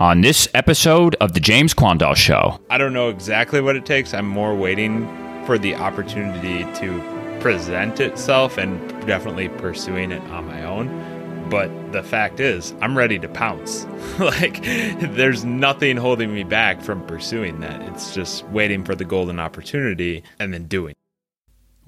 on 0.00 0.20
this 0.20 0.46
episode 0.54 1.16
of 1.16 1.32
The 1.32 1.40
James 1.40 1.74
Quandall 1.74 2.14
Show. 2.14 2.60
I 2.70 2.78
don't 2.78 2.92
know 2.92 3.08
exactly 3.08 3.60
what 3.60 3.74
it 3.74 3.84
takes. 3.84 4.14
I'm 4.14 4.28
more 4.28 4.54
waiting 4.54 5.08
for 5.44 5.58
the 5.58 5.74
opportunity 5.74 6.62
to 6.78 7.38
present 7.40 7.98
itself 7.98 8.58
and 8.58 8.78
definitely 9.08 9.48
pursuing 9.48 10.12
it 10.12 10.22
on 10.30 10.46
my 10.46 10.62
own. 10.62 11.48
But 11.50 11.90
the 11.90 12.04
fact 12.04 12.38
is, 12.38 12.74
I'm 12.80 12.96
ready 12.96 13.18
to 13.18 13.28
pounce. 13.28 13.86
like, 14.20 14.62
there's 14.62 15.44
nothing 15.44 15.96
holding 15.96 16.32
me 16.32 16.44
back 16.44 16.80
from 16.80 17.04
pursuing 17.06 17.58
that. 17.60 17.82
It's 17.88 18.14
just 18.14 18.44
waiting 18.50 18.84
for 18.84 18.94
the 18.94 19.04
golden 19.04 19.40
opportunity 19.40 20.22
and 20.38 20.54
then 20.54 20.66
doing. 20.66 20.94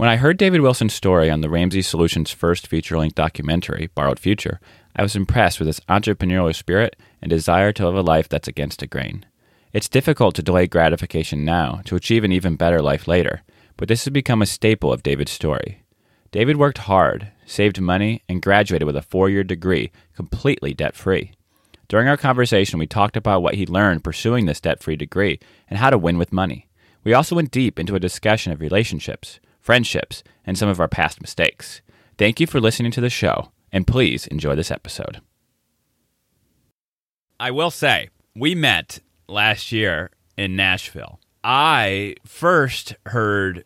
When 0.00 0.08
I 0.08 0.16
heard 0.16 0.38
David 0.38 0.62
Wilson's 0.62 0.94
story 0.94 1.28
on 1.28 1.42
the 1.42 1.50
Ramsey 1.50 1.82
Solutions' 1.82 2.30
first 2.30 2.66
feature 2.66 2.96
length 2.96 3.16
documentary, 3.16 3.90
Borrowed 3.94 4.18
Future, 4.18 4.58
I 4.96 5.02
was 5.02 5.14
impressed 5.14 5.58
with 5.58 5.66
his 5.66 5.80
entrepreneurial 5.90 6.56
spirit 6.56 6.96
and 7.20 7.28
desire 7.28 7.70
to 7.72 7.84
live 7.84 7.96
a 7.96 8.00
life 8.00 8.26
that's 8.26 8.48
against 8.48 8.80
the 8.80 8.86
grain. 8.86 9.26
It's 9.74 9.90
difficult 9.90 10.34
to 10.36 10.42
delay 10.42 10.68
gratification 10.68 11.44
now 11.44 11.82
to 11.84 11.96
achieve 11.96 12.24
an 12.24 12.32
even 12.32 12.56
better 12.56 12.80
life 12.80 13.06
later, 13.06 13.42
but 13.76 13.88
this 13.88 14.06
has 14.06 14.10
become 14.10 14.40
a 14.40 14.46
staple 14.46 14.90
of 14.90 15.02
David's 15.02 15.32
story. 15.32 15.82
David 16.32 16.56
worked 16.56 16.78
hard, 16.78 17.30
saved 17.44 17.78
money, 17.78 18.22
and 18.26 18.40
graduated 18.40 18.86
with 18.86 18.96
a 18.96 19.02
four 19.02 19.28
year 19.28 19.44
degree, 19.44 19.92
completely 20.16 20.72
debt 20.72 20.96
free. 20.96 21.32
During 21.88 22.08
our 22.08 22.16
conversation, 22.16 22.78
we 22.78 22.86
talked 22.86 23.18
about 23.18 23.42
what 23.42 23.56
he 23.56 23.66
learned 23.66 24.02
pursuing 24.02 24.46
this 24.46 24.62
debt 24.62 24.82
free 24.82 24.96
degree 24.96 25.38
and 25.68 25.78
how 25.78 25.90
to 25.90 25.98
win 25.98 26.16
with 26.16 26.32
money. 26.32 26.68
We 27.04 27.12
also 27.12 27.36
went 27.36 27.50
deep 27.50 27.78
into 27.78 27.96
a 27.96 28.00
discussion 28.00 28.50
of 28.50 28.62
relationships, 28.62 29.40
friendships, 29.70 30.24
and 30.44 30.58
some 30.58 30.68
of 30.68 30.80
our 30.80 30.88
past 30.88 31.20
mistakes. 31.20 31.80
Thank 32.18 32.40
you 32.40 32.48
for 32.48 32.60
listening 32.60 32.90
to 32.90 33.00
the 33.00 33.08
show, 33.08 33.52
and 33.70 33.86
please 33.86 34.26
enjoy 34.26 34.56
this 34.56 34.72
episode. 34.72 35.20
I 37.38 37.52
will 37.52 37.70
say, 37.70 38.08
we 38.34 38.56
met 38.56 38.98
last 39.28 39.70
year 39.70 40.10
in 40.36 40.56
Nashville. 40.56 41.20
I 41.44 42.16
first 42.26 42.96
heard 43.06 43.64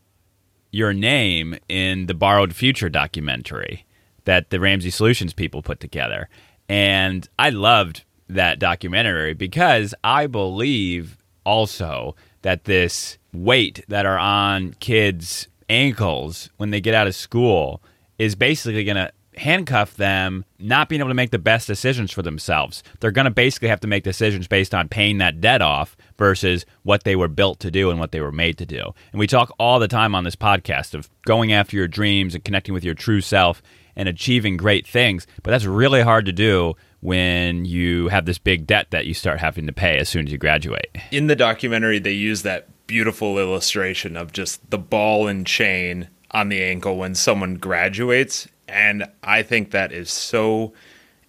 your 0.70 0.93
name 0.93 1.56
in 1.70 2.05
the 2.05 2.12
Borrowed 2.12 2.55
Future 2.55 2.91
documentary 2.91 3.87
that 4.27 4.50
the 4.50 4.61
Ramsey 4.61 4.91
Solutions 4.91 5.33
people 5.33 5.62
put 5.62 5.81
together. 5.81 6.28
And 6.69 7.27
I 7.39 7.48
loved 7.48 8.05
that 8.28 8.59
documentary 8.59 9.33
because 9.33 9.95
I 10.05 10.27
believe 10.27 11.17
also 11.47 12.15
that 12.43 12.65
this 12.65 13.17
weight 13.33 13.83
that 13.89 14.05
are 14.05 14.19
on 14.19 14.75
kids' 14.81 15.48
ankles 15.69 16.51
when 16.57 16.70
they 16.70 16.81
get 16.81 16.95
out 16.95 17.07
of 17.07 17.15
school 17.15 17.83
is 18.19 18.34
basically 18.34 18.84
going 18.84 18.97
to 18.97 19.11
handcuff 19.37 19.97
them 19.97 20.45
not 20.59 20.89
being 20.89 21.01
able 21.01 21.11
to 21.11 21.15
make 21.15 21.31
the 21.31 21.39
best 21.39 21.67
decisions 21.67 22.12
for 22.12 22.23
themselves. 22.23 22.83
They're 23.01 23.11
going 23.11 23.25
to 23.25 23.31
basically 23.31 23.69
have 23.69 23.81
to 23.81 23.89
make 23.89 24.05
decisions 24.05 24.47
based 24.47 24.75
on 24.75 24.89
paying 24.89 25.19
that 25.19 25.41
debt 25.41 25.62
off 25.62 25.97
versus 26.19 26.65
what 26.83 27.05
they 27.05 27.17
were 27.17 27.29
built 27.29 27.61
to 27.61 27.71
do 27.71 27.91
and 27.91 27.98
what 27.98 28.12
they 28.12 28.21
were 28.21 28.33
made 28.33 28.59
to 28.59 28.67
do. 28.67 28.95
And 29.12 29.19
we 29.19 29.27
talk 29.27 29.53
all 29.59 29.79
the 29.79 29.89
time 29.89 30.15
on 30.15 30.25
this 30.25 30.37
podcast 30.37 30.95
of 30.95 31.11
going 31.27 31.53
after 31.53 31.77
your 31.77 31.89
dreams 31.89 32.34
and 32.34 32.45
connecting 32.45 32.75
with 32.75 32.84
your 32.84 32.95
true 32.95 33.21
self 33.21 33.62
and 33.97 34.09
achieving 34.09 34.56
great 34.56 34.87
things, 34.87 35.27
but 35.43 35.51
that's 35.51 35.67
really 35.67 36.03
hard 36.03 36.27
to 36.27 36.33
do 36.33 36.75
when 37.01 37.65
you 37.65 38.09
have 38.09 38.25
this 38.25 38.39
big 38.39 38.67
debt 38.67 38.87
that 38.91 39.06
you 39.06 39.15
start 39.15 39.39
having 39.39 39.67
to 39.67 39.73
pay 39.73 39.99
as 39.99 40.09
soon 40.09 40.27
as 40.27 40.33
you 40.33 40.39
graduate. 40.39 40.89
In 41.12 41.27
the 41.27 41.37
documentary, 41.37 41.99
they 41.99 42.12
use 42.12 42.43
that 42.43 42.69
beautiful 42.95 43.41
illustration 43.41 44.17
of 44.17 44.31
just 44.31 44.70
the 44.70 44.78
ball 44.78 45.27
and 45.27 45.48
chain 45.48 46.06
on 46.31 46.48
the 46.48 46.62
ankle 46.62 46.97
when 46.97 47.12
someone 47.12 47.56
graduates 47.56 48.47
and 48.69 49.05
I 49.20 49.42
think 49.42 49.73
that 49.73 49.91
is 49.91 50.12
so 50.12 50.73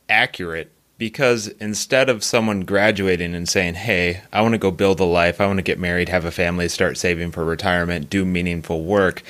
accurate 0.07 0.71
because 0.99 1.47
instead 1.47 2.07
of 2.07 2.23
someone 2.23 2.61
graduating 2.61 3.33
and 3.33 3.49
saying, 3.49 3.73
Hey, 3.73 4.21
I 4.31 4.43
want 4.43 4.53
to 4.53 4.59
go 4.59 4.69
build 4.69 4.99
a 4.99 5.05
life, 5.05 5.41
I 5.41 5.47
want 5.47 5.57
to 5.57 5.63
get 5.63 5.79
married, 5.79 6.07
have 6.07 6.23
a 6.23 6.29
family, 6.29 6.69
start 6.69 6.99
saving 6.99 7.31
for 7.31 7.43
retirement, 7.43 8.11
do 8.11 8.25
meaningful 8.25 8.83
work, 8.83 9.23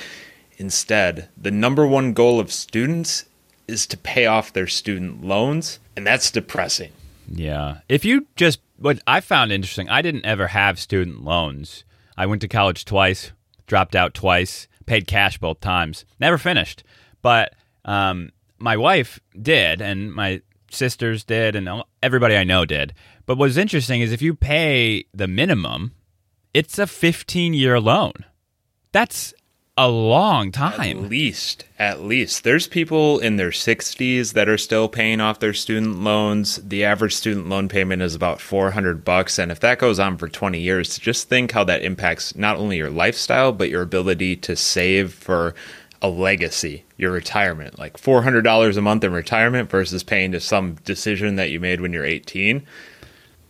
instead, 0.58 1.30
the 1.38 1.50
number 1.50 1.86
one 1.86 2.12
goal 2.12 2.38
of 2.38 2.52
students 2.52 3.24
is 3.66 3.86
to 3.86 3.96
pay 3.96 4.26
off 4.26 4.52
their 4.52 4.66
student 4.66 5.24
loans. 5.24 5.78
And 5.96 6.06
that's 6.06 6.30
depressing. 6.30 6.92
Yeah. 7.32 7.78
If 7.88 8.04
you 8.04 8.26
just, 8.36 8.60
what 8.76 9.00
I 9.06 9.22
found 9.22 9.52
interesting, 9.52 9.88
I 9.88 10.02
didn't 10.02 10.26
ever 10.26 10.48
have 10.48 10.78
student 10.78 11.24
loans. 11.24 11.82
I 12.16 12.26
went 12.26 12.40
to 12.42 12.48
college 12.48 12.84
twice, 12.84 13.32
dropped 13.66 13.94
out 13.94 14.14
twice, 14.14 14.68
paid 14.86 15.06
cash 15.06 15.38
both 15.38 15.60
times, 15.60 16.04
never 16.18 16.38
finished. 16.38 16.82
But 17.22 17.54
um, 17.84 18.30
my 18.58 18.76
wife 18.76 19.20
did, 19.40 19.80
and 19.80 20.12
my 20.12 20.40
sisters 20.70 21.24
did, 21.24 21.56
and 21.56 21.82
everybody 22.02 22.36
I 22.36 22.44
know 22.44 22.64
did. 22.64 22.94
But 23.26 23.38
what's 23.38 23.56
interesting 23.56 24.00
is 24.00 24.12
if 24.12 24.22
you 24.22 24.34
pay 24.34 25.04
the 25.12 25.28
minimum, 25.28 25.92
it's 26.54 26.78
a 26.78 26.86
15 26.86 27.54
year 27.54 27.80
loan. 27.80 28.12
That's 28.92 29.34
a 29.76 29.88
long 29.88 30.50
time. 30.50 30.80
At 30.80 31.10
least, 31.10 31.64
at 31.78 32.00
least. 32.00 32.44
There's 32.44 32.66
people 32.66 33.18
in 33.18 33.36
their 33.36 33.50
60s 33.50 34.32
that 34.32 34.48
are 34.48 34.56
still 34.56 34.88
paying 34.88 35.20
off 35.20 35.40
their 35.40 35.52
student 35.52 36.00
loans. 36.00 36.56
The 36.56 36.84
average 36.84 37.14
student 37.14 37.48
loan 37.48 37.68
payment 37.68 38.00
is 38.00 38.14
about 38.14 38.40
400 38.40 39.04
bucks, 39.04 39.38
and 39.38 39.52
if 39.52 39.60
that 39.60 39.78
goes 39.78 39.98
on 39.98 40.16
for 40.16 40.28
20 40.28 40.58
years, 40.58 40.98
just 40.98 41.28
think 41.28 41.52
how 41.52 41.64
that 41.64 41.82
impacts 41.82 42.34
not 42.34 42.56
only 42.56 42.78
your 42.78 42.90
lifestyle 42.90 43.52
but 43.52 43.68
your 43.68 43.82
ability 43.82 44.36
to 44.36 44.56
save 44.56 45.12
for 45.12 45.54
a 46.00 46.08
legacy, 46.08 46.84
your 46.96 47.10
retirement, 47.10 47.78
like 47.78 47.98
$400 47.98 48.76
a 48.76 48.80
month 48.80 49.04
in 49.04 49.12
retirement 49.12 49.70
versus 49.70 50.02
paying 50.02 50.32
to 50.32 50.40
some 50.40 50.74
decision 50.84 51.36
that 51.36 51.50
you 51.50 51.60
made 51.60 51.80
when 51.80 51.92
you're 51.92 52.04
18. 52.04 52.66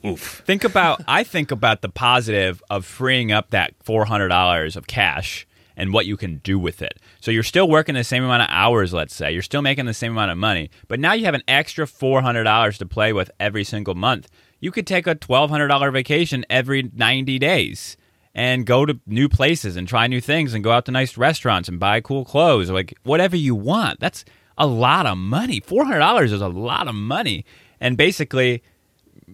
Oof. 0.04 0.42
Think 0.46 0.64
about, 0.64 1.02
I 1.08 1.24
think 1.24 1.50
about 1.50 1.82
the 1.82 1.88
positive 1.88 2.62
of 2.70 2.84
freeing 2.84 3.32
up 3.32 3.50
that 3.50 3.74
$400 3.84 4.76
of 4.76 4.86
cash 4.86 5.46
and 5.76 5.92
what 5.92 6.06
you 6.06 6.16
can 6.16 6.38
do 6.38 6.58
with 6.58 6.82
it. 6.82 6.98
So 7.20 7.30
you're 7.30 7.42
still 7.42 7.68
working 7.68 7.94
the 7.94 8.04
same 8.04 8.24
amount 8.24 8.42
of 8.42 8.48
hours, 8.50 8.92
let's 8.92 9.14
say. 9.14 9.32
You're 9.32 9.42
still 9.42 9.62
making 9.62 9.86
the 9.86 9.94
same 9.94 10.12
amount 10.12 10.30
of 10.30 10.38
money, 10.38 10.70
but 10.88 11.00
now 11.00 11.12
you 11.12 11.24
have 11.26 11.34
an 11.34 11.42
extra 11.46 11.86
$400 11.86 12.78
to 12.78 12.86
play 12.86 13.12
with 13.12 13.30
every 13.38 13.64
single 13.64 13.94
month. 13.94 14.28
You 14.60 14.70
could 14.70 14.86
take 14.86 15.06
a 15.06 15.14
$1,200 15.14 15.92
vacation 15.92 16.46
every 16.48 16.90
90 16.94 17.38
days 17.38 17.96
and 18.34 18.66
go 18.66 18.84
to 18.84 18.98
new 19.06 19.28
places 19.28 19.76
and 19.76 19.86
try 19.88 20.06
new 20.06 20.20
things 20.20 20.54
and 20.54 20.64
go 20.64 20.70
out 20.70 20.84
to 20.86 20.92
nice 20.92 21.16
restaurants 21.16 21.68
and 21.68 21.78
buy 21.78 22.00
cool 22.00 22.24
clothes, 22.24 22.70
like 22.70 22.94
whatever 23.02 23.36
you 23.36 23.54
want. 23.54 24.00
That's 24.00 24.24
a 24.58 24.66
lot 24.66 25.06
of 25.06 25.18
money. 25.18 25.60
$400 25.60 26.24
is 26.24 26.40
a 26.40 26.48
lot 26.48 26.88
of 26.88 26.94
money. 26.94 27.44
And 27.80 27.96
basically, 27.96 28.62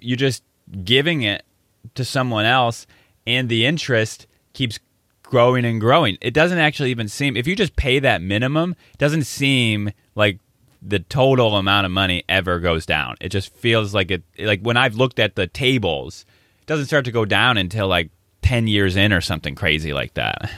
you're 0.01 0.17
just 0.17 0.43
giving 0.85 1.23
it 1.23 1.45
to 1.95 2.05
someone 2.05 2.45
else, 2.45 2.87
and 3.27 3.49
the 3.49 3.67
interest 3.67 4.27
keeps 4.53 4.79
growing 5.33 5.65
and 5.65 5.81
growing. 5.81 6.19
It 6.21 6.35
doesn't 6.35 6.59
actually 6.59 6.91
even 6.91 7.09
seem, 7.09 7.39
if 7.39 7.47
you 7.47 7.57
just 7.57 7.75
pay 7.75 7.99
that 8.01 8.21
minimum, 8.21 8.77
it 8.93 8.99
doesn't 8.99 9.25
seem 9.25 9.91
like 10.15 10.39
the 10.83 10.99
total 10.99 11.57
amount 11.57 11.87
of 11.87 11.91
money 11.91 12.23
ever 12.29 12.61
goes 12.61 12.85
down. 12.85 13.17
It 13.19 13.31
just 13.31 13.51
feels 13.55 13.95
like 13.95 14.11
it, 14.11 14.23
like 14.39 14.61
when 14.61 14.77
I've 14.77 14.95
looked 14.95 15.19
at 15.19 15.35
the 15.35 15.47
tables, 15.47 16.27
it 16.61 16.67
doesn't 16.67 16.85
start 16.85 17.07
to 17.07 17.13
go 17.13 17.25
down 17.25 17.57
until 17.57 17.89
like 17.89 18.11
10 18.43 18.67
years 18.67 18.95
in 18.95 19.11
or 19.11 19.23
something 19.23 19.55
crazy 19.55 19.95
like 19.95 20.13
that. 20.15 20.53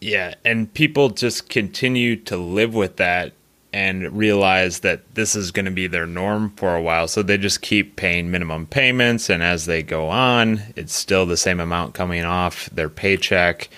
Yeah, 0.00 0.34
and 0.44 0.72
people 0.72 1.08
just 1.08 1.48
continue 1.48 2.14
to 2.14 2.36
live 2.36 2.74
with 2.74 2.98
that 2.98 3.32
and 3.72 4.12
realize 4.16 4.80
that 4.80 5.14
this 5.14 5.34
is 5.34 5.50
going 5.50 5.64
to 5.64 5.70
be 5.70 5.86
their 5.86 6.06
norm 6.06 6.50
for 6.56 6.76
a 6.76 6.82
while. 6.82 7.08
So 7.08 7.22
they 7.22 7.38
just 7.38 7.62
keep 7.62 7.96
paying 7.96 8.30
minimum 8.30 8.66
payments. 8.66 9.30
And 9.30 9.42
as 9.42 9.66
they 9.66 9.82
go 9.82 10.08
on, 10.08 10.62
it's 10.76 10.94
still 10.94 11.24
the 11.24 11.36
same 11.36 11.58
amount 11.58 11.94
coming 11.94 12.24
off 12.24 12.68
their 12.70 12.90
paycheck. 12.90 13.70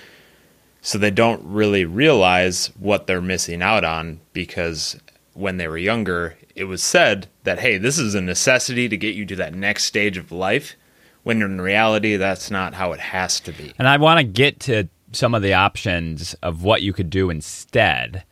So 0.82 0.98
they 0.98 1.10
don't 1.10 1.42
really 1.44 1.84
realize 1.84 2.66
what 2.78 3.06
they're 3.06 3.20
missing 3.20 3.62
out 3.62 3.84
on 3.84 4.20
because 4.32 4.98
when 5.32 5.56
they 5.56 5.68
were 5.68 5.78
younger, 5.78 6.36
it 6.54 6.64
was 6.64 6.82
said 6.82 7.28
that, 7.44 7.60
hey, 7.60 7.78
this 7.78 7.98
is 7.98 8.14
a 8.14 8.20
necessity 8.20 8.88
to 8.88 8.96
get 8.96 9.14
you 9.14 9.24
to 9.26 9.36
that 9.36 9.54
next 9.54 9.84
stage 9.84 10.16
of 10.16 10.32
life 10.32 10.76
when 11.22 11.40
in 11.40 11.60
reality 11.60 12.16
that's 12.16 12.50
not 12.50 12.74
how 12.74 12.92
it 12.92 13.00
has 13.00 13.40
to 13.40 13.52
be. 13.52 13.72
And 13.78 13.88
I 13.88 13.96
want 13.96 14.18
to 14.18 14.24
get 14.24 14.60
to 14.60 14.88
some 15.12 15.34
of 15.34 15.42
the 15.42 15.54
options 15.54 16.34
of 16.42 16.62
what 16.62 16.82
you 16.82 16.92
could 16.92 17.10
do 17.10 17.30
instead. 17.30 18.24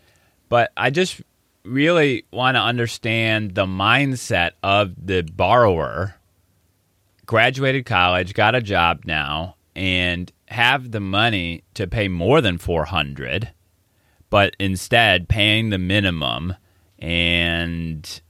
But 0.48 0.72
I 0.76 0.90
just 0.90 1.22
really 1.64 2.24
want 2.32 2.56
to 2.56 2.60
understand 2.60 3.54
the 3.54 3.66
mindset 3.66 4.52
of 4.62 4.94
the 4.96 5.22
borrower 5.22 6.16
graduated 7.26 7.86
college, 7.86 8.34
got 8.34 8.54
a 8.54 8.60
job 8.60 9.02
now, 9.04 9.56
and 9.74 10.32
have 10.48 10.90
the 10.90 11.00
money 11.00 11.62
to 11.74 11.86
pay 11.86 12.08
more 12.08 12.40
than 12.40 12.58
400 12.58 13.52
but 14.32 14.56
instead 14.58 15.28
paying 15.28 15.68
the 15.68 15.76
minimum 15.76 16.56
and 16.98 18.22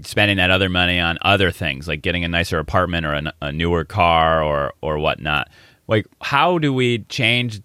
spending 0.00 0.38
that 0.38 0.50
other 0.50 0.70
money 0.70 0.98
on 0.98 1.18
other 1.20 1.50
things 1.50 1.86
like 1.86 2.00
getting 2.00 2.24
a 2.24 2.28
nicer 2.28 2.58
apartment 2.58 3.04
or 3.04 3.12
a, 3.12 3.32
a, 3.42 3.52
newer 3.52 3.84
car 3.84 4.42
or 4.42 4.72
or 4.80 4.98
whatnot. 4.98 5.50
Like 5.88 6.06
how 6.22 6.56
do 6.56 6.72
we 6.72 7.00
change 7.10 7.60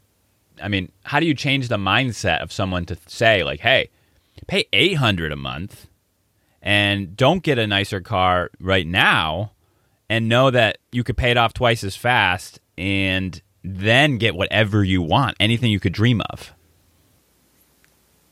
i 0.61 0.67
mean 0.67 0.91
how 1.05 1.21
do 1.21 1.25
you 1.25 1.33
change 1.33 1.69
the 1.69 1.77
mindset 1.77 2.41
of 2.41 2.51
someone 2.51 2.85
to 2.85 2.97
say 3.07 3.45
like 3.45 3.61
hey 3.61 3.89
pay 4.45 4.65
800 4.73 5.31
a 5.31 5.35
month 5.35 5.87
and 6.61 7.15
don't 7.15 7.43
get 7.43 7.57
a 7.57 7.67
nicer 7.67 8.01
car 8.01 8.49
right 8.59 8.85
now 8.85 9.51
and 10.09 10.29
know 10.29 10.51
that 10.51 10.77
you 10.91 11.03
could 11.03 11.17
pay 11.17 11.31
it 11.31 11.37
off 11.37 11.53
twice 11.53 11.83
as 11.83 11.95
fast 11.95 12.59
and 12.77 13.41
then 13.63 14.17
get 14.17 14.35
whatever 14.35 14.83
you 14.83 15.01
want, 15.01 15.35
anything 15.39 15.71
you 15.71 15.79
could 15.79 15.93
dream 15.93 16.21
of. 16.29 16.53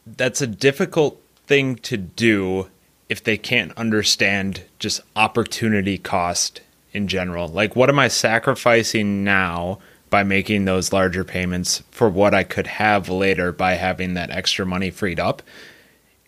That's 0.05 0.41
a 0.41 0.47
difficult 0.47 1.19
thing 1.47 1.75
to 1.77 1.97
do 1.97 2.69
if 3.09 3.23
they 3.23 3.37
can't 3.37 3.71
understand 3.77 4.63
just 4.79 5.01
opportunity 5.15 5.97
cost 5.97 6.61
in 6.93 7.07
general. 7.07 7.47
Like, 7.47 7.75
what 7.75 7.89
am 7.89 7.99
I 7.99 8.07
sacrificing 8.07 9.23
now 9.23 9.79
by 10.09 10.23
making 10.23 10.65
those 10.65 10.93
larger 10.93 11.23
payments 11.23 11.83
for 11.91 12.09
what 12.09 12.33
I 12.33 12.43
could 12.43 12.67
have 12.67 13.09
later 13.09 13.51
by 13.51 13.73
having 13.73 14.13
that 14.13 14.31
extra 14.31 14.65
money 14.65 14.89
freed 14.89 15.19
up? 15.19 15.41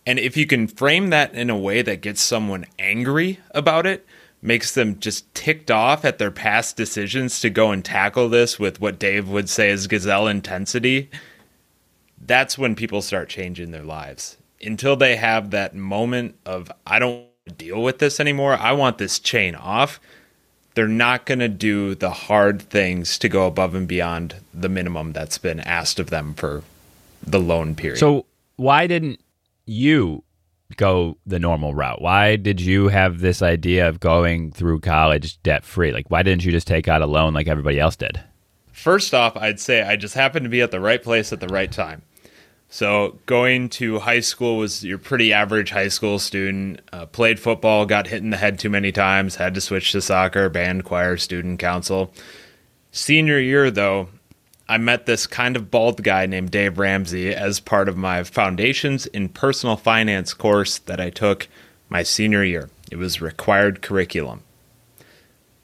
And 0.08 0.20
if 0.20 0.38
you 0.38 0.48
can 0.48 0.68
frame 0.68 1.10
that 1.10 1.34
in 1.34 1.50
a 1.50 1.58
way 1.58 1.82
that 1.82 2.00
gets 2.00 2.22
someone 2.22 2.66
angry 2.80 3.42
about 3.52 3.86
it, 3.86 4.06
makes 4.42 4.74
them 4.74 4.98
just 5.00 5.32
ticked 5.36 5.70
off 5.70 6.06
at 6.06 6.18
their 6.18 6.32
past 6.32 6.78
decisions 6.78 7.42
to 7.42 7.50
go 7.50 7.72
and 7.72 7.84
tackle 7.84 8.30
this 8.30 8.58
with 8.58 8.80
what 8.80 9.00
Dave 9.00 9.28
would 9.28 9.50
say 9.50 9.70
is 9.70 9.86
gazelle 9.86 10.26
intensity, 10.26 11.10
that's 12.26 12.58
when 12.58 12.74
people 12.74 13.02
start 13.02 13.28
changing 13.28 13.72
their 13.72 13.84
lives. 13.84 14.38
Until 14.62 14.96
they 14.96 15.18
have 15.18 15.52
that 15.52 15.76
moment 15.76 16.36
of, 16.46 16.72
I 16.86 17.00
don't 17.00 17.28
deal 17.58 17.84
with 17.84 18.00
this 18.00 18.22
anymore, 18.22 18.54
I 18.54 18.72
want 18.72 19.00
this 19.00 19.20
chain 19.20 19.56
off, 19.56 20.00
they're 20.76 20.88
not 20.88 21.26
going 21.26 21.40
to 21.40 21.50
do 21.50 21.96
the 21.96 22.12
hard 22.12 22.62
things 22.62 23.20
to 23.20 23.28
go 23.28 23.46
above 23.46 23.76
and 23.76 23.90
beyond 23.90 24.36
the 24.54 24.70
minimum 24.70 25.12
that's 25.12 25.38
been 25.38 25.60
asked 25.60 26.00
of 26.00 26.12
them 26.12 26.34
for 26.34 26.64
the 27.22 27.42
loan 27.42 27.76
period. 27.76 28.00
So, 28.00 28.26
why 28.56 28.88
didn't 28.88 29.20
you 29.68 30.24
go 30.76 31.18
the 31.26 31.40
normal 31.40 31.74
route? 31.74 32.02
Why 32.02 32.36
did 32.36 32.60
you 32.60 32.90
have 32.90 33.20
this 33.20 33.42
idea 33.42 33.88
of 33.88 34.00
going 34.00 34.52
through 34.52 34.82
college 34.82 35.42
debt 35.44 35.64
free? 35.64 35.92
Like, 35.92 36.10
why 36.10 36.24
didn't 36.24 36.44
you 36.44 36.52
just 36.52 36.68
take 36.68 36.88
out 36.88 37.02
a 37.02 37.06
loan 37.06 37.34
like 37.34 37.48
everybody 37.48 37.80
else 37.80 37.96
did? 37.96 38.20
First 38.72 39.14
off, 39.14 39.36
I'd 39.38 39.60
say 39.60 39.82
I 39.82 39.96
just 39.96 40.14
happened 40.14 40.44
to 40.44 40.50
be 40.50 40.62
at 40.62 40.72
the 40.72 40.80
right 40.80 41.02
place 41.02 41.32
at 41.32 41.40
the 41.40 41.48
right 41.48 41.72
time. 41.72 42.04
So, 42.70 43.18
going 43.26 43.70
to 43.70 44.00
high 44.00 44.20
school 44.20 44.58
was 44.58 44.84
your 44.84 44.98
pretty 44.98 45.32
average 45.32 45.70
high 45.70 45.88
school 45.88 46.20
student. 46.20 46.82
Uh, 46.92 47.06
played 47.06 47.40
football, 47.40 47.86
got 47.86 48.08
hit 48.08 48.22
in 48.22 48.30
the 48.30 48.38
head 48.38 48.60
too 48.60 48.70
many 48.70 48.92
times, 48.92 49.38
had 49.38 49.54
to 49.54 49.62
switch 49.62 49.94
to 49.94 50.02
soccer, 50.02 50.50
band, 50.50 50.84
choir, 50.84 51.16
student 51.16 51.60
council. 51.60 52.14
Senior 52.92 53.40
year, 53.40 53.72
though, 53.72 54.10
I 54.70 54.78
met 54.78 55.06
this 55.06 55.28
kind 55.28 55.56
of 55.56 55.72
bald 55.72 56.04
guy 56.04 56.26
named 56.26 56.52
Dave 56.52 56.78
Ramsey 56.78 57.34
as 57.34 57.62
part 57.62 57.88
of 57.88 57.96
my 57.96 58.24
Foundations 58.24 59.06
in 59.06 59.30
Personal 59.30 59.78
Finance 59.78 60.34
course 60.34 60.78
that 60.80 61.00
I 61.00 61.10
took 61.10 61.48
my 61.88 62.04
senior 62.04 62.44
year. 62.44 62.70
It 62.92 62.98
was 62.98 63.22
required 63.22 63.82
curriculum. 63.82 64.44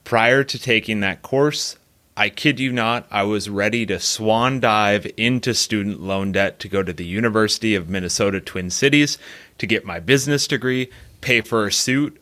Prior 0.05 0.45
to 0.45 0.57
taking 0.57 1.01
that 1.01 1.21
course, 1.21 1.75
I 2.15 2.29
kid 2.29 2.61
you 2.61 2.71
not, 2.71 3.05
I 3.11 3.23
was 3.23 3.49
ready 3.49 3.85
to 3.87 3.99
swan 3.99 4.61
dive 4.61 5.05
into 5.17 5.53
student 5.53 5.99
loan 5.99 6.31
debt 6.31 6.59
to 6.59 6.69
go 6.69 6.81
to 6.81 6.93
the 6.93 7.05
University 7.05 7.75
of 7.75 7.89
Minnesota 7.89 8.39
Twin 8.39 8.69
Cities 8.69 9.17
to 9.57 9.67
get 9.67 9.83
my 9.83 9.99
business 9.99 10.47
degree, 10.47 10.89
pay 11.19 11.41
for 11.41 11.67
a 11.67 11.73
suit, 11.73 12.21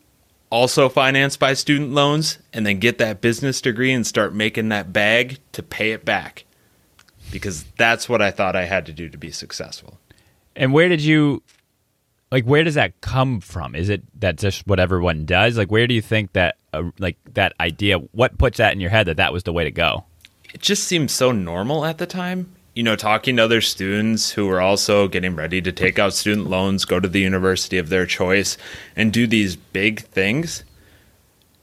also 0.50 0.88
financed 0.88 1.38
by 1.38 1.54
student 1.54 1.92
loans, 1.92 2.38
and 2.52 2.66
then 2.66 2.80
get 2.80 2.98
that 2.98 3.20
business 3.20 3.60
degree 3.60 3.92
and 3.92 4.04
start 4.04 4.34
making 4.34 4.68
that 4.70 4.92
bag 4.92 5.38
to 5.52 5.62
pay 5.62 5.92
it 5.92 6.04
back. 6.04 6.44
Because 7.32 7.64
that's 7.76 8.08
what 8.08 8.22
I 8.22 8.30
thought 8.30 8.54
I 8.54 8.66
had 8.66 8.86
to 8.86 8.92
do 8.92 9.08
to 9.08 9.18
be 9.18 9.32
successful. 9.32 9.98
And 10.54 10.72
where 10.72 10.88
did 10.88 11.00
you 11.00 11.42
like 12.30 12.44
where 12.44 12.64
does 12.64 12.74
that 12.74 13.00
come 13.00 13.40
from? 13.40 13.74
Is 13.74 13.88
it 13.88 14.02
that 14.20 14.38
just 14.38 14.66
what 14.66 14.78
everyone 14.78 15.24
does? 15.24 15.56
Like 15.56 15.70
where 15.70 15.86
do 15.86 15.94
you 15.94 16.02
think 16.02 16.32
that 16.32 16.56
uh, 16.72 16.90
like 16.98 17.16
that 17.34 17.52
idea 17.60 17.98
what 17.98 18.38
puts 18.38 18.58
that 18.58 18.72
in 18.72 18.80
your 18.80 18.90
head 18.90 19.06
that 19.06 19.16
that 19.16 19.32
was 19.32 19.42
the 19.44 19.52
way 19.52 19.64
to 19.64 19.70
go? 19.70 20.04
It 20.54 20.60
just 20.60 20.84
seemed 20.84 21.10
so 21.10 21.32
normal 21.32 21.84
at 21.84 21.98
the 21.98 22.06
time. 22.06 22.54
You 22.74 22.82
know, 22.82 22.96
talking 22.96 23.36
to 23.36 23.44
other 23.44 23.60
students 23.60 24.30
who 24.30 24.46
were 24.46 24.60
also 24.60 25.06
getting 25.06 25.36
ready 25.36 25.60
to 25.60 25.72
take 25.72 25.98
out 25.98 26.14
student 26.14 26.48
loans, 26.48 26.86
go 26.86 26.98
to 26.98 27.08
the 27.08 27.20
university 27.20 27.76
of 27.76 27.90
their 27.90 28.06
choice, 28.06 28.56
and 28.96 29.12
do 29.12 29.26
these 29.26 29.56
big 29.56 30.00
things. 30.00 30.64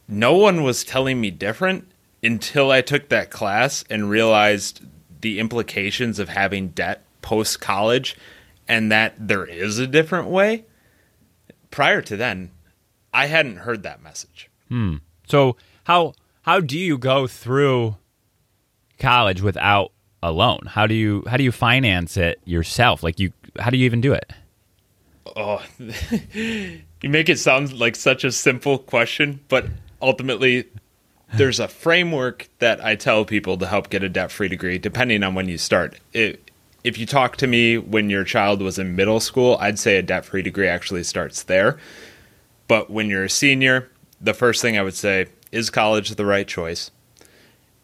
No 0.08 0.36
one 0.36 0.62
was 0.62 0.84
telling 0.84 1.20
me 1.20 1.32
different 1.32 1.88
until 2.22 2.70
I 2.70 2.82
took 2.82 3.10
that 3.10 3.32
class 3.32 3.84
and 3.90 4.10
realized 4.10 4.82
the 5.22 5.40
implications 5.40 6.20
of 6.20 6.30
having 6.30 6.70
debt 6.70 7.04
post 7.22 7.60
college 7.60 8.16
and 8.68 8.92
that 8.92 9.16
there 9.18 9.46
is 9.46 9.80
a 9.80 9.88
different 9.88 10.28
way. 10.28 10.66
Prior 11.72 12.02
to 12.04 12.16
then, 12.16 12.52
I 13.14 13.26
hadn't 13.26 13.58
heard 13.58 13.84
that 13.84 14.02
message. 14.02 14.50
Hmm. 14.70 14.98
So 15.28 15.58
how 15.84 16.14
how 16.44 16.60
do 16.60 16.78
you 16.78 16.98
go 16.98 17.28
through 17.28 17.98
college 18.98 19.42
without 19.42 19.92
a 20.22 20.32
loan? 20.32 20.62
How 20.68 20.88
do 20.88 20.94
you 20.94 21.24
how 21.28 21.38
do 21.38 21.44
you 21.44 21.52
finance 21.52 22.18
it 22.18 22.40
yourself? 22.46 23.04
Like 23.04 23.20
you 23.20 23.34
how 23.60 23.70
do 23.70 23.78
you 23.78 23.86
even 23.86 24.02
do 24.02 24.14
it? 24.14 24.32
Oh, 25.36 25.64
you 26.34 27.10
make 27.10 27.30
it 27.30 27.40
sound 27.40 27.74
like 27.74 27.96
such 27.96 28.24
a 28.24 28.32
simple 28.32 28.80
question, 28.80 29.40
but 29.48 29.68
ultimately 30.02 30.66
there's 31.34 31.60
a 31.60 31.68
framework 31.68 32.50
that 32.60 32.84
I 32.84 32.96
tell 32.96 33.26
people 33.26 33.58
to 33.58 33.68
help 33.68 33.90
get 33.90 34.04
a 34.04 34.10
debt-free 34.10 34.48
degree 34.48 34.78
depending 34.78 35.24
on 35.24 35.36
when 35.36 35.48
you 35.48 35.58
start. 35.58 36.00
It, 36.14 36.52
if 36.84 36.98
you 36.98 37.06
talk 37.06 37.38
to 37.38 37.48
me 37.48 37.78
when 37.78 38.10
your 38.10 38.24
child 38.24 38.62
was 38.62 38.80
in 38.80 38.96
middle 38.96 39.20
school, 39.20 39.58
I'd 39.60 39.80
say 39.80 39.98
a 39.98 40.02
debt 40.02 40.26
free 40.26 40.42
degree 40.42 40.68
actually 40.68 41.04
starts 41.04 41.44
there. 41.44 41.78
But 42.68 42.90
when 42.90 43.10
you're 43.10 43.26
a 43.26 43.30
senior, 43.30 43.90
the 44.22 44.34
first 44.34 44.62
thing 44.62 44.78
I 44.78 44.84
would 44.84 44.96
say 44.96 45.28
is 45.52 45.70
college 45.70 46.12
the 46.12 46.26
right 46.26 46.48
choice? 46.48 46.92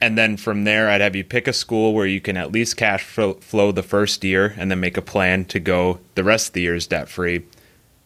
And 0.02 0.18
then 0.18 0.38
from 0.38 0.66
there, 0.66 0.90
I'd 0.90 1.02
have 1.02 1.16
you 1.16 1.24
pick 1.24 1.48
a 1.48 1.54
school 1.54 1.94
where 1.94 2.06
you 2.06 2.22
can 2.22 2.38
at 2.38 2.52
least 2.52 2.78
cash 2.78 3.04
flow 3.04 3.72
the 3.72 3.84
first 3.84 4.24
year 4.24 4.54
and 4.58 4.70
then 4.70 4.80
make 4.80 4.98
a 4.98 5.02
plan 5.02 5.46
to 5.46 5.60
go 5.60 6.00
the 6.16 6.24
rest 6.24 6.50
of 6.50 6.54
the 6.54 6.62
years 6.62 6.86
debt 6.86 7.10
free. 7.10 7.46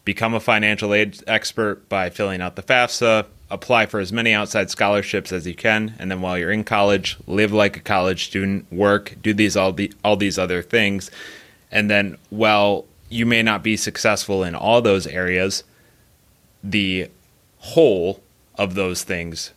Become 0.04 0.34
a 0.34 0.40
financial 0.40 0.94
aid 0.94 1.22
expert 1.26 1.88
by 1.88 2.08
filling 2.08 2.40
out 2.40 2.56
the 2.56 2.62
FAFSA, 2.62 3.26
apply 3.50 3.86
for 3.86 4.00
as 4.00 4.12
many 4.12 4.32
outside 4.32 4.70
scholarships 4.70 5.32
as 5.32 5.46
you 5.46 5.54
can, 5.54 5.94
and 5.98 6.10
then 6.10 6.20
while 6.20 6.38
you're 6.38 6.52
in 6.52 6.64
college, 6.64 7.16
live 7.26 7.52
like 7.52 7.76
a 7.76 7.80
college 7.80 8.26
student, 8.26 8.70
work, 8.72 9.16
do 9.22 9.34
these 9.34 9.56
all 9.56 9.72
the 9.72 9.92
all 10.04 10.16
these 10.16 10.38
other 10.38 10.62
things, 10.62 11.10
and 11.70 11.90
then 11.90 12.16
while 12.30 12.84
you 13.08 13.26
may 13.26 13.42
not 13.42 13.62
be 13.62 13.76
successful 13.76 14.44
in 14.44 14.54
all 14.54 14.80
those 14.80 15.06
areas, 15.06 15.64
the 16.62 17.08
whole 17.58 18.22
of 18.56 18.74
those 18.74 19.02
things 19.02 19.52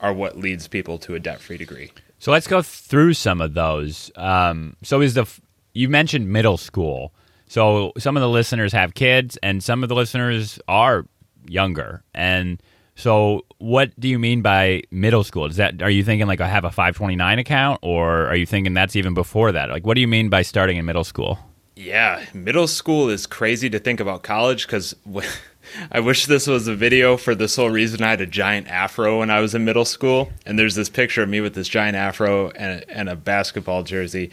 are 0.00 0.12
what 0.12 0.38
leads 0.38 0.68
people 0.68 0.98
to 0.98 1.14
a 1.14 1.20
debt-free 1.20 1.58
degree. 1.58 1.90
So 2.18 2.32
let's 2.32 2.46
go 2.46 2.62
through 2.62 3.14
some 3.14 3.40
of 3.40 3.54
those. 3.54 4.10
Um, 4.16 4.76
so 4.82 5.00
is 5.02 5.14
the 5.14 5.26
you 5.74 5.88
mentioned 5.88 6.28
middle 6.28 6.56
school. 6.56 7.12
So 7.46 7.92
some 7.98 8.16
of 8.16 8.22
the 8.22 8.28
listeners 8.28 8.72
have 8.72 8.94
kids, 8.94 9.36
and 9.42 9.62
some 9.62 9.82
of 9.82 9.88
the 9.88 9.94
listeners 9.94 10.58
are 10.66 11.04
younger, 11.46 12.02
and 12.14 12.60
so, 12.96 13.44
what 13.58 13.98
do 13.98 14.08
you 14.08 14.18
mean 14.18 14.40
by 14.40 14.82
middle 14.90 15.24
school? 15.24 15.46
Is 15.46 15.56
that 15.56 15.82
are 15.82 15.90
you 15.90 16.04
thinking 16.04 16.26
like 16.26 16.40
I 16.40 16.46
have 16.46 16.64
a 16.64 16.70
529 16.70 17.38
account 17.38 17.80
or 17.82 18.26
are 18.26 18.36
you 18.36 18.46
thinking 18.46 18.74
that's 18.74 18.94
even 18.94 19.14
before 19.14 19.52
that? 19.52 19.70
Like 19.70 19.84
what 19.84 19.94
do 19.94 20.00
you 20.00 20.08
mean 20.08 20.28
by 20.28 20.42
starting 20.42 20.76
in 20.76 20.84
middle 20.84 21.04
school? 21.04 21.38
Yeah, 21.76 22.24
middle 22.32 22.68
school 22.68 23.08
is 23.08 23.26
crazy 23.26 23.68
to 23.70 23.78
think 23.78 24.00
about 24.00 24.22
college 24.22 24.68
cuz 24.68 24.94
I 25.90 26.00
wish 26.00 26.26
this 26.26 26.46
was 26.46 26.68
a 26.68 26.74
video 26.74 27.16
for 27.16 27.34
the 27.34 27.48
sole 27.48 27.70
reason 27.70 28.02
I 28.02 28.10
had 28.10 28.20
a 28.20 28.26
giant 28.26 28.68
afro 28.68 29.20
when 29.20 29.30
I 29.30 29.40
was 29.40 29.54
in 29.54 29.64
middle 29.64 29.86
school 29.86 30.30
and 30.46 30.58
there's 30.58 30.74
this 30.74 30.88
picture 30.88 31.22
of 31.22 31.28
me 31.28 31.40
with 31.40 31.54
this 31.54 31.68
giant 31.68 31.96
afro 31.96 32.50
and, 32.50 32.84
and 32.88 33.08
a 33.08 33.16
basketball 33.16 33.82
jersey 33.82 34.30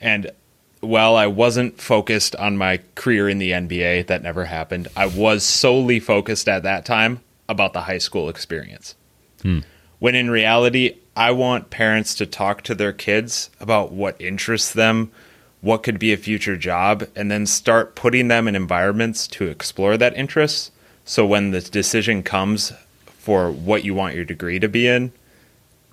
and 0.00 0.30
while 0.80 1.16
I 1.16 1.26
wasn't 1.26 1.80
focused 1.80 2.36
on 2.36 2.58
my 2.58 2.80
career 2.94 3.28
in 3.30 3.38
the 3.38 3.50
NBA, 3.50 4.06
that 4.06 4.22
never 4.22 4.44
happened. 4.44 4.86
I 4.94 5.06
was 5.06 5.42
solely 5.42 5.98
focused 5.98 6.48
at 6.48 6.62
that 6.64 6.84
time 6.84 7.20
about 7.48 7.72
the 7.72 7.82
high 7.82 7.98
school 7.98 8.28
experience. 8.28 8.94
Hmm. 9.42 9.60
When 9.98 10.14
in 10.14 10.30
reality, 10.30 10.98
I 11.16 11.30
want 11.30 11.70
parents 11.70 12.14
to 12.16 12.26
talk 12.26 12.62
to 12.62 12.74
their 12.74 12.92
kids 12.92 13.50
about 13.60 13.92
what 13.92 14.20
interests 14.20 14.72
them, 14.72 15.10
what 15.62 15.82
could 15.82 15.98
be 15.98 16.12
a 16.12 16.18
future 16.18 16.56
job, 16.56 17.08
and 17.16 17.30
then 17.30 17.46
start 17.46 17.94
putting 17.94 18.28
them 18.28 18.46
in 18.46 18.54
environments 18.54 19.26
to 19.28 19.46
explore 19.46 19.96
that 19.96 20.16
interest. 20.16 20.72
So 21.04 21.24
when 21.24 21.52
the 21.52 21.60
decision 21.60 22.22
comes 22.22 22.72
for 23.06 23.50
what 23.50 23.84
you 23.84 23.94
want 23.94 24.14
your 24.14 24.24
degree 24.24 24.58
to 24.58 24.68
be 24.68 24.86
in, 24.86 25.12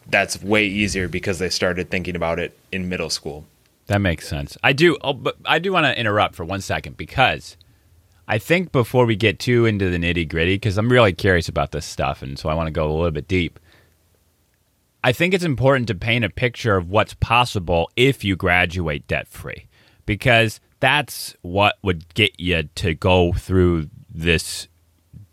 that's 0.07 0.41
way 0.41 0.65
easier 0.65 1.07
because 1.07 1.39
they 1.39 1.49
started 1.49 1.89
thinking 1.89 2.15
about 2.15 2.39
it 2.39 2.57
in 2.71 2.89
middle 2.89 3.09
school. 3.09 3.45
That 3.87 3.99
makes 3.99 4.27
sense. 4.27 4.57
I 4.63 4.73
do, 4.73 4.97
oh, 5.01 5.13
but 5.13 5.37
I 5.45 5.59
do 5.59 5.71
want 5.71 5.85
to 5.85 5.97
interrupt 5.97 6.35
for 6.35 6.45
one 6.45 6.61
second 6.61 6.97
because 6.97 7.57
I 8.27 8.37
think 8.37 8.71
before 8.71 9.05
we 9.05 9.15
get 9.15 9.39
too 9.39 9.65
into 9.65 9.89
the 9.89 9.97
nitty 9.97 10.29
gritty, 10.29 10.55
because 10.55 10.77
I'm 10.77 10.91
really 10.91 11.13
curious 11.13 11.49
about 11.49 11.71
this 11.71 11.85
stuff, 11.85 12.21
and 12.21 12.39
so 12.39 12.49
I 12.49 12.53
want 12.53 12.67
to 12.67 12.71
go 12.71 12.89
a 12.89 12.93
little 12.93 13.11
bit 13.11 13.27
deep. 13.27 13.59
I 15.03 15.11
think 15.11 15.33
it's 15.33 15.43
important 15.43 15.87
to 15.89 15.95
paint 15.95 16.23
a 16.23 16.29
picture 16.29 16.77
of 16.77 16.89
what's 16.89 17.13
possible 17.15 17.89
if 17.97 18.23
you 18.23 18.37
graduate 18.37 19.07
debt 19.07 19.27
free, 19.27 19.67
because 20.05 20.61
that's 20.79 21.35
what 21.41 21.77
would 21.83 22.13
get 22.13 22.39
you 22.39 22.63
to 22.75 22.93
go 22.93 23.33
through 23.33 23.89
this 24.09 24.67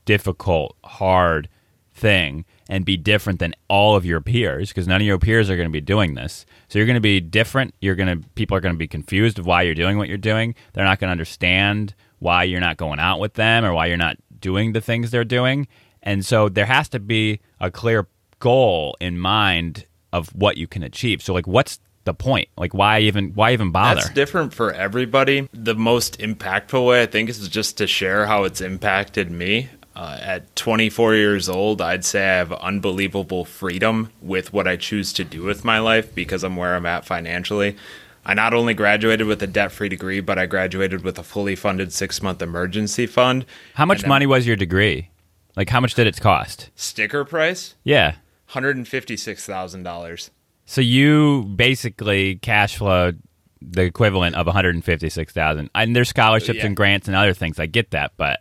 difficult, 0.04 0.76
hard 0.84 1.48
thing 1.94 2.44
and 2.68 2.84
be 2.84 2.96
different 2.96 3.38
than 3.38 3.54
all 3.68 3.94
of 3.94 4.04
your 4.04 4.20
peers 4.20 4.70
because 4.70 4.88
none 4.88 5.00
of 5.00 5.06
your 5.06 5.18
peers 5.18 5.50
are 5.50 5.56
going 5.56 5.68
to 5.68 5.72
be 5.72 5.80
doing 5.80 6.14
this. 6.14 6.46
So 6.68 6.78
you're 6.78 6.86
going 6.86 6.94
to 6.94 7.00
be 7.00 7.20
different. 7.20 7.74
You're 7.80 7.94
going 7.94 8.22
to 8.22 8.28
people 8.30 8.56
are 8.56 8.60
going 8.60 8.74
to 8.74 8.78
be 8.78 8.88
confused 8.88 9.38
of 9.38 9.46
why 9.46 9.62
you're 9.62 9.74
doing 9.74 9.98
what 9.98 10.08
you're 10.08 10.18
doing. 10.18 10.54
They're 10.72 10.84
not 10.84 10.98
going 10.98 11.08
to 11.08 11.12
understand 11.12 11.94
why 12.20 12.44
you're 12.44 12.60
not 12.60 12.76
going 12.76 13.00
out 13.00 13.18
with 13.18 13.34
them 13.34 13.64
or 13.64 13.74
why 13.74 13.86
you're 13.86 13.96
not 13.96 14.16
doing 14.38 14.72
the 14.72 14.80
things 14.80 15.10
they're 15.10 15.24
doing. 15.24 15.66
And 16.02 16.24
so 16.24 16.48
there 16.48 16.66
has 16.66 16.88
to 16.90 17.00
be 17.00 17.40
a 17.58 17.70
clear 17.70 18.06
goal 18.38 18.96
in 19.00 19.18
mind 19.18 19.86
of 20.12 20.28
what 20.34 20.56
you 20.56 20.66
can 20.66 20.82
achieve. 20.82 21.22
So 21.22 21.34
like 21.34 21.46
what's 21.46 21.80
the 22.04 22.14
point? 22.14 22.48
Like 22.56 22.74
why 22.74 23.00
even 23.00 23.30
why 23.34 23.52
even 23.52 23.70
bother? 23.70 24.00
That's 24.00 24.14
different 24.14 24.54
for 24.54 24.72
everybody. 24.72 25.48
The 25.52 25.74
most 25.74 26.18
impactful 26.18 26.86
way 26.86 27.02
I 27.02 27.06
think 27.06 27.28
is 27.28 27.48
just 27.48 27.78
to 27.78 27.86
share 27.86 28.26
how 28.26 28.44
it's 28.44 28.60
impacted 28.60 29.30
me. 29.30 29.68
Uh, 29.96 30.16
at 30.22 30.56
24 30.56 31.14
years 31.16 31.48
old, 31.48 31.82
I'd 31.82 32.04
say 32.04 32.22
I 32.22 32.36
have 32.36 32.52
unbelievable 32.52 33.44
freedom 33.44 34.10
with 34.22 34.52
what 34.52 34.66
I 34.66 34.76
choose 34.76 35.12
to 35.14 35.24
do 35.24 35.42
with 35.42 35.64
my 35.64 35.78
life 35.78 36.14
because 36.14 36.42
I'm 36.42 36.56
where 36.56 36.74
I'm 36.74 36.86
at 36.86 37.04
financially. 37.04 37.76
I 38.24 38.34
not 38.34 38.52
only 38.54 38.74
graduated 38.74 39.26
with 39.26 39.42
a 39.42 39.46
debt 39.46 39.72
free 39.72 39.88
degree, 39.88 40.20
but 40.20 40.38
I 40.38 40.46
graduated 40.46 41.02
with 41.04 41.18
a 41.18 41.22
fully 41.22 41.56
funded 41.56 41.92
six 41.92 42.22
month 42.22 42.42
emergency 42.42 43.06
fund. 43.06 43.46
How 43.74 43.86
much 43.86 44.06
money 44.06 44.26
was 44.26 44.46
your 44.46 44.56
degree? 44.56 45.10
Like, 45.56 45.68
how 45.70 45.80
much 45.80 45.94
did 45.94 46.06
it 46.06 46.20
cost? 46.20 46.70
Sticker 46.76 47.24
price? 47.24 47.74
Yeah. 47.82 48.16
$156,000. 48.50 50.30
So 50.66 50.80
you 50.80 51.44
basically 51.56 52.36
cash 52.36 52.76
flowed 52.76 53.20
the 53.60 53.82
equivalent 53.82 54.36
of 54.36 54.46
156,000. 54.46 55.70
And 55.74 55.96
there's 55.96 56.08
scholarships 56.08 56.58
Yeah. 56.60 56.66
and 56.66 56.76
grants 56.76 57.08
and 57.08 57.16
other 57.16 57.34
things. 57.34 57.58
I 57.58 57.66
get 57.66 57.90
that, 57.90 58.12
but 58.16 58.40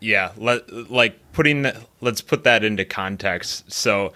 Yeah, 0.00 0.32
let, 0.36 0.90
like 0.90 1.18
putting 1.32 1.66
let's 2.00 2.20
put 2.20 2.44
that 2.44 2.64
into 2.64 2.84
context. 2.84 3.70
So 3.72 4.12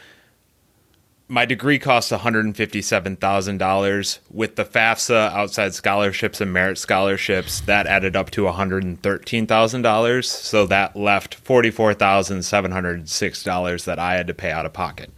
my 1.31 1.47
degree 1.47 1.79
cost 1.79 2.11
$157,000 2.11 4.19
with 4.33 4.57
the 4.57 4.65
FAFSA 4.65 5.33
outside 5.33 5.75
scholarships 5.75 6.41
and 6.41 6.53
merit 6.53 6.77
scholarships 6.77 7.61
that 7.61 7.87
added 7.87 8.17
up 8.17 8.33
to 8.33 8.43
$113,000 8.43 10.25
so 10.25 10.67
that 10.67 10.97
left 10.97 11.45
$44,706 11.45 13.85
that 13.85 14.01
I 14.01 14.17
had 14.17 14.27
to 14.27 14.35
pay 14.35 14.51
out 14.51 14.67
of 14.67 14.73
pocket. 14.73 15.13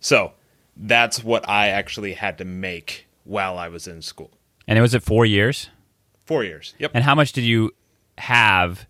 So 0.00 0.32
that's 0.74 1.22
what 1.22 1.46
I 1.46 1.68
actually 1.68 2.14
had 2.14 2.38
to 2.38 2.46
make 2.46 3.06
while 3.24 3.58
I 3.58 3.68
was 3.68 3.86
in 3.86 4.00
school. 4.00 4.30
and 4.66 4.78
it 4.78 4.82
was 4.82 4.94
at 4.94 5.02
4 5.02 5.26
years. 5.26 5.68
4 6.24 6.44
years. 6.44 6.74
Yep. 6.78 6.92
And 6.94 7.04
how 7.04 7.14
much 7.14 7.32
did 7.32 7.44
you 7.44 7.72
have 8.16 8.86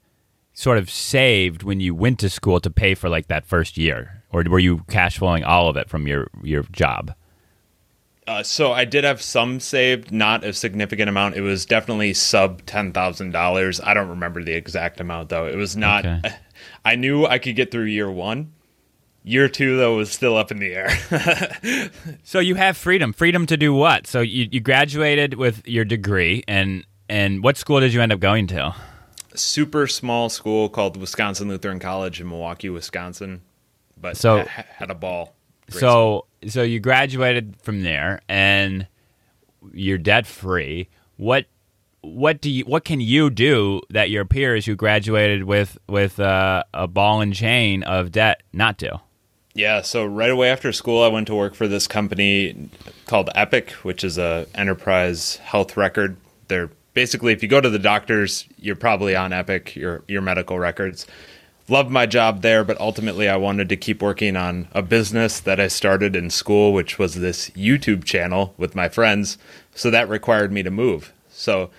sort 0.53 0.79
of 0.79 0.89
saved 0.91 1.65
when 1.65 1.81
you 1.81 1.93
went 1.95 2.21
to 2.21 2.31
school 2.31 2.61
to 2.61 2.71
pay 2.71 2.95
for 2.95 3.09
like 3.09 3.27
that 3.27 3.47
first 3.47 3.77
year 3.77 4.20
or 4.33 4.45
were 4.49 4.59
you 4.59 4.85
cash 4.89 5.19
flowing 5.19 5.45
all 5.45 5.69
of 5.69 5.77
it 5.77 5.89
from 5.89 6.07
your 6.07 6.29
your 6.43 6.63
job? 6.65 7.15
Uh, 8.27 8.43
so 8.45 8.71
I 8.73 8.85
did 8.85 9.03
have 9.03 9.21
some 9.21 9.59
saved, 9.59 10.13
not 10.13 10.45
a 10.45 10.53
significant 10.53 11.09
amount. 11.09 11.35
It 11.35 11.41
was 11.41 11.67
definitely 11.67 12.15
sub 12.15 12.65
ten 12.65 12.93
thousand 12.93 13.33
dollars. 13.33 13.81
I 13.81 13.95
don't 13.95 14.09
remember 14.09 14.45
the 14.45 14.53
exact 14.53 15.01
amount 15.01 15.31
though. 15.31 15.47
It 15.47 15.57
was 15.57 15.77
not. 15.77 16.07
Okay. 16.07 16.35
I 16.85 16.95
knew 16.95 17.27
I 17.27 17.39
could 17.39 17.57
get 17.57 17.71
through 17.71 17.85
year 17.85 18.11
one. 18.11 18.53
Year 19.23 19.49
two 19.49 19.77
though 19.77 19.97
was 19.97 20.11
still 20.11 20.37
up 20.37 20.51
in 20.51 20.59
the 20.59 20.75
air. 20.75 21.91
So 22.23 22.39
you 22.39 22.55
have 22.55 22.77
freedom. 22.77 23.13
Freedom 23.13 23.45
to 23.47 23.57
do 23.57 23.75
what? 23.75 24.07
So 24.07 24.21
you, 24.21 24.49
you 24.53 24.61
graduated 24.61 25.35
with 25.35 25.67
your 25.67 25.85
degree 25.85 26.45
and 26.47 26.87
and 27.09 27.43
what 27.43 27.57
school 27.57 27.81
did 27.81 27.93
you 27.93 28.01
end 28.01 28.13
up 28.13 28.21
going 28.21 28.47
to? 28.49 28.75
Super 29.35 29.89
small 29.89 30.29
school 30.29 30.69
called 30.69 30.97
Wisconsin 30.97 31.49
Lutheran 31.49 31.81
College 31.81 32.21
in 32.21 32.29
Milwaukee, 32.29 32.69
Wisconsin, 32.69 33.43
but 34.01 34.17
So- 34.17 34.45
ha- 34.45 34.65
had 34.77 34.91
a 34.91 34.95
ball. 34.95 35.35
Great 35.71 35.81
so 35.81 36.27
so 36.49 36.63
you 36.63 36.81
graduated 36.81 37.55
from 37.63 37.83
there 37.83 38.21
and 38.29 38.87
you're 39.73 39.99
debt 39.99 40.27
free. 40.27 40.89
What 41.17 41.47
what 42.03 42.41
do 42.41 42.51
you 42.51 42.65
what 42.65 42.85
can 42.85 43.01
you 43.01 43.31
do 43.31 43.83
that 43.91 44.11
your 44.11 44.25
peers 44.25 44.65
who 44.67 44.75
graduated 44.75 45.45
with 45.45 45.79
with 45.89 46.19
uh, 46.19 46.65
a 46.73 46.87
ball 46.89 47.21
and 47.21 47.35
chain 47.35 47.83
of 47.83 48.11
debt 48.11 48.43
not 48.53 48.79
do? 48.79 48.89
Yeah, 49.53 49.83
so 49.83 50.07
right 50.07 50.31
away 50.31 50.49
after 50.49 50.73
school, 50.73 51.03
I 51.03 51.09
went 51.09 51.27
to 51.27 51.35
work 51.35 51.55
for 51.55 51.67
this 51.67 51.87
company 51.89 52.71
called 53.07 53.31
Epic, 53.35 53.73
which 53.83 54.05
is 54.05 54.17
a 54.17 54.47
enterprise 54.55 55.37
health 55.37 55.77
record. 55.77 56.17
They're 56.47 56.71
basically, 56.95 57.33
if 57.33 57.43
you 57.43 57.49
go 57.49 57.61
to 57.61 57.69
the 57.69 57.79
doctors, 57.79 58.47
you're 58.59 58.77
probably 58.77 59.17
on 59.17 59.33
Epic, 59.33 59.75
your 59.77 60.03
your 60.09 60.23
medical 60.23 60.59
records. 60.59 61.07
Loved 61.71 61.93
my 61.93 62.05
job 62.05 62.43
there, 62.43 62.65
but 62.65 62.81
ultimately, 62.81 63.29
I 63.29 63.37
wanted 63.37 63.69
to 63.69 63.77
keep 63.77 64.03
working 64.03 64.35
on 64.35 64.67
a 64.73 64.83
business 64.83 65.39
that 65.39 65.61
I 65.61 65.69
started 65.69 66.17
in 66.17 66.29
school, 66.29 66.73
which 66.73 66.99
was 66.99 67.15
this 67.15 67.51
YouTube 67.51 68.03
channel 68.03 68.55
with 68.59 68.75
my 68.75 68.89
friends. 68.89 69.39
So 69.73 69.89
that 69.89 70.09
required 70.09 70.51
me 70.51 70.65
to 70.65 70.71
move. 70.73 71.13
So, 71.29 71.71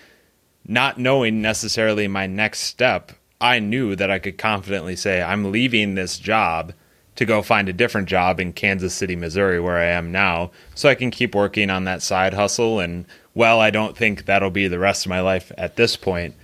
not 0.65 0.97
knowing 0.97 1.41
necessarily 1.41 2.07
my 2.07 2.25
next 2.25 2.61
step, 2.61 3.11
I 3.41 3.59
knew 3.59 3.97
that 3.97 4.09
I 4.09 4.17
could 4.17 4.37
confidently 4.37 4.95
say, 4.95 5.21
I'm 5.21 5.51
leaving 5.51 5.95
this 5.95 6.17
job 6.17 6.71
to 7.17 7.25
go 7.25 7.41
find 7.41 7.67
a 7.67 7.73
different 7.73 8.07
job 8.07 8.39
in 8.39 8.53
Kansas 8.53 8.93
City, 8.93 9.17
Missouri, 9.17 9.59
where 9.59 9.77
I 9.77 9.87
am 9.87 10.09
now, 10.09 10.51
so 10.73 10.87
I 10.87 10.95
can 10.95 11.11
keep 11.11 11.35
working 11.35 11.69
on 11.69 11.83
that 11.83 12.01
side 12.01 12.33
hustle. 12.33 12.79
And 12.79 13.05
well, 13.33 13.59
I 13.59 13.71
don't 13.71 13.97
think 13.97 14.23
that'll 14.23 14.51
be 14.51 14.69
the 14.69 14.79
rest 14.79 15.05
of 15.05 15.09
my 15.09 15.19
life 15.19 15.51
at 15.57 15.75
this 15.75 15.97
point, 15.97 16.35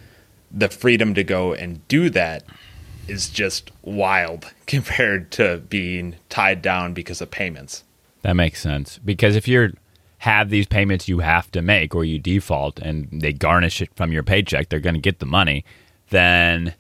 the 0.52 0.68
freedom 0.68 1.14
to 1.14 1.24
go 1.24 1.54
and 1.54 1.88
do 1.88 2.10
that 2.10 2.44
is 3.08 3.30
just 3.30 3.72
wild 3.82 4.54
compared 4.68 5.32
to 5.32 5.62
being 5.70 6.16
tied 6.30 6.62
down 6.62 6.94
because 6.94 7.22
of 7.22 7.32
payments. 7.32 7.84
That 8.22 8.34
makes 8.34 8.62
sense 8.62 8.98
because 8.98 9.36
if 9.36 9.48
you're 9.48 9.72
have 10.20 10.50
these 10.50 10.66
payments 10.66 11.08
you 11.08 11.20
have 11.20 11.50
to 11.52 11.62
make 11.62 11.94
or 11.94 12.04
you 12.04 12.18
default 12.20 12.80
and 12.80 13.08
they 13.12 13.32
garnish 13.32 13.82
it 13.82 13.90
from 13.96 14.12
your 14.12 14.24
paycheck, 14.24 14.70
they're 14.70 14.80
going 14.80 14.96
to 14.96 15.02
get 15.02 15.20
the 15.20 15.26
money, 15.26 15.64
then 16.10 16.74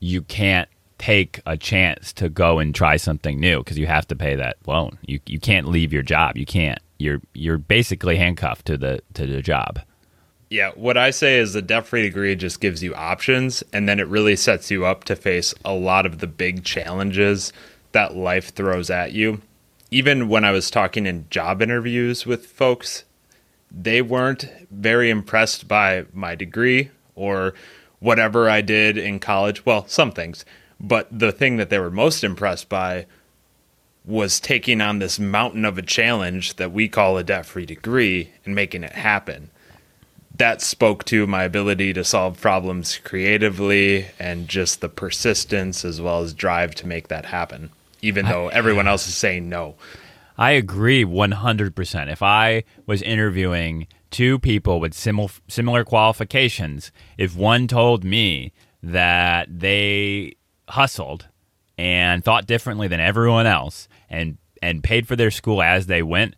you 0.00 0.22
can't 0.22 0.68
take 0.98 1.40
a 1.46 1.56
chance 1.56 2.12
to 2.12 2.28
go 2.28 2.58
and 2.58 2.74
try 2.74 2.96
something 2.96 3.38
new 3.38 3.58
because 3.58 3.78
you 3.78 3.86
have 3.86 4.06
to 4.06 4.16
pay 4.16 4.36
that 4.36 4.56
loan. 4.66 4.98
You 5.06 5.20
you 5.26 5.40
can't 5.40 5.68
leave 5.68 5.92
your 5.92 6.02
job. 6.02 6.36
You 6.36 6.46
can't. 6.46 6.78
You're 6.98 7.20
you're 7.34 7.58
basically 7.58 8.16
handcuffed 8.16 8.66
to 8.66 8.76
the 8.76 9.00
to 9.14 9.26
the 9.26 9.42
job. 9.42 9.80
Yeah, 10.52 10.72
what 10.74 10.98
I 10.98 11.12
say 11.12 11.38
is 11.38 11.54
the 11.54 11.62
debt 11.62 11.86
free 11.86 12.02
degree 12.02 12.34
just 12.34 12.60
gives 12.60 12.82
you 12.82 12.94
options 12.94 13.64
and 13.72 13.88
then 13.88 13.98
it 13.98 14.06
really 14.06 14.36
sets 14.36 14.70
you 14.70 14.84
up 14.84 15.04
to 15.04 15.16
face 15.16 15.54
a 15.64 15.72
lot 15.72 16.04
of 16.04 16.18
the 16.18 16.26
big 16.26 16.62
challenges 16.62 17.54
that 17.92 18.16
life 18.16 18.52
throws 18.52 18.90
at 18.90 19.12
you. 19.12 19.40
Even 19.90 20.28
when 20.28 20.44
I 20.44 20.50
was 20.50 20.70
talking 20.70 21.06
in 21.06 21.24
job 21.30 21.62
interviews 21.62 22.26
with 22.26 22.44
folks, 22.44 23.04
they 23.70 24.02
weren't 24.02 24.46
very 24.70 25.08
impressed 25.08 25.68
by 25.68 26.04
my 26.12 26.34
degree 26.34 26.90
or 27.14 27.54
whatever 28.00 28.50
I 28.50 28.60
did 28.60 28.98
in 28.98 29.20
college. 29.20 29.64
Well, 29.64 29.86
some 29.88 30.12
things. 30.12 30.44
But 30.78 31.08
the 31.10 31.32
thing 31.32 31.56
that 31.56 31.70
they 31.70 31.78
were 31.78 31.90
most 31.90 32.22
impressed 32.22 32.68
by 32.68 33.06
was 34.04 34.38
taking 34.38 34.82
on 34.82 34.98
this 34.98 35.18
mountain 35.18 35.64
of 35.64 35.78
a 35.78 35.82
challenge 35.82 36.56
that 36.56 36.72
we 36.72 36.88
call 36.90 37.16
a 37.16 37.24
debt 37.24 37.46
free 37.46 37.64
degree 37.64 38.32
and 38.44 38.54
making 38.54 38.84
it 38.84 38.92
happen 38.92 39.50
that 40.36 40.62
spoke 40.62 41.04
to 41.04 41.26
my 41.26 41.44
ability 41.44 41.92
to 41.92 42.04
solve 42.04 42.40
problems 42.40 42.98
creatively 42.98 44.06
and 44.18 44.48
just 44.48 44.80
the 44.80 44.88
persistence 44.88 45.84
as 45.84 46.00
well 46.00 46.20
as 46.22 46.32
drive 46.32 46.74
to 46.76 46.86
make 46.86 47.08
that 47.08 47.26
happen, 47.26 47.70
even 48.00 48.26
though 48.26 48.48
everyone 48.48 48.88
else 48.88 49.06
is 49.06 49.14
saying 49.14 49.48
no. 49.48 49.74
I 50.38 50.52
agree 50.52 51.04
100%. 51.04 52.10
If 52.10 52.22
I 52.22 52.64
was 52.86 53.02
interviewing 53.02 53.86
two 54.10 54.38
people 54.38 54.80
with 54.80 54.94
simil- 54.94 55.40
similar 55.48 55.84
qualifications, 55.84 56.90
if 57.18 57.36
one 57.36 57.68
told 57.68 58.02
me 58.04 58.52
that 58.82 59.46
they 59.50 60.36
hustled 60.68 61.28
and 61.76 62.24
thought 62.24 62.46
differently 62.46 62.88
than 62.88 63.00
everyone 63.00 63.46
else 63.46 63.88
and 64.08 64.38
and 64.62 64.84
paid 64.84 65.08
for 65.08 65.16
their 65.16 65.32
school 65.32 65.60
as 65.60 65.86
they 65.86 66.02
went, 66.02 66.36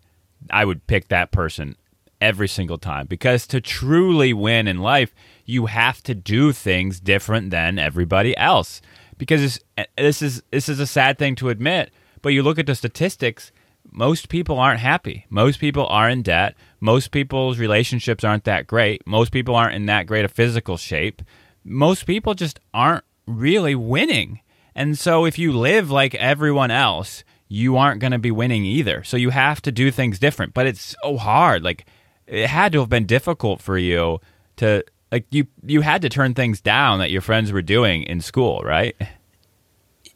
I 0.51 0.65
would 0.65 0.87
pick 0.87 1.09
that 1.09 1.31
person 1.31 1.77
every 2.25 2.49
single 2.49 2.79
time 2.79 3.07
because 3.07 3.47
to 3.47 3.61
truly 3.61 4.33
win 4.33 4.67
in 4.67 4.79
life, 4.79 5.15
you 5.45 5.67
have 5.67 6.03
to 6.03 6.15
do 6.15 6.53
things 6.53 6.99
different 6.99 7.51
than 7.51 7.79
everybody 7.79 8.35
else. 8.39 8.81
Because 9.19 9.61
this 9.97 10.23
is 10.23 10.43
this 10.51 10.69
is 10.69 10.81
a 10.81 10.87
sad 10.87 11.19
thing 11.19 11.37
to 11.37 11.51
admit, 11.51 11.93
but 12.23 12.31
you 12.31 12.43
look 12.43 12.59
at 12.59 12.67
the 12.67 12.75
statistics, 12.75 13.53
most 13.93 14.29
people 14.29 14.59
aren't 14.59 14.81
happy. 14.81 15.27
Most 15.29 15.61
people 15.61 15.87
are 15.87 16.09
in 16.09 16.23
debt. 16.23 16.55
Most 16.81 17.11
people's 17.11 17.59
relationships 17.59 18.25
aren't 18.25 18.45
that 18.45 18.67
great. 18.67 19.07
Most 19.07 19.31
people 19.31 19.55
aren't 19.55 19.75
in 19.75 19.87
that 19.87 20.07
great 20.07 20.25
a 20.25 20.29
physical 20.29 20.77
shape. 20.79 21.23
Most 21.63 22.07
people 22.07 22.35
just 22.35 22.59
aren't 22.73 23.05
really 23.27 23.75
winning. 23.75 24.41
And 24.75 24.99
so 24.99 25.25
if 25.27 25.39
you 25.39 25.53
live 25.53 25.91
like 25.91 26.15
everyone 26.17 26.71
else, 26.71 27.23
you 27.49 27.77
aren't 27.77 28.01
going 28.01 28.13
to 28.13 28.19
be 28.19 28.31
winning 28.31 28.65
either. 28.65 29.05
So 29.05 29.17
you 29.17 29.31
have 29.31 29.63
to 29.63 29.71
do 29.71 29.91
things 29.91 30.19
different, 30.19 30.55
but 30.55 30.67
it's 30.67 30.97
so 31.03 31.17
hard. 31.17 31.63
Like 31.63 31.87
it 32.27 32.49
had 32.49 32.73
to 32.73 32.81
have 32.81 32.89
been 32.89 33.07
difficult 33.07 33.61
for 33.61 33.79
you 33.79 34.21
to 34.57 34.85
like 35.13 35.27
you 35.31 35.47
you 35.65 35.81
had 35.83 36.03
to 36.03 36.09
turn 36.09 36.35
things 36.35 36.61
down 36.61 36.99
that 36.99 37.11
your 37.11 37.21
friends 37.21 37.53
were 37.53 37.63
doing 37.63 38.03
in 38.03 38.21
school, 38.21 38.61
right? 38.65 38.97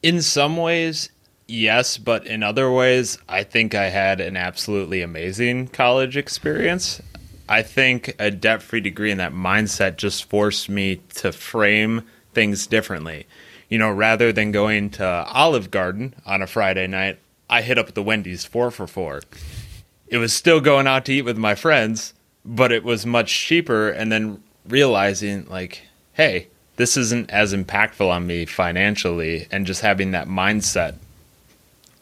In 0.02 0.22
some 0.22 0.56
ways, 0.56 1.10
yes, 1.46 1.98
but 1.98 2.26
in 2.26 2.42
other 2.42 2.70
ways, 2.70 3.18
I 3.28 3.42
think 3.44 3.74
I 3.74 3.90
had 3.90 4.20
an 4.20 4.36
absolutely 4.36 5.02
amazing 5.02 5.68
college 5.68 6.16
experience. 6.16 7.00
I 7.48 7.62
think 7.62 8.14
a 8.18 8.30
debt 8.30 8.62
free 8.62 8.80
degree 8.80 9.10
and 9.10 9.20
that 9.20 9.32
mindset 9.32 9.96
just 9.96 10.28
forced 10.28 10.68
me 10.68 11.00
to 11.14 11.32
frame 11.32 12.02
things 12.34 12.66
differently. 12.66 13.26
You 13.68 13.78
know, 13.78 13.90
rather 13.90 14.32
than 14.32 14.52
going 14.52 14.90
to 14.90 15.04
Olive 15.04 15.70
Garden 15.70 16.14
on 16.26 16.42
a 16.42 16.46
Friday 16.46 16.86
night, 16.86 17.18
I 17.48 17.62
hit 17.62 17.78
up 17.78 17.94
the 17.94 18.02
Wendy's 18.02 18.44
four 18.44 18.70
for 18.70 18.86
four. 18.86 19.22
It 20.10 20.18
was 20.18 20.32
still 20.32 20.60
going 20.60 20.86
out 20.86 21.04
to 21.06 21.12
eat 21.12 21.22
with 21.22 21.38
my 21.38 21.54
friends, 21.54 22.14
but 22.44 22.72
it 22.72 22.84
was 22.84 23.04
much 23.04 23.32
cheaper. 23.32 23.90
And 23.90 24.10
then 24.10 24.42
realizing, 24.66 25.46
like, 25.48 25.82
hey, 26.14 26.48
this 26.76 26.96
isn't 26.96 27.30
as 27.30 27.52
impactful 27.52 28.08
on 28.08 28.26
me 28.26 28.44
financially, 28.44 29.48
and 29.50 29.66
just 29.66 29.82
having 29.82 30.12
that 30.12 30.28
mindset 30.28 30.94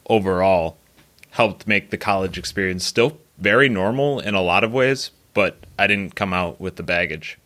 overall 0.08 0.76
helped 1.30 1.66
make 1.66 1.90
the 1.90 1.98
college 1.98 2.38
experience 2.38 2.84
still 2.84 3.18
very 3.38 3.68
normal 3.68 4.20
in 4.20 4.34
a 4.34 4.42
lot 4.42 4.64
of 4.64 4.72
ways, 4.72 5.10
but 5.34 5.56
I 5.78 5.86
didn't 5.86 6.14
come 6.14 6.32
out 6.32 6.60
with 6.60 6.76
the 6.76 6.82
baggage. 6.82 7.38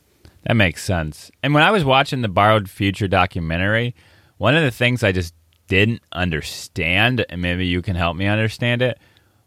That 0.44 0.54
makes 0.54 0.84
sense. 0.84 1.30
And 1.42 1.54
when 1.54 1.62
I 1.62 1.70
was 1.70 1.84
watching 1.84 2.22
the 2.22 2.28
Borrowed 2.28 2.70
Future 2.70 3.08
documentary, 3.08 3.94
one 4.38 4.56
of 4.56 4.62
the 4.62 4.70
things 4.70 5.02
I 5.02 5.12
just 5.12 5.34
didn't 5.68 6.02
understand, 6.12 7.24
and 7.28 7.42
maybe 7.42 7.66
you 7.66 7.82
can 7.82 7.96
help 7.96 8.16
me 8.16 8.26
understand 8.26 8.82
it, 8.82 8.98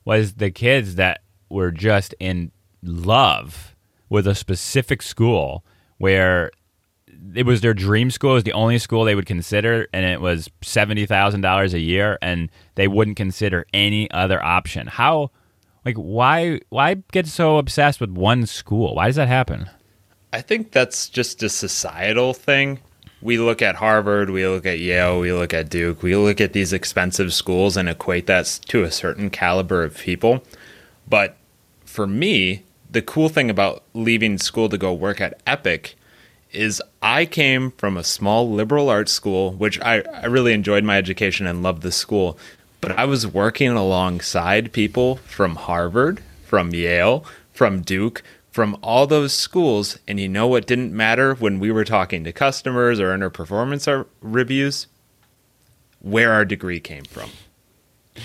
was 0.05 0.33
the 0.35 0.51
kids 0.51 0.95
that 0.95 1.21
were 1.49 1.71
just 1.71 2.13
in 2.19 2.51
love 2.81 3.75
with 4.09 4.27
a 4.27 4.35
specific 4.35 5.01
school 5.01 5.63
where 5.97 6.51
it 7.35 7.45
was 7.45 7.61
their 7.61 7.73
dream 7.73 8.11
school. 8.11 8.31
It 8.31 8.35
was 8.35 8.43
the 8.43 8.53
only 8.53 8.77
school 8.79 9.05
they 9.05 9.15
would 9.15 9.25
consider, 9.25 9.87
and 9.93 10.05
it 10.05 10.21
was 10.21 10.49
seventy 10.61 11.05
thousand 11.05 11.41
dollars 11.41 11.73
a 11.73 11.79
year, 11.79 12.17
and 12.21 12.49
they 12.75 12.87
wouldn't 12.87 13.17
consider 13.17 13.65
any 13.73 14.09
other 14.11 14.43
option. 14.43 14.87
How, 14.87 15.31
like, 15.85 15.95
why, 15.95 16.59
why 16.69 16.95
get 17.11 17.27
so 17.27 17.57
obsessed 17.57 18.01
with 18.01 18.11
one 18.11 18.45
school? 18.45 18.95
Why 18.95 19.07
does 19.07 19.15
that 19.15 19.27
happen? 19.27 19.69
I 20.31 20.41
think 20.41 20.71
that's 20.71 21.09
just 21.09 21.43
a 21.43 21.49
societal 21.49 22.33
thing. 22.33 22.79
We 23.23 23.37
look 23.37 23.61
at 23.61 23.75
Harvard, 23.75 24.29
we 24.29 24.45
look 24.45 24.65
at 24.65 24.79
Yale, 24.79 25.17
we 25.17 25.31
look 25.31 25.53
at 25.53 25.69
Duke, 25.69 26.03
we 26.03 26.13
look 26.13 26.41
at 26.41 26.51
these 26.51 26.73
expensive 26.73 27.33
schools 27.33 27.77
and 27.77 27.87
equate 27.87 28.27
that 28.27 28.59
to 28.67 28.83
a 28.83 28.91
certain 28.91 29.29
caliber 29.29 29.81
of 29.81 29.97
people. 29.97 30.43
But 31.07 31.37
for 31.85 32.05
me, 32.05 32.63
the 32.91 33.01
cool 33.01 33.29
thing 33.29 33.49
about 33.49 33.83
leaving 33.93 34.37
school 34.37 34.67
to 34.67 34.77
go 34.77 34.91
work 34.91 35.21
at 35.21 35.41
Epic 35.47 35.95
is 36.51 36.81
I 37.01 37.25
came 37.25 37.71
from 37.71 37.95
a 37.95 38.03
small 38.03 38.51
liberal 38.51 38.89
arts 38.89 39.13
school, 39.13 39.53
which 39.53 39.79
I, 39.79 40.01
I 40.01 40.25
really 40.25 40.51
enjoyed 40.51 40.83
my 40.83 40.97
education 40.97 41.47
and 41.47 41.63
loved 41.63 41.81
the 41.81 41.93
school. 41.93 42.37
But 42.81 42.91
I 42.91 43.05
was 43.05 43.25
working 43.25 43.69
alongside 43.69 44.73
people 44.73 45.15
from 45.15 45.55
Harvard, 45.55 46.21
from 46.43 46.73
Yale, 46.73 47.23
from 47.53 47.83
Duke, 47.83 48.21
from 48.53 48.77
all 48.83 49.07
those 49.07 49.33
schools. 49.33 49.97
And 50.07 50.19
you 50.19 50.29
know 50.29 50.47
what 50.47 50.67
didn't 50.67 50.93
matter 50.93 51.33
when 51.33 51.59
we 51.59 51.71
were 51.71 51.83
talking 51.83 52.23
to 52.23 52.31
customers 52.31 52.99
or 52.99 53.13
in 53.13 53.23
our 53.23 53.31
performance 53.31 53.87
reviews? 54.21 54.87
Where 55.99 56.31
our 56.31 56.45
degree 56.45 56.79
came 56.79 57.03
from. 57.03 57.31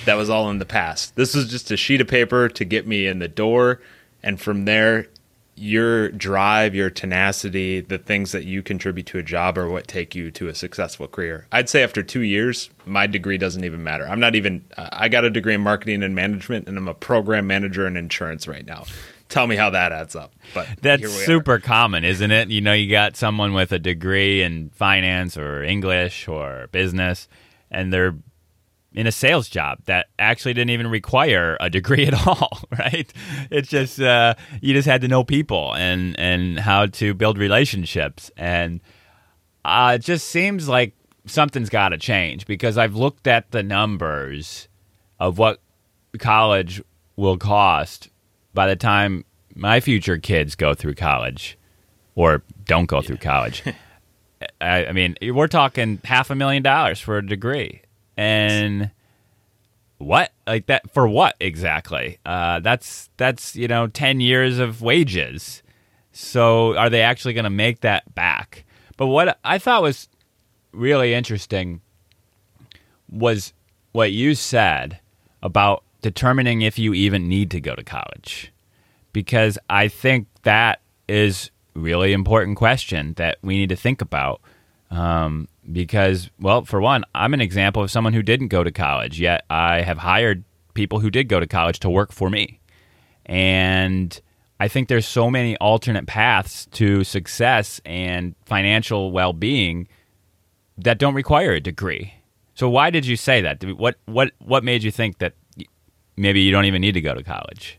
That 0.04 0.14
was 0.14 0.28
all 0.28 0.50
in 0.50 0.58
the 0.58 0.66
past. 0.66 1.16
This 1.16 1.35
was 1.35 1.49
just 1.49 1.70
a 1.70 1.76
sheet 1.76 2.02
of 2.02 2.08
paper 2.08 2.49
to 2.50 2.64
get 2.64 2.87
me 2.87 3.06
in 3.06 3.20
the 3.20 3.28
door. 3.28 3.80
And 4.23 4.38
from 4.38 4.66
there, 4.66 5.08
your 5.54 6.11
drive, 6.11 6.75
your 6.75 6.90
tenacity, 6.90 7.80
the 7.80 7.99
things 7.99 8.32
that 8.32 8.44
you 8.44 8.62
contribute 8.62 9.06
to 9.06 9.18
a 9.18 9.23
job 9.23 9.56
are 9.56 9.68
what 9.68 9.88
take 9.88 10.14
you 10.14 10.30
to 10.32 10.49
a 10.49 10.54
successful 10.54 11.08
career. 11.08 11.47
I'd 11.50 11.70
say 11.70 11.82
after 11.82 12.02
two 12.02 12.20
years, 12.20 12.68
my 12.85 13.06
degree 13.06 13.38
doesn't 13.38 13.64
even 13.64 13.82
matter. 13.82 14.06
I'm 14.06 14.20
not 14.20 14.35
even, 14.35 14.62
uh, 14.76 14.90
I 14.92 15.08
got 15.08 15.25
a 15.25 15.30
degree 15.30 15.54
in 15.54 15.62
marketing 15.62 16.02
and 16.02 16.14
management, 16.14 16.68
and 16.68 16.76
I'm 16.76 16.87
a 16.87 16.94
program 16.94 17.47
manager 17.47 17.87
in 17.87 17.97
insurance 17.97 18.47
right 18.47 18.66
now. 18.66 18.85
Tell 19.28 19.47
me 19.47 19.56
how 19.56 19.70
that 19.70 19.92
adds 19.92 20.16
up. 20.16 20.32
But 20.54 20.68
that's 20.80 21.12
super 21.24 21.55
are. 21.55 21.59
common, 21.59 22.05
isn't 22.05 22.31
it? 22.31 22.48
You 22.48 22.61
know, 22.61 22.72
you 22.72 22.90
got 22.90 23.16
someone 23.16 23.53
with 23.53 23.72
a 23.72 23.79
degree 23.79 24.42
in 24.42 24.70
finance 24.70 25.37
or 25.37 25.62
English 25.62 26.29
or 26.29 26.68
business, 26.72 27.29
and 27.70 27.92
they're 27.92 28.16
in 28.94 29.07
a 29.07 29.12
sales 29.12 29.48
job 29.48 29.79
that 29.85 30.07
actually 30.18 30.55
didn't 30.55 30.70
even 30.70 30.87
require 30.87 31.57
a 31.61 31.68
degree 31.68 32.07
at 32.11 32.26
all, 32.26 32.61
right? 32.79 33.12
It's 33.50 33.68
just 33.68 34.00
uh, 34.00 34.35
you 34.61 34.74
just 34.74 34.88
had 34.88 35.03
to 35.03 35.09
know 35.09 35.24
people 35.24 35.74
and 35.74 36.18
and 36.18 36.59
how 36.59 36.87
to 36.87 37.14
build 37.14 37.38
relationships, 37.38 38.31
and 38.37 38.81
uh, 39.64 39.92
it 39.96 40.03
just 40.03 40.29
seems 40.29 40.68
like 40.68 40.94
something's 41.26 41.68
got 41.68 41.90
to 41.90 41.98
change 41.98 42.46
because 42.46 42.79
I've 42.79 42.94
looked 42.94 43.26
at 43.26 43.50
the 43.50 43.62
numbers 43.62 44.68
of 45.20 45.37
what 45.38 45.61
college 46.18 46.83
will 47.16 47.37
cost 47.37 48.09
by 48.59 48.66
the 48.66 48.75
time 48.75 49.25
my 49.55 49.79
future 49.79 50.18
kids 50.18 50.57
go 50.57 50.75
through 50.75 50.94
college 50.94 51.57
or 52.16 52.42
don't 52.64 52.87
go 52.87 52.97
yeah. 52.97 53.03
through 53.03 53.16
college. 53.18 53.62
I, 54.61 54.87
I 54.87 54.90
mean, 54.90 55.16
we're 55.23 55.47
talking 55.47 56.01
half 56.03 56.29
a 56.29 56.35
million 56.35 56.64
dollars 56.64 56.99
for 56.99 57.18
a 57.18 57.25
degree. 57.25 57.83
And 58.16 58.90
what? 59.99 60.33
Like 60.44 60.66
that 60.66 60.90
for 60.92 61.07
what 61.07 61.37
exactly? 61.38 62.18
Uh, 62.27 62.59
that's 62.59 63.11
that's 63.16 63.55
you 63.55 63.68
know 63.68 63.87
10 63.87 64.18
years 64.18 64.59
of 64.59 64.83
wages. 64.83 65.62
So 66.11 66.77
are 66.77 66.90
they 66.90 67.03
actually 67.03 67.35
going 67.35 67.44
to 67.44 67.51
make 67.51 67.83
that 67.83 68.12
back? 68.16 68.64
But 68.97 69.07
what 69.07 69.38
i 69.44 69.59
thought 69.59 69.83
was 69.83 70.09
really 70.73 71.14
interesting 71.14 71.81
was 73.09 73.53
what 73.92 74.11
you 74.11 74.35
said 74.35 74.99
about 75.44 75.85
determining 76.02 76.62
if 76.62 76.78
you 76.78 76.94
even 76.94 77.28
need 77.28 77.50
to 77.50 77.61
go 77.61 77.74
to 77.74 77.82
college 77.82 78.52
because 79.12 79.58
i 79.68 79.88
think 79.88 80.26
that 80.42 80.80
is 81.08 81.50
really 81.74 82.12
important 82.12 82.56
question 82.56 83.14
that 83.14 83.38
we 83.42 83.56
need 83.56 83.68
to 83.68 83.76
think 83.76 84.00
about 84.00 84.40
um, 84.90 85.48
because, 85.70 86.30
well, 86.40 86.64
for 86.64 86.80
one, 86.80 87.04
I'm 87.14 87.34
an 87.34 87.40
example 87.40 87.82
of 87.82 87.90
someone 87.90 88.12
who 88.12 88.22
didn't 88.22 88.48
go 88.48 88.64
to 88.64 88.70
college, 88.70 89.20
yet 89.20 89.44
I 89.50 89.82
have 89.82 89.98
hired 89.98 90.44
people 90.74 91.00
who 91.00 91.11
did 91.11 91.28
go 91.28 91.40
to 91.40 91.46
college 91.46 91.78
to 91.80 91.90
work 91.90 92.12
for 92.12 92.30
me. 92.30 92.61
And 93.26 94.18
I 94.61 94.68
think 94.68 94.88
there's 94.88 95.06
so 95.06 95.30
many 95.30 95.56
alternate 95.58 96.06
paths 96.06 96.66
to 96.72 97.04
success 97.04 97.80
and 97.84 98.34
financial 98.46 99.12
well 99.12 99.32
being 99.32 99.88
that 100.78 100.98
don't 100.98 101.14
require 101.14 101.52
a 101.52 101.61
degree. 101.61 102.14
So 102.54 102.68
why 102.68 102.90
did 102.90 103.06
you 103.06 103.16
say 103.16 103.40
that? 103.42 103.62
What 103.76 103.96
what 104.06 104.32
what 104.38 104.64
made 104.64 104.82
you 104.82 104.90
think 104.90 105.18
that 105.18 105.34
maybe 106.18 106.40
you 106.40 106.50
don't 106.50 106.64
even 106.66 106.81
need 106.81 106.92
to 106.92 107.00
go 107.00 107.14
to 107.14 107.22
college? 107.22 107.78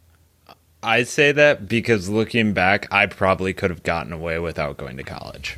I 0.82 1.04
say 1.04 1.32
that 1.34 1.67
because 1.67 2.10
looking 2.10 2.54
back, 2.54 2.88
I 2.91 3.06
probably 3.06 3.54
could 3.54 3.69
have 3.69 3.84
gotten 3.84 4.13
away 4.13 4.39
without 4.39 4.78
going 4.78 4.97
to 4.97 5.04
college 5.04 5.58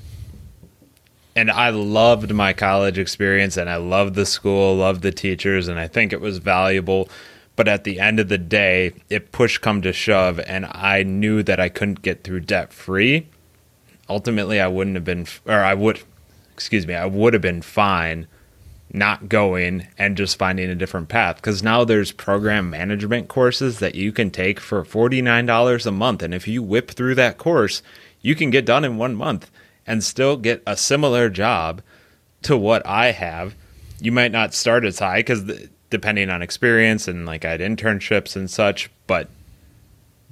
and 1.35 1.49
I 1.49 1.69
loved 1.69 2.33
my 2.33 2.53
college 2.53 2.97
experience 2.97 3.57
and 3.57 3.69
I 3.69 3.77
loved 3.77 4.15
the 4.15 4.25
school, 4.25 4.75
loved 4.75 5.01
the 5.01 5.11
teachers, 5.11 5.67
and 5.67 5.79
I 5.79 5.87
think 5.87 6.11
it 6.11 6.21
was 6.21 6.39
valuable. 6.39 7.09
But 7.55 7.67
at 7.67 7.83
the 7.83 7.99
end 7.99 8.19
of 8.19 8.27
the 8.27 8.37
day, 8.37 8.93
it 9.09 9.31
push 9.31 9.57
come 9.57 9.81
to 9.81 9.93
shove, 9.93 10.39
and 10.39 10.65
I 10.65 11.03
knew 11.03 11.43
that 11.43 11.59
I 11.59 11.69
couldn't 11.69 12.01
get 12.01 12.23
through 12.23 12.41
debt 12.41 12.73
free. 12.73 13.27
Ultimately, 14.09 14.59
I 14.59 14.67
wouldn't 14.67 14.95
have 14.95 15.05
been, 15.05 15.27
or 15.45 15.59
I 15.59 15.73
would, 15.73 16.01
excuse 16.53 16.87
me, 16.87 16.95
I 16.95 17.05
would 17.05 17.33
have 17.33 17.41
been 17.41 17.61
fine 17.61 18.27
not 18.93 19.29
going 19.29 19.87
and 19.97 20.17
just 20.17 20.37
finding 20.37 20.69
a 20.69 20.75
different 20.75 21.07
path 21.07 21.37
because 21.37 21.63
now 21.63 21.83
there's 21.83 22.11
program 22.11 22.69
management 22.69 23.27
courses 23.27 23.79
that 23.79 23.95
you 23.95 24.11
can 24.11 24.29
take 24.29 24.59
for 24.59 24.83
$49 24.83 25.85
a 25.85 25.91
month 25.91 26.21
and 26.21 26.33
if 26.33 26.47
you 26.47 26.61
whip 26.61 26.91
through 26.91 27.15
that 27.15 27.37
course 27.37 27.81
you 28.21 28.35
can 28.35 28.49
get 28.49 28.65
done 28.65 28.85
in 28.85 28.97
one 28.97 29.15
month 29.15 29.49
and 29.85 30.03
still 30.03 30.37
get 30.37 30.61
a 30.65 30.77
similar 30.77 31.29
job 31.29 31.81
to 32.43 32.57
what 32.57 32.85
I 32.85 33.11
have. 33.11 33.55
You 33.99 34.11
might 34.11 34.31
not 34.31 34.53
start 34.53 34.85
as 34.85 34.99
high 34.99 35.19
because 35.19 35.51
depending 35.89 36.29
on 36.29 36.41
experience 36.41 37.07
and 37.07 37.25
like 37.25 37.45
I 37.45 37.51
had 37.51 37.59
internships 37.59 38.35
and 38.35 38.49
such, 38.49 38.89
but 39.07 39.29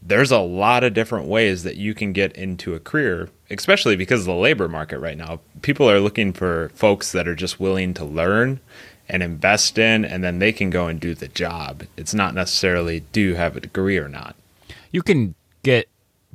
there's 0.01 0.31
a 0.31 0.39
lot 0.39 0.83
of 0.83 0.93
different 0.93 1.27
ways 1.27 1.63
that 1.63 1.75
you 1.75 1.93
can 1.93 2.13
get 2.13 2.33
into 2.33 2.73
a 2.73 2.79
career, 2.79 3.29
especially 3.49 3.95
because 3.95 4.21
of 4.21 4.25
the 4.27 4.33
labor 4.33 4.67
market 4.67 4.99
right 4.99 5.17
now. 5.17 5.39
People 5.61 5.89
are 5.89 5.99
looking 5.99 6.33
for 6.33 6.69
folks 6.73 7.11
that 7.11 7.27
are 7.27 7.35
just 7.35 7.59
willing 7.59 7.93
to 7.95 8.05
learn 8.05 8.59
and 9.07 9.23
invest 9.23 9.77
in, 9.77 10.05
and 10.05 10.23
then 10.23 10.39
they 10.39 10.51
can 10.51 10.69
go 10.69 10.87
and 10.87 10.99
do 10.99 11.15
the 11.15 11.27
job. 11.27 11.83
It's 11.97 12.13
not 12.13 12.33
necessarily 12.33 13.01
do 13.11 13.21
you 13.21 13.35
have 13.35 13.55
a 13.55 13.59
degree 13.59 13.97
or 13.97 14.07
not. 14.07 14.35
You 14.91 15.01
can 15.01 15.35
get 15.63 15.89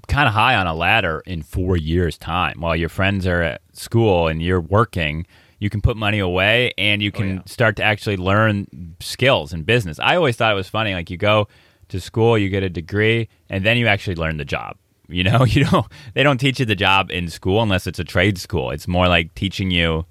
kind 0.08 0.28
of 0.28 0.34
high 0.34 0.54
on 0.54 0.66
a 0.66 0.74
ladder 0.74 1.22
in 1.26 1.42
four 1.42 1.76
years' 1.76 2.18
time 2.18 2.60
while 2.60 2.76
your 2.76 2.88
friends 2.88 3.26
are 3.26 3.42
at 3.42 3.62
school 3.72 4.28
and 4.28 4.42
you're 4.42 4.60
working. 4.60 5.26
You 5.58 5.70
can 5.70 5.80
put 5.80 5.96
money 5.96 6.18
away 6.18 6.72
and 6.76 7.02
you 7.02 7.10
oh, 7.14 7.16
can 7.16 7.30
oh, 7.30 7.34
yeah. 7.34 7.42
start 7.46 7.76
to 7.76 7.84
actually 7.84 8.16
learn 8.16 8.96
skills 9.00 9.52
in 9.52 9.62
business. 9.62 9.98
I 9.98 10.16
always 10.16 10.36
thought 10.36 10.52
it 10.52 10.56
was 10.56 10.68
funny. 10.68 10.94
Like 10.94 11.10
you 11.10 11.16
go 11.16 11.48
to 11.94 12.00
school, 12.00 12.36
you 12.36 12.48
get 12.48 12.62
a 12.62 12.68
degree, 12.68 13.28
and 13.48 13.64
then 13.64 13.76
you 13.78 13.86
actually 13.86 14.16
learn 14.16 14.36
the 14.36 14.44
job. 14.44 14.76
You 15.08 15.24
know, 15.24 15.44
you 15.54 15.64
don't. 15.64 15.86
They 16.14 16.22
don't 16.22 16.38
teach 16.38 16.60
you 16.60 16.66
the 16.66 16.76
job 16.76 17.10
in 17.10 17.28
school 17.28 17.62
unless 17.62 17.86
it's 17.86 17.98
a 17.98 18.04
trade 18.04 18.38
school. 18.38 18.70
It's 18.70 18.86
more 18.86 19.08
like 19.08 19.34
teaching 19.34 19.70
you 19.70 20.04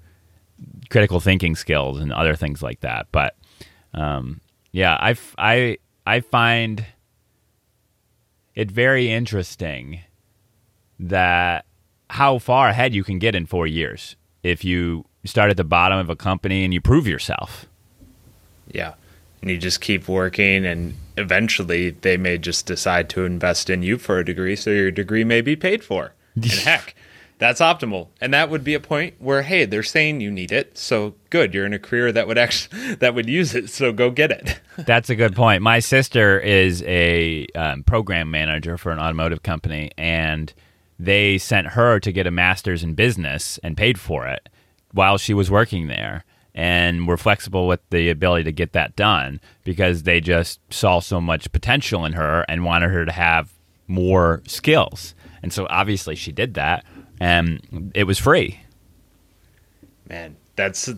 critical 0.90 1.20
thinking 1.20 1.56
skills 1.56 2.00
and 2.00 2.12
other 2.12 2.36
things 2.36 2.62
like 2.62 2.80
that. 2.80 3.06
But 3.12 3.34
Um, 3.94 4.40
yeah, 4.72 4.96
I 5.00 5.14
I 5.38 5.78
I 6.04 6.20
find 6.20 6.84
it 8.54 8.70
very 8.70 9.10
interesting 9.10 10.00
that 10.98 11.64
how 12.10 12.38
far 12.38 12.68
ahead 12.68 12.94
you 12.94 13.04
can 13.04 13.18
get 13.18 13.34
in 13.34 13.46
four 13.46 13.66
years 13.66 14.16
if 14.42 14.64
you 14.64 15.04
start 15.24 15.50
at 15.50 15.56
the 15.56 15.64
bottom 15.64 15.98
of 15.98 16.10
a 16.10 16.16
company 16.16 16.64
and 16.64 16.74
you 16.74 16.80
prove 16.80 17.06
yourself. 17.06 17.66
Yeah. 18.72 18.94
And 19.44 19.50
you 19.50 19.58
just 19.58 19.82
keep 19.82 20.08
working, 20.08 20.64
and 20.64 20.94
eventually 21.18 21.90
they 21.90 22.16
may 22.16 22.38
just 22.38 22.64
decide 22.64 23.10
to 23.10 23.26
invest 23.26 23.68
in 23.68 23.82
you 23.82 23.98
for 23.98 24.18
a 24.18 24.24
degree, 24.24 24.56
so 24.56 24.70
your 24.70 24.90
degree 24.90 25.22
may 25.22 25.42
be 25.42 25.54
paid 25.54 25.84
for. 25.84 26.14
And 26.36 26.46
heck, 26.46 26.94
that's 27.36 27.60
optimal. 27.60 28.08
And 28.22 28.32
that 28.32 28.48
would 28.48 28.64
be 28.64 28.72
a 28.72 28.80
point 28.80 29.16
where, 29.18 29.42
hey, 29.42 29.66
they're 29.66 29.82
saying 29.82 30.22
you 30.22 30.30
need 30.30 30.50
it, 30.50 30.78
so 30.78 31.16
good. 31.28 31.52
You're 31.52 31.66
in 31.66 31.74
a 31.74 31.78
career 31.78 32.10
that 32.10 32.26
would 32.26 32.38
actually 32.38 32.94
that 33.00 33.14
would 33.14 33.28
use 33.28 33.54
it, 33.54 33.68
so 33.68 33.92
go 33.92 34.10
get 34.10 34.30
it. 34.30 34.60
That's 34.78 35.10
a 35.10 35.14
good 35.14 35.36
point. 35.36 35.60
My 35.60 35.78
sister 35.78 36.40
is 36.40 36.82
a 36.84 37.46
um, 37.54 37.82
program 37.82 38.30
manager 38.30 38.78
for 38.78 38.92
an 38.92 38.98
automotive 38.98 39.42
company, 39.42 39.90
and 39.98 40.54
they 40.98 41.36
sent 41.36 41.66
her 41.66 42.00
to 42.00 42.12
get 42.12 42.26
a 42.26 42.30
master's 42.30 42.82
in 42.82 42.94
business 42.94 43.58
and 43.62 43.76
paid 43.76 44.00
for 44.00 44.26
it 44.26 44.48
while 44.92 45.18
she 45.18 45.34
was 45.34 45.50
working 45.50 45.88
there 45.88 46.24
and 46.54 47.08
were 47.08 47.16
flexible 47.16 47.66
with 47.66 47.80
the 47.90 48.10
ability 48.10 48.44
to 48.44 48.52
get 48.52 48.72
that 48.72 48.94
done 48.94 49.40
because 49.64 50.04
they 50.04 50.20
just 50.20 50.60
saw 50.72 51.00
so 51.00 51.20
much 51.20 51.50
potential 51.52 52.04
in 52.04 52.12
her 52.12 52.44
and 52.48 52.64
wanted 52.64 52.90
her 52.90 53.04
to 53.04 53.12
have 53.12 53.52
more 53.88 54.42
skills. 54.46 55.14
And 55.42 55.52
so 55.52 55.66
obviously 55.68 56.14
she 56.14 56.32
did 56.32 56.54
that 56.54 56.84
and 57.20 57.90
it 57.94 58.04
was 58.04 58.18
free. 58.18 58.60
Man, 60.08 60.36
that's 60.56 60.90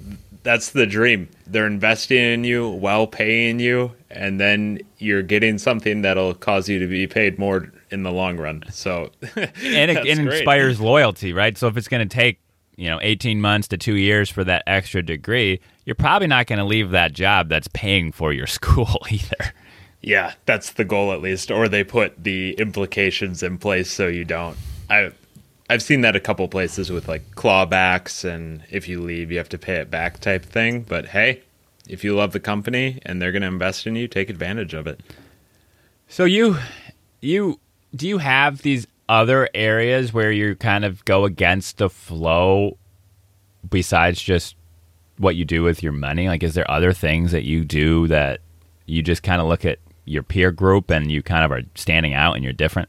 that's 0.42 0.71
the 0.71 0.87
dream. 0.87 1.29
They're 1.47 1.66
investing 1.66 2.19
in 2.19 2.45
you, 2.45 2.69
well 2.71 3.07
paying 3.07 3.59
you, 3.59 3.92
and 4.11 4.38
then 4.38 4.81
you're 4.99 5.23
getting 5.23 5.59
something 5.59 6.03
that'll 6.03 6.35
cause 6.35 6.69
you 6.69 6.79
to 6.79 6.87
be 6.87 7.07
paid 7.07 7.38
more 7.38 7.73
in 7.90 8.03
the 8.03 8.12
long 8.12 8.37
run. 8.37 8.62
So 8.71 9.11
and 9.37 9.90
it, 9.90 10.07
it 10.07 10.19
inspires 10.19 10.81
loyalty, 10.81 11.33
right? 11.33 11.57
So 11.57 11.66
if 11.69 11.77
it's 11.77 11.88
going 11.88 12.07
to 12.07 12.14
take 12.14 12.40
you 12.77 12.89
know 12.89 12.99
18 13.03 13.41
months 13.41 13.69
to 13.69 13.77
two 13.77 13.97
years 13.97 14.31
for 14.31 14.45
that 14.45 14.62
extra 14.67 15.03
degree, 15.03 15.61
you're 15.85 15.95
probably 15.95 16.29
not 16.29 16.47
going 16.47 16.59
to 16.59 16.65
leave 16.65 16.91
that 16.91 17.12
job 17.12 17.49
that's 17.49 17.69
paying 17.69 18.12
for 18.12 18.33
your 18.33 18.47
school 18.59 18.99
either. 19.11 19.53
Yeah, 20.03 20.35
that's 20.45 20.73
the 20.73 20.85
goal 20.85 21.12
at 21.12 21.21
least, 21.21 21.51
or 21.51 21.69
they 21.69 21.83
put 21.83 22.23
the 22.23 22.53
implications 22.53 23.43
in 23.43 23.59
place 23.59 23.91
so 23.91 24.07
you 24.07 24.25
don't. 24.25 24.57
I 24.89 25.12
I've 25.69 25.83
seen 25.83 26.03
that 26.03 26.15
a 26.15 26.21
couple 26.21 26.47
places 26.47 26.91
with 26.91 27.09
like 27.09 27.35
clawbacks 27.35 28.25
and 28.25 28.62
if 28.71 28.89
you 28.89 29.01
leave 29.01 29.33
you 29.33 29.39
have 29.39 29.49
to 29.49 29.59
pay 29.59 29.77
it 29.77 29.91
back 29.91 30.21
type 30.21 30.45
thing. 30.45 30.83
But 30.83 31.07
hey, 31.07 31.43
if 31.89 32.05
you 32.05 32.15
love 32.15 32.33
the 32.33 32.41
company 32.41 33.01
and 33.05 33.21
they're 33.21 33.33
going 33.33 33.43
to 33.43 33.49
invest 33.49 33.87
in 33.87 33.97
you, 33.97 34.07
take 34.07 34.31
advantage 34.31 34.75
of 34.75 34.87
it. 34.87 35.01
So 36.09 36.25
you 36.25 36.59
you 37.21 37.59
do 37.95 38.07
you 38.07 38.19
have 38.19 38.62
these 38.62 38.87
other 39.09 39.49
areas 39.55 40.12
where 40.12 40.33
you 40.33 40.57
kind 40.57 40.85
of 40.85 41.05
go 41.05 41.25
against 41.25 41.79
the 41.79 41.88
flow 41.88 42.77
besides 43.69 44.21
just 44.21 44.57
what 45.19 45.37
you 45.37 45.45
do 45.45 45.62
with 45.62 45.83
your 45.83 45.92
money? 45.92 46.29
Like 46.29 46.42
is 46.42 46.55
there 46.55 46.71
other 46.71 46.92
things 46.92 47.33
that 47.33 47.45
you 47.45 47.64
do 47.64 48.07
that 48.09 48.40
you 48.87 49.03
just 49.03 49.23
kind 49.23 49.40
of 49.40 49.49
look 49.49 49.64
at 49.64 49.79
your 50.05 50.23
peer 50.23 50.53
group 50.53 50.90
and 50.90 51.11
you 51.11 51.23
kind 51.23 51.45
of 51.45 51.51
are 51.51 51.62
standing 51.75 52.14
out 52.14 52.35
and 52.35 52.45
you're 52.45 52.53
different? 52.53 52.88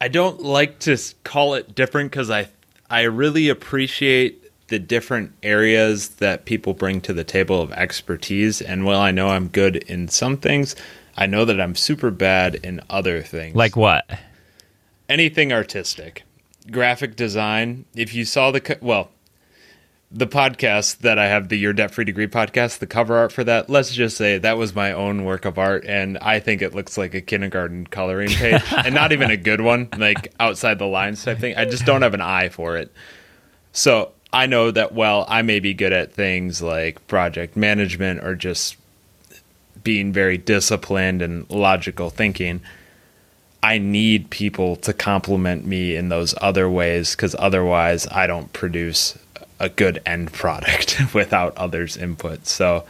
I 0.00 0.08
don't 0.08 0.42
like 0.42 0.80
to 0.80 0.98
call 1.22 1.54
it 1.54 1.74
different 1.74 2.10
because 2.10 2.30
I 2.30 2.48
I 2.90 3.02
really 3.02 3.48
appreciate 3.48 4.42
the 4.68 4.78
different 4.78 5.32
areas 5.42 6.08
that 6.16 6.44
people 6.44 6.74
bring 6.74 7.00
to 7.02 7.12
the 7.12 7.24
table 7.24 7.60
of 7.60 7.72
expertise. 7.72 8.60
And 8.60 8.84
while 8.84 9.00
I 9.00 9.10
know 9.10 9.28
I'm 9.28 9.48
good 9.48 9.76
in 9.76 10.08
some 10.08 10.38
things, 10.38 10.74
I 11.16 11.26
know 11.26 11.44
that 11.44 11.60
I'm 11.60 11.74
super 11.74 12.10
bad 12.10 12.54
in 12.56 12.80
other 12.88 13.22
things. 13.22 13.54
Like 13.54 13.76
what? 13.76 14.10
Anything 15.08 15.52
artistic, 15.52 16.24
graphic 16.70 17.16
design. 17.16 17.84
If 17.94 18.14
you 18.14 18.24
saw 18.24 18.50
the 18.50 18.78
well, 18.80 19.10
the 20.10 20.26
podcast 20.26 20.98
that 20.98 21.18
I 21.18 21.26
have, 21.26 21.48
the 21.48 21.56
Your 21.56 21.72
Debt 21.72 21.90
Free 21.90 22.04
Degree 22.04 22.26
podcast, 22.26 22.78
the 22.78 22.86
cover 22.86 23.16
art 23.16 23.32
for 23.32 23.44
that, 23.44 23.70
let's 23.70 23.92
just 23.92 24.16
say 24.16 24.38
that 24.38 24.58
was 24.58 24.74
my 24.74 24.92
own 24.92 25.24
work 25.24 25.44
of 25.44 25.58
art. 25.58 25.84
And 25.86 26.18
I 26.18 26.38
think 26.38 26.60
it 26.60 26.74
looks 26.74 26.98
like 26.98 27.14
a 27.14 27.20
kindergarten 27.22 27.86
coloring 27.86 28.28
page 28.28 28.62
and 28.72 28.94
not 28.94 29.12
even 29.12 29.30
a 29.30 29.36
good 29.36 29.62
one, 29.62 29.88
like 29.96 30.32
outside 30.38 30.78
the 30.78 30.86
lines 30.86 31.24
type 31.24 31.38
thing. 31.38 31.56
I 31.56 31.64
just 31.64 31.86
don't 31.86 32.02
have 32.02 32.14
an 32.14 32.20
eye 32.20 32.50
for 32.50 32.76
it. 32.76 32.92
So 33.72 34.12
I 34.32 34.46
know 34.46 34.70
that, 34.70 34.92
well, 34.94 35.24
I 35.28 35.42
may 35.42 35.60
be 35.60 35.72
good 35.72 35.92
at 35.92 36.12
things 36.12 36.60
like 36.60 37.06
project 37.06 37.56
management 37.56 38.22
or 38.22 38.34
just 38.34 38.76
being 39.84 40.12
very 40.12 40.38
disciplined 40.38 41.22
and 41.22 41.48
logical 41.50 42.10
thinking. 42.10 42.60
I 43.62 43.78
need 43.78 44.30
people 44.30 44.76
to 44.76 44.92
complement 44.92 45.64
me 45.64 45.94
in 45.94 46.08
those 46.08 46.34
other 46.40 46.68
ways 46.68 47.14
because 47.14 47.36
otherwise 47.38 48.06
I 48.08 48.26
don't 48.26 48.52
produce 48.52 49.16
a 49.60 49.68
good 49.68 50.02
end 50.04 50.32
product 50.32 51.00
without 51.14 51.56
others' 51.56 51.96
input. 51.96 52.46
So 52.46 52.84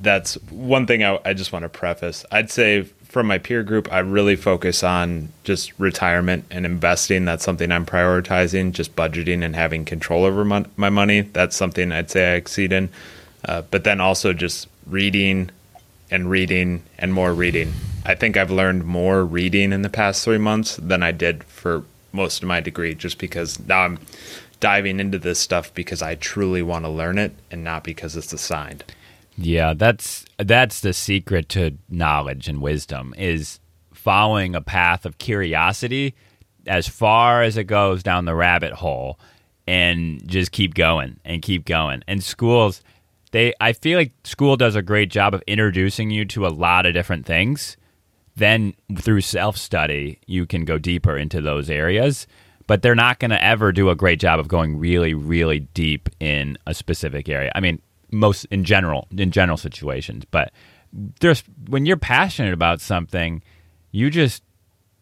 that's 0.00 0.34
one 0.50 0.86
thing 0.86 1.02
I, 1.02 1.18
I 1.24 1.34
just 1.34 1.52
want 1.52 1.64
to 1.64 1.68
preface. 1.68 2.24
I'd 2.30 2.50
say 2.50 2.82
from 3.08 3.26
my 3.26 3.38
peer 3.38 3.62
group, 3.62 3.92
I 3.92 4.00
really 4.00 4.36
focus 4.36 4.84
on 4.84 5.30
just 5.42 5.72
retirement 5.78 6.44
and 6.50 6.66
investing. 6.66 7.24
That's 7.24 7.44
something 7.44 7.72
I'm 7.72 7.86
prioritizing, 7.86 8.72
just 8.72 8.94
budgeting 8.94 9.42
and 9.42 9.56
having 9.56 9.84
control 9.84 10.24
over 10.24 10.44
my, 10.44 10.64
my 10.76 10.90
money. 10.90 11.22
That's 11.22 11.56
something 11.56 11.90
I'd 11.90 12.10
say 12.10 12.32
I 12.32 12.36
exceed 12.36 12.72
in. 12.72 12.90
Uh, 13.44 13.62
but 13.62 13.84
then 13.84 14.00
also 14.00 14.32
just 14.32 14.68
reading 14.86 15.50
and 16.10 16.30
reading 16.30 16.82
and 16.98 17.12
more 17.12 17.32
reading. 17.32 17.72
I 18.04 18.14
think 18.14 18.36
I've 18.36 18.50
learned 18.50 18.84
more 18.84 19.24
reading 19.24 19.72
in 19.72 19.82
the 19.82 19.88
past 19.90 20.24
three 20.24 20.38
months 20.38 20.76
than 20.76 21.02
I 21.02 21.12
did 21.12 21.44
for 21.44 21.84
most 22.12 22.42
of 22.42 22.48
my 22.48 22.60
degree, 22.60 22.94
just 22.94 23.18
because 23.18 23.58
now 23.66 23.80
I'm 23.80 23.98
diving 24.60 24.98
into 24.98 25.18
this 25.18 25.38
stuff 25.38 25.72
because 25.74 26.02
I 26.02 26.14
truly 26.14 26.62
want 26.62 26.84
to 26.84 26.90
learn 26.90 27.18
it 27.18 27.32
and 27.50 27.62
not 27.62 27.84
because 27.84 28.16
it's 28.16 28.32
assigned. 28.32 28.84
Yeah, 29.36 29.74
that's 29.74 30.24
that's 30.38 30.80
the 30.80 30.92
secret 30.92 31.48
to 31.50 31.76
knowledge 31.88 32.48
and 32.48 32.60
wisdom 32.60 33.14
is 33.16 33.60
following 33.92 34.54
a 34.54 34.60
path 34.60 35.06
of 35.06 35.18
curiosity 35.18 36.14
as 36.66 36.88
far 36.88 37.42
as 37.42 37.56
it 37.56 37.64
goes 37.64 38.02
down 38.02 38.24
the 38.24 38.34
rabbit 38.34 38.72
hole 38.72 39.18
and 39.66 40.26
just 40.28 40.50
keep 40.50 40.74
going 40.74 41.20
and 41.24 41.42
keep 41.42 41.66
going. 41.66 42.02
And 42.08 42.22
schools 42.24 42.82
they 43.32 43.54
I 43.60 43.72
feel 43.72 43.98
like 43.98 44.12
school 44.24 44.56
does 44.56 44.76
a 44.76 44.82
great 44.82 45.10
job 45.10 45.34
of 45.34 45.42
introducing 45.46 46.10
you 46.10 46.24
to 46.26 46.46
a 46.46 46.48
lot 46.48 46.86
of 46.86 46.94
different 46.94 47.26
things. 47.26 47.76
Then 48.36 48.74
through 48.96 49.22
self-study, 49.22 50.20
you 50.26 50.46
can 50.46 50.64
go 50.64 50.78
deeper 50.78 51.16
into 51.16 51.40
those 51.40 51.68
areas 51.68 52.26
but 52.68 52.82
they're 52.82 52.94
not 52.94 53.18
going 53.18 53.30
to 53.30 53.42
ever 53.42 53.72
do 53.72 53.88
a 53.90 53.96
great 53.96 54.20
job 54.20 54.38
of 54.38 54.46
going 54.46 54.78
really, 54.78 55.14
really 55.14 55.60
deep 55.60 56.08
in 56.20 56.56
a 56.66 56.74
specific 56.74 57.28
area. 57.28 57.50
I 57.54 57.60
mean, 57.60 57.80
most 58.12 58.44
in 58.50 58.62
general, 58.62 59.08
in 59.10 59.32
general 59.32 59.56
situations, 59.56 60.24
but 60.30 60.52
there's 60.92 61.42
when 61.68 61.86
you're 61.86 61.96
passionate 61.96 62.52
about 62.52 62.80
something, 62.80 63.42
you 63.90 64.10
just 64.10 64.42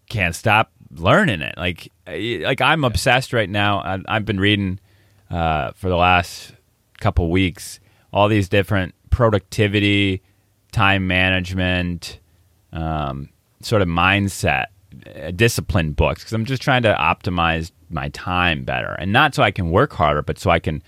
can't 0.09 0.35
stop 0.35 0.71
learning 0.93 1.43
it. 1.43 1.57
Like, 1.59 1.93
like 2.07 2.61
I'm 2.61 2.85
obsessed 2.85 3.33
right 3.33 3.51
now. 3.51 3.81
I, 3.81 3.99
I've 4.09 4.25
been 4.25 4.41
reading 4.41 4.79
uh, 5.29 5.73
for 5.73 5.89
the 5.89 5.97
last 5.97 6.53
couple 7.01 7.31
weeks 7.31 7.81
all 8.12 8.29
these 8.29 8.49
different 8.49 8.95
productivity, 9.11 10.23
time 10.73 11.07
management, 11.07 12.21
um, 12.73 13.29
sort 13.61 13.83
of 13.83 13.88
mindset 13.88 14.66
uh, 15.14 15.31
discipline 15.31 15.92
books 15.92 16.23
because 16.23 16.33
I'm 16.33 16.45
just 16.45 16.62
trying 16.62 16.83
to 16.83 16.95
optimize 16.95 17.71
my 17.90 18.09
time 18.11 18.64
better, 18.64 18.92
and 18.95 19.12
not 19.12 19.35
so 19.35 19.42
I 19.42 19.51
can 19.51 19.71
work 19.71 19.92
harder, 19.92 20.23
but 20.23 20.38
so 20.38 20.51
I 20.51 20.59
can 20.59 20.83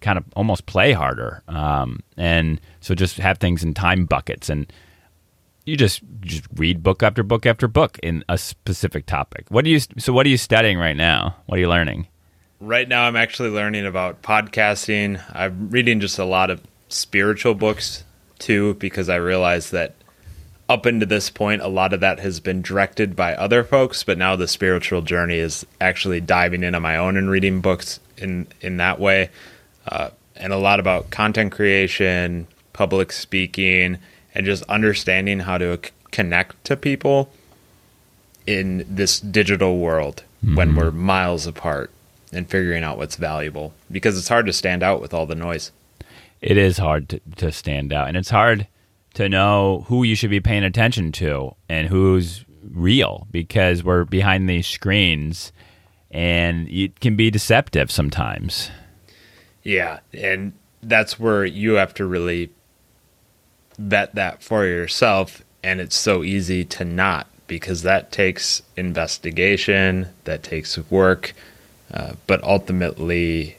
kind 0.00 0.18
of 0.18 0.24
almost 0.36 0.66
play 0.66 0.92
harder. 0.92 1.42
Um, 1.48 2.00
and 2.16 2.60
so 2.80 2.94
just 2.94 3.16
have 3.18 3.38
things 3.38 3.62
in 3.62 3.74
time 3.74 4.06
buckets, 4.06 4.48
and 4.48 4.72
you 5.64 5.76
just 5.76 6.02
just 6.20 6.44
read 6.54 6.82
book 6.82 7.02
after 7.02 7.22
book 7.22 7.46
after 7.46 7.68
book 7.68 7.98
in 8.02 8.24
a 8.28 8.38
specific 8.38 9.06
topic. 9.06 9.46
What 9.48 9.64
do 9.64 9.70
you? 9.70 9.80
So 9.98 10.12
what 10.12 10.26
are 10.26 10.30
you 10.30 10.38
studying 10.38 10.78
right 10.78 10.96
now? 10.96 11.36
What 11.46 11.58
are 11.58 11.60
you 11.60 11.68
learning? 11.68 12.08
Right 12.60 12.88
now, 12.88 13.04
I'm 13.04 13.14
actually 13.14 13.50
learning 13.50 13.86
about 13.86 14.22
podcasting. 14.22 15.22
I'm 15.32 15.70
reading 15.70 16.00
just 16.00 16.18
a 16.18 16.24
lot 16.24 16.50
of 16.50 16.60
spiritual 16.88 17.54
books 17.54 18.02
too 18.40 18.74
because 18.74 19.08
I 19.08 19.16
realize 19.16 19.70
that 19.70 19.94
up 20.68 20.84
into 20.84 21.06
this 21.06 21.30
point, 21.30 21.62
a 21.62 21.68
lot 21.68 21.92
of 21.92 22.00
that 22.00 22.18
has 22.18 22.40
been 22.40 22.60
directed 22.60 23.14
by 23.14 23.34
other 23.36 23.62
folks, 23.62 24.02
but 24.02 24.18
now 24.18 24.34
the 24.34 24.48
spiritual 24.48 25.02
journey 25.02 25.38
is 25.38 25.64
actually 25.80 26.20
diving 26.20 26.64
in 26.64 26.74
on 26.74 26.82
my 26.82 26.96
own 26.96 27.16
and 27.16 27.30
reading 27.30 27.60
books 27.60 28.00
in 28.16 28.48
in 28.60 28.78
that 28.78 28.98
way, 28.98 29.30
uh, 29.86 30.10
and 30.34 30.52
a 30.52 30.58
lot 30.58 30.80
about 30.80 31.10
content 31.10 31.52
creation, 31.52 32.48
public 32.72 33.12
speaking, 33.12 33.98
and 34.34 34.44
just 34.44 34.64
understanding 34.64 35.38
how 35.38 35.58
to 35.58 35.78
c- 35.82 35.90
connect 36.10 36.62
to 36.64 36.76
people 36.76 37.30
in 38.46 38.84
this 38.88 39.20
digital 39.20 39.78
world 39.78 40.24
mm-hmm. 40.44 40.56
when 40.56 40.74
we're 40.74 40.90
miles 40.90 41.46
apart 41.46 41.90
and 42.32 42.48
figuring 42.48 42.84
out 42.84 42.98
what's 42.98 43.16
valuable 43.16 43.72
because 43.90 44.18
it's 44.18 44.28
hard 44.28 44.46
to 44.46 44.52
stand 44.52 44.82
out 44.82 45.00
with 45.00 45.14
all 45.14 45.26
the 45.26 45.34
noise. 45.34 45.72
It 46.40 46.56
is 46.56 46.78
hard 46.78 47.08
to, 47.10 47.20
to 47.36 47.52
stand 47.52 47.92
out, 47.92 48.08
and 48.08 48.16
it's 48.16 48.30
hard 48.30 48.66
to 49.14 49.28
know 49.28 49.84
who 49.88 50.02
you 50.04 50.14
should 50.14 50.30
be 50.30 50.40
paying 50.40 50.64
attention 50.64 51.10
to 51.12 51.54
and 51.68 51.88
who's 51.88 52.44
real 52.72 53.26
because 53.30 53.82
we're 53.82 54.04
behind 54.04 54.48
these 54.48 54.66
screens, 54.66 55.52
and 56.10 56.68
it 56.68 57.00
can 57.00 57.16
be 57.16 57.30
deceptive 57.30 57.90
sometimes. 57.90 58.70
Yeah, 59.62 60.00
and 60.12 60.52
that's 60.82 61.18
where 61.18 61.44
you 61.44 61.74
have 61.74 61.94
to 61.94 62.06
really 62.06 62.50
vet 63.78 64.14
that 64.14 64.42
for 64.42 64.64
yourself, 64.64 65.42
and 65.62 65.80
it's 65.80 65.96
so 65.96 66.22
easy 66.22 66.64
to 66.64 66.84
not 66.84 67.26
because 67.46 67.82
that 67.82 68.12
takes 68.12 68.62
investigation, 68.76 70.06
that 70.24 70.42
takes 70.42 70.78
work, 70.90 71.34
uh, 71.92 72.12
but 72.26 72.42
ultimately, 72.44 73.56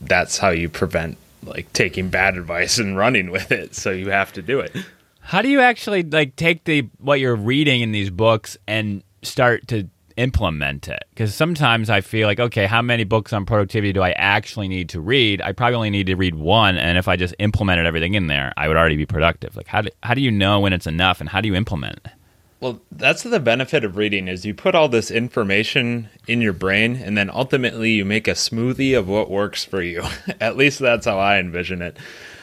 that's 0.00 0.38
how 0.38 0.50
you 0.50 0.68
prevent 0.68 1.16
like 1.44 1.72
taking 1.72 2.08
bad 2.08 2.36
advice 2.36 2.78
and 2.78 2.96
running 2.96 3.30
with 3.30 3.52
it. 3.52 3.74
So 3.74 3.90
you 3.90 4.10
have 4.10 4.32
to 4.34 4.42
do 4.42 4.60
it. 4.60 4.76
How 5.20 5.42
do 5.42 5.48
you 5.48 5.60
actually 5.60 6.02
like 6.02 6.36
take 6.36 6.64
the 6.64 6.88
what 6.98 7.20
you're 7.20 7.36
reading 7.36 7.80
in 7.80 7.92
these 7.92 8.10
books 8.10 8.56
and 8.66 9.02
start 9.22 9.68
to 9.68 9.88
implement 10.16 10.88
it? 10.88 11.04
Because 11.10 11.34
sometimes 11.34 11.90
I 11.90 12.00
feel 12.00 12.26
like, 12.26 12.40
okay, 12.40 12.66
how 12.66 12.82
many 12.82 13.04
books 13.04 13.32
on 13.32 13.46
productivity 13.46 13.92
do 13.92 14.02
I 14.02 14.10
actually 14.12 14.68
need 14.68 14.88
to 14.90 15.00
read? 15.00 15.40
I 15.42 15.52
probably 15.52 15.76
only 15.76 15.90
need 15.90 16.06
to 16.06 16.16
read 16.16 16.34
one, 16.34 16.76
and 16.76 16.98
if 16.98 17.08
I 17.08 17.16
just 17.16 17.34
implemented 17.38 17.86
everything 17.86 18.14
in 18.14 18.26
there, 18.26 18.52
I 18.56 18.68
would 18.68 18.76
already 18.76 18.96
be 18.96 19.06
productive. 19.06 19.54
Like, 19.56 19.68
how 19.68 19.82
do, 19.82 19.90
how 20.02 20.14
do 20.14 20.20
you 20.20 20.30
know 20.30 20.60
when 20.60 20.72
it's 20.72 20.86
enough, 20.86 21.20
and 21.20 21.28
how 21.28 21.40
do 21.40 21.48
you 21.48 21.54
implement 21.54 22.00
it? 22.04 22.12
Well, 22.60 22.80
that's 22.90 23.22
the 23.22 23.38
benefit 23.38 23.84
of 23.84 23.96
reading 23.96 24.26
is 24.26 24.44
you 24.44 24.52
put 24.52 24.74
all 24.74 24.88
this 24.88 25.12
information 25.12 26.08
in 26.26 26.40
your 26.40 26.52
brain 26.52 26.96
and 26.96 27.16
then 27.16 27.30
ultimately 27.30 27.92
you 27.92 28.04
make 28.04 28.26
a 28.26 28.32
smoothie 28.32 28.98
of 28.98 29.08
what 29.08 29.30
works 29.30 29.64
for 29.64 29.80
you. 29.80 30.02
At 30.40 30.56
least 30.56 30.80
that's 30.80 31.06
how 31.06 31.18
I 31.18 31.38
envision 31.38 31.82
it. 31.82 31.96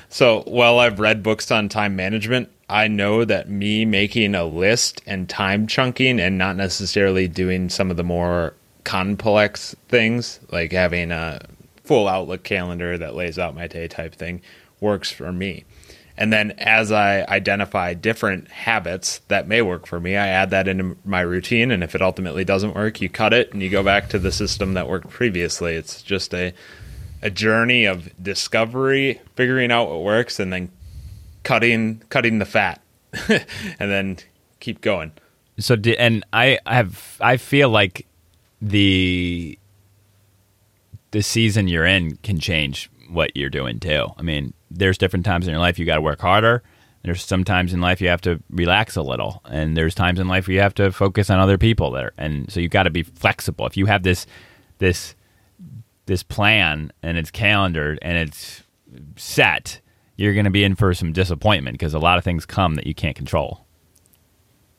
So, 0.08 0.44
while 0.44 0.80
I've 0.80 1.00
read 1.00 1.24
books 1.24 1.52
on 1.52 1.68
time 1.68 1.98
management, 1.98 2.50
I 2.70 2.88
know 2.88 3.26
that 3.26 3.50
me 3.50 3.84
making 3.84 4.36
a 4.36 4.46
list 4.46 5.02
and 5.06 5.28
time 5.28 5.68
chunking 5.68 6.22
and 6.22 6.38
not 6.38 6.56
necessarily 6.56 7.28
doing 7.28 7.68
some 7.68 7.92
of 7.92 7.98
the 7.98 8.04
more 8.04 8.54
complex 8.86 9.76
things 9.90 10.40
like 10.52 10.72
having 10.72 11.12
a 11.12 11.42
full 11.84 12.08
Outlook 12.08 12.44
calendar 12.44 12.98
that 12.98 13.16
lays 13.16 13.38
out 13.38 13.56
my 13.56 13.68
day 13.68 13.88
type 13.90 14.16
thing 14.16 14.42
works 14.80 15.12
for 15.12 15.34
me. 15.34 15.66
And 16.18 16.32
then 16.32 16.52
as 16.52 16.92
I 16.92 17.26
identify 17.26 17.94
different 17.94 18.50
habits 18.50 19.20
that 19.28 19.48
may 19.48 19.62
work 19.62 19.86
for 19.86 20.00
me, 20.00 20.16
I 20.16 20.28
add 20.28 20.50
that 20.52 20.68
into 20.68 20.96
my 21.04 21.22
routine. 21.22 21.72
And 21.72 21.84
if 21.84 21.94
it 21.94 22.02
ultimately 22.02 22.46
doesn't 22.46 22.74
work, 22.74 23.02
you 23.02 23.10
cut 23.10 23.34
it 23.34 23.52
and 23.52 23.62
you 23.62 23.70
go 23.70 23.84
back 23.84 24.10
to 24.10 24.20
the 24.20 24.32
system 24.32 24.76
that 24.76 24.88
worked 24.88 25.10
previously. 25.10 25.76
It's 25.76 26.02
just 26.02 26.34
a 26.34 26.54
a 27.22 27.30
journey 27.32 27.86
of 27.86 28.12
discovery, 28.22 29.20
figuring 29.36 29.72
out 29.72 29.90
what 29.90 30.04
works, 30.04 30.40
and 30.40 30.54
then 30.54 30.72
cutting 31.44 32.02
cutting 32.10 32.40
the 32.40 32.46
fat, 32.46 32.82
and 33.30 33.46
then 33.80 34.18
keep 34.60 34.82
going. 34.82 35.12
So, 35.58 35.76
and 35.98 36.24
I 36.32 36.60
have 36.66 37.18
I 37.20 37.38
feel 37.38 37.70
like 37.70 38.06
the 38.62 39.58
the 41.12 41.24
season 41.24 41.68
you're 41.68 41.86
in 41.86 42.18
can 42.18 42.40
change 42.40 42.90
what 43.10 43.36
you're 43.36 43.50
doing 43.50 43.80
too. 43.80 44.08
I 44.18 44.22
mean, 44.22 44.54
there's 44.72 44.98
different 44.98 45.26
times 45.26 45.48
in 45.48 45.52
your 45.52 45.60
life 45.60 45.80
you 45.80 45.86
got 45.86 45.96
to 45.96 46.02
work 46.02 46.22
harder. 46.22 46.64
There's 47.04 47.24
some 47.24 47.44
times 47.44 47.72
in 47.72 47.82
life 47.82 48.02
you 48.02 48.08
have 48.08 48.22
to 48.22 48.42
relax 48.50 48.96
a 48.96 49.04
little, 49.04 49.42
and 49.46 49.78
there's 49.78 49.94
times 49.94 50.20
in 50.20 50.28
life 50.28 50.48
where 50.48 50.56
you 50.56 50.62
have 50.62 50.74
to 50.76 50.92
focus 50.92 51.30
on 51.30 51.40
other 51.40 51.58
people 51.58 51.92
there, 51.92 52.14
and 52.18 52.52
so 52.52 52.60
you 52.60 52.68
got 52.68 52.84
to 52.84 52.90
be 52.90 53.04
flexible. 53.04 53.68
If 53.68 53.78
you 53.78 53.86
have 53.86 54.02
this 54.04 54.26
this 54.80 55.16
this 56.08 56.24
plan 56.24 56.92
and 57.02 57.18
it's 57.18 57.32
calendared 57.32 58.00
and 58.02 58.18
it's 58.18 58.64
set, 59.16 59.82
you're 60.16 60.34
going 60.34 60.46
to 60.46 60.52
be 60.52 60.64
in 60.64 60.76
for 60.76 60.94
some 60.94 61.14
disappointment 61.14 61.76
because 61.76 61.94
a 61.94 62.00
lot 62.00 62.18
of 62.18 62.24
things 62.24 62.46
come 62.46 62.76
that 62.76 62.88
you 62.88 62.94
can't 62.94 63.16
control. 63.16 63.66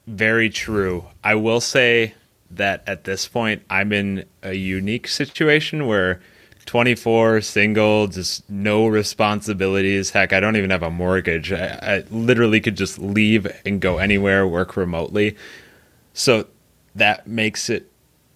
Very 0.06 0.50
true. 0.50 1.06
I 1.24 1.34
will 1.34 1.60
say 1.60 2.14
that 2.50 2.84
at 2.86 3.04
this 3.04 3.26
point, 3.26 3.62
I'm 3.68 3.92
in 3.92 4.24
a 4.42 4.54
unique 4.54 5.08
situation 5.08 5.86
where 5.86 6.20
24, 6.66 7.40
single, 7.40 8.08
just 8.08 8.48
no 8.50 8.86
responsibilities. 8.86 10.10
Heck, 10.10 10.32
I 10.32 10.40
don't 10.40 10.56
even 10.56 10.70
have 10.70 10.82
a 10.82 10.90
mortgage. 10.90 11.52
I, 11.52 11.78
I 11.80 12.04
literally 12.10 12.60
could 12.60 12.76
just 12.76 12.98
leave 12.98 13.46
and 13.64 13.80
go 13.80 13.98
anywhere, 13.98 14.46
work 14.46 14.76
remotely. 14.76 15.36
So 16.12 16.46
that 16.94 17.26
makes 17.26 17.70
it 17.70 17.90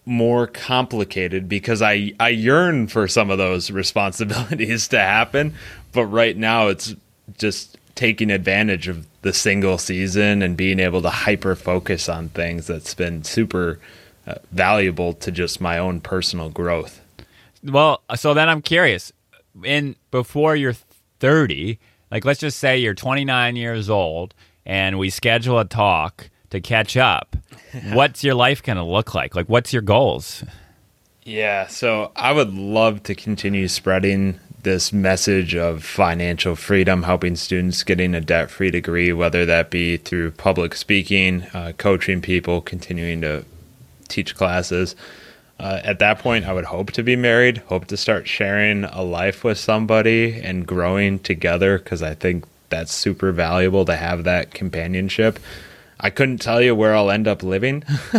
more 0.06 0.46
complicated 0.46 1.48
because 1.48 1.82
I 1.82 2.12
I 2.18 2.30
yearn 2.30 2.88
for 2.88 3.06
some 3.06 3.30
of 3.30 3.38
those 3.38 3.70
responsibilities 3.82 4.88
to 4.88 4.98
happen, 4.98 5.54
but 5.92 6.06
right 6.06 6.36
now 6.36 6.68
it's 6.68 6.94
just 7.38 7.78
taking 7.94 8.30
advantage 8.30 8.88
of 8.88 9.06
the 9.22 9.32
single 9.32 9.76
season 9.76 10.42
and 10.42 10.56
being 10.56 10.80
able 10.80 11.02
to 11.02 11.10
hyper 11.10 11.54
focus 11.54 12.08
on 12.08 12.28
things 12.30 12.66
that's 12.66 12.94
been 12.94 13.22
super 13.22 13.78
uh, 14.26 14.34
valuable 14.52 15.12
to 15.12 15.30
just 15.30 15.60
my 15.60 15.76
own 15.76 16.00
personal 16.00 16.48
growth. 16.48 17.00
Well, 17.62 18.02
so 18.16 18.34
then 18.34 18.48
I'm 18.48 18.62
curious. 18.62 19.12
In 19.64 19.96
before 20.10 20.56
you're 20.56 20.76
30, 21.18 21.78
like 22.10 22.24
let's 22.24 22.40
just 22.40 22.58
say 22.58 22.78
you're 22.78 22.94
29 22.94 23.56
years 23.56 23.90
old 23.90 24.34
and 24.64 24.98
we 24.98 25.10
schedule 25.10 25.58
a 25.58 25.64
talk 25.64 26.30
to 26.50 26.60
catch 26.60 26.96
up. 26.96 27.36
what's 27.92 28.24
your 28.24 28.34
life 28.34 28.62
going 28.62 28.76
to 28.76 28.84
look 28.84 29.14
like? 29.14 29.34
Like 29.34 29.48
what's 29.48 29.72
your 29.72 29.82
goals? 29.82 30.44
Yeah, 31.24 31.66
so 31.66 32.12
I 32.16 32.32
would 32.32 32.54
love 32.54 33.02
to 33.04 33.14
continue 33.14 33.68
spreading 33.68 34.40
this 34.62 34.92
message 34.92 35.54
of 35.54 35.84
financial 35.84 36.54
freedom, 36.54 37.02
helping 37.02 37.36
students 37.36 37.82
getting 37.82 38.14
a 38.14 38.20
debt 38.20 38.50
free 38.50 38.70
degree, 38.70 39.12
whether 39.12 39.46
that 39.46 39.70
be 39.70 39.96
through 39.96 40.32
public 40.32 40.74
speaking, 40.74 41.42
uh, 41.54 41.72
coaching 41.78 42.20
people, 42.20 42.60
continuing 42.60 43.20
to 43.20 43.44
teach 44.08 44.34
classes. 44.34 44.96
Uh, 45.60 45.78
at 45.84 45.98
that 45.98 46.18
point, 46.20 46.46
I 46.46 46.54
would 46.54 46.64
hope 46.64 46.90
to 46.92 47.02
be 47.02 47.16
married, 47.16 47.58
hope 47.58 47.84
to 47.88 47.96
start 47.98 48.26
sharing 48.26 48.84
a 48.84 49.02
life 49.02 49.44
with 49.44 49.58
somebody 49.58 50.40
and 50.40 50.66
growing 50.66 51.18
together 51.18 51.78
because 51.78 52.02
I 52.02 52.14
think 52.14 52.46
that's 52.70 52.94
super 52.94 53.30
valuable 53.30 53.84
to 53.84 53.94
have 53.94 54.24
that 54.24 54.54
companionship. 54.54 55.38
I 56.00 56.08
couldn't 56.08 56.38
tell 56.38 56.62
you 56.62 56.74
where 56.74 56.96
I'll 56.96 57.10
end 57.10 57.28
up 57.28 57.42
living. 57.42 57.84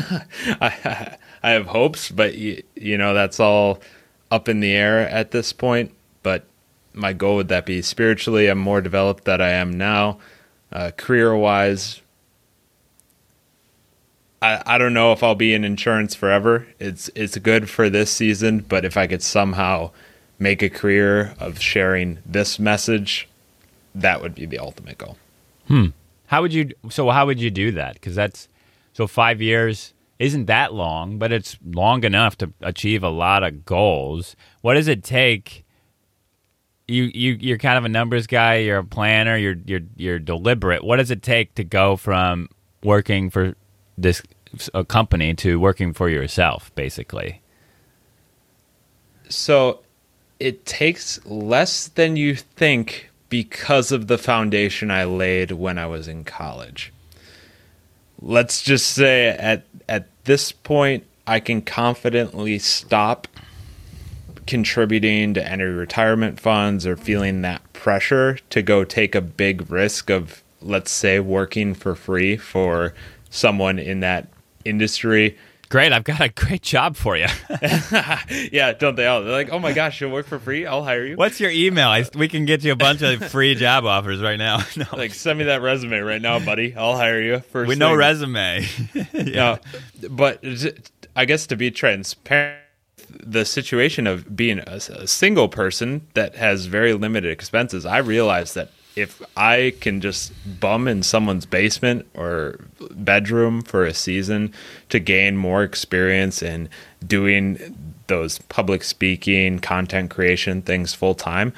I, 0.61 1.17
I 1.41 1.49
have 1.49 1.65
hopes, 1.65 2.11
but 2.11 2.35
you, 2.35 2.61
you 2.75 2.95
know 2.95 3.15
that's 3.15 3.39
all 3.39 3.81
up 4.29 4.47
in 4.47 4.59
the 4.59 4.75
air 4.75 4.99
at 5.09 5.31
this 5.31 5.51
point. 5.51 5.95
But 6.21 6.45
my 6.93 7.11
goal 7.11 7.37
would 7.37 7.47
that 7.47 7.65
be 7.65 7.81
spiritually, 7.81 8.49
I'm 8.49 8.59
more 8.59 8.81
developed 8.81 9.23
than 9.23 9.41
I 9.41 9.49
am 9.49 9.75
now. 9.75 10.19
Uh, 10.71 10.91
career 10.95 11.35
wise, 11.35 12.00
I, 14.41 14.61
I 14.65 14.77
don't 14.77 14.93
know 14.93 15.11
if 15.11 15.23
I'll 15.23 15.35
be 15.35 15.53
in 15.53 15.63
insurance 15.63 16.15
forever. 16.15 16.67
It's 16.79 17.09
it's 17.15 17.37
good 17.37 17.69
for 17.69 17.89
this 17.89 18.11
season, 18.11 18.65
but 18.67 18.85
if 18.85 18.97
I 18.97 19.07
could 19.07 19.21
somehow 19.21 19.91
make 20.39 20.61
a 20.61 20.69
career 20.69 21.35
of 21.39 21.61
sharing 21.61 22.19
this 22.25 22.57
message, 22.59 23.27
that 23.93 24.21
would 24.21 24.35
be 24.35 24.45
the 24.45 24.59
ultimate 24.59 24.97
goal. 24.97 25.17
Hmm. 25.67 25.87
How 26.27 26.41
would 26.41 26.53
you? 26.53 26.71
So 26.89 27.09
how 27.09 27.25
would 27.25 27.39
you 27.39 27.51
do 27.51 27.71
that? 27.73 27.93
Because 27.95 28.15
that's 28.15 28.47
so 28.93 29.07
five 29.07 29.41
years 29.41 29.93
isn't 30.21 30.45
that 30.45 30.71
long, 30.71 31.17
but 31.17 31.31
it's 31.31 31.57
long 31.65 32.03
enough 32.03 32.37
to 32.37 32.53
achieve 32.61 33.03
a 33.03 33.09
lot 33.09 33.43
of 33.43 33.65
goals. 33.65 34.35
What 34.61 34.75
does 34.75 34.87
it 34.87 35.03
take? 35.03 35.65
You 36.87 37.05
you 37.13 37.37
you're 37.39 37.57
kind 37.57 37.77
of 37.77 37.85
a 37.85 37.89
numbers 37.89 38.27
guy. 38.27 38.57
You're 38.57 38.79
a 38.79 38.83
planner. 38.83 39.35
You're 39.35 39.57
you're 39.65 39.81
you're 39.95 40.19
deliberate. 40.19 40.83
What 40.83 40.97
does 40.97 41.09
it 41.09 41.21
take 41.21 41.55
to 41.55 41.63
go 41.63 41.95
from 41.95 42.49
working 42.83 43.29
for 43.29 43.55
this 44.01 44.21
a 44.73 44.83
company 44.83 45.33
to 45.35 45.59
working 45.59 45.93
for 45.93 46.09
yourself, 46.09 46.73
basically? 46.75 47.41
So 49.29 49.79
it 50.39 50.65
takes 50.65 51.23
less 51.25 51.87
than 51.87 52.15
you 52.15 52.35
think 52.35 53.09
because 53.29 53.91
of 53.91 54.07
the 54.07 54.17
foundation 54.17 54.91
I 54.91 55.05
laid 55.05 55.51
when 55.51 55.77
I 55.77 55.87
was 55.87 56.07
in 56.07 56.25
college. 56.25 56.91
Let's 58.21 58.61
just 58.61 58.87
say 58.87 59.29
at 59.29 59.63
at 59.87 60.07
this 60.25 60.51
point 60.51 61.05
I 61.25 61.39
can 61.39 61.61
confidently 61.61 62.59
stop 62.59 63.27
contributing 64.47 65.33
to 65.35 65.47
any 65.47 65.63
retirement 65.63 66.39
funds 66.39 66.85
or 66.85 66.97
feeling 66.97 67.41
that 67.41 67.71
pressure 67.73 68.37
to 68.49 68.61
go 68.61 68.83
take 68.83 69.15
a 69.15 69.21
big 69.21 69.71
risk 69.71 70.09
of 70.09 70.43
let's 70.61 70.91
say 70.91 71.19
working 71.19 71.73
for 71.73 71.95
free 71.95 72.35
for 72.37 72.93
someone 73.31 73.79
in 73.79 74.01
that 74.01 74.27
industry. 74.63 75.37
Great, 75.69 75.93
I've 75.93 76.03
got 76.03 76.19
a 76.19 76.27
great 76.27 76.61
job 76.61 76.97
for 76.97 77.15
you. 77.15 77.27
yeah, 78.51 78.73
don't 78.73 78.97
they 78.97 79.07
all? 79.07 79.23
They're 79.23 79.31
like, 79.31 79.51
oh 79.51 79.59
my 79.59 79.71
gosh, 79.71 80.01
you'll 80.01 80.11
work 80.11 80.27
for 80.27 80.37
free? 80.37 80.65
I'll 80.65 80.83
hire 80.83 81.05
you. 81.05 81.15
What's 81.15 81.39
your 81.39 81.49
email? 81.49 81.87
I, 81.87 82.03
we 82.13 82.27
can 82.27 82.43
get 82.45 82.61
you 82.61 82.73
a 82.73 82.75
bunch 82.75 83.01
of 83.01 83.23
free 83.31 83.55
job 83.55 83.85
offers 83.85 84.21
right 84.21 84.37
now. 84.37 84.59
No. 84.75 84.85
Like, 84.93 85.13
send 85.13 85.39
me 85.39 85.45
that 85.45 85.61
resume 85.61 85.99
right 85.99 86.21
now, 86.21 86.39
buddy. 86.39 86.75
I'll 86.75 86.97
hire 86.97 87.21
you. 87.21 87.39
First 87.39 87.69
With 87.69 87.77
no 87.77 87.95
resume. 87.95 88.65
yeah. 89.13 89.57
No, 90.01 90.09
but 90.09 90.43
I 91.15 91.25
guess 91.25 91.47
to 91.47 91.55
be 91.55 91.71
transparent, 91.71 92.59
the 93.07 93.45
situation 93.45 94.07
of 94.07 94.35
being 94.35 94.59
a, 94.59 94.75
a 94.75 95.07
single 95.07 95.47
person 95.47 96.07
that 96.15 96.35
has 96.35 96.65
very 96.65 96.93
limited 96.93 97.31
expenses, 97.31 97.85
I 97.85 97.99
realized 97.99 98.55
that 98.55 98.71
if 98.95 99.21
I 99.37 99.73
can 99.79 100.01
just 100.01 100.33
bum 100.59 100.87
in 100.87 101.03
someone's 101.03 101.45
basement 101.45 102.05
or 102.13 102.59
bedroom 102.91 103.61
for 103.61 103.85
a 103.85 103.93
season 103.93 104.53
to 104.89 104.99
gain 104.99 105.37
more 105.37 105.63
experience 105.63 106.43
in 106.43 106.69
doing 107.05 107.93
those 108.07 108.39
public 108.39 108.83
speaking, 108.83 109.59
content 109.59 110.09
creation 110.09 110.61
things 110.61 110.93
full 110.93 111.15
time, 111.15 111.53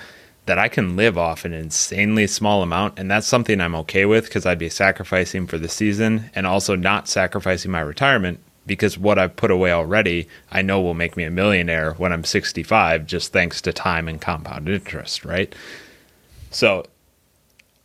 that 0.46 0.60
I 0.60 0.68
can 0.68 0.96
live 0.96 1.18
off 1.18 1.46
an 1.46 1.54
insanely 1.54 2.28
small 2.28 2.62
amount. 2.62 3.00
And 3.00 3.10
that's 3.10 3.28
something 3.28 3.60
I'm 3.60 3.76
okay 3.76 4.06
with 4.06 4.26
because 4.26 4.46
I'd 4.46 4.60
be 4.60 4.70
sacrificing 4.70 5.48
for 5.48 5.58
the 5.58 5.70
season 5.70 6.30
and 6.36 6.46
also 6.46 6.76
not 6.76 7.08
sacrificing 7.08 7.72
my 7.72 7.80
retirement 7.82 8.40
because 8.66 8.98
what 8.98 9.20
I've 9.20 9.36
put 9.36 9.52
away 9.52 9.72
already, 9.72 10.28
I 10.52 10.62
know 10.62 10.82
will 10.82 10.94
make 10.94 11.18
me 11.18 11.24
a 11.24 11.32
millionaire 11.32 11.94
when 11.94 12.14
I'm 12.14 12.24
65, 12.24 13.06
just 13.06 13.34
thanks 13.34 13.62
to 13.62 13.74
time 13.74 14.08
and 14.08 14.22
compound 14.22 14.70
interest, 14.70 15.26
right? 15.26 15.54
So 16.52 16.86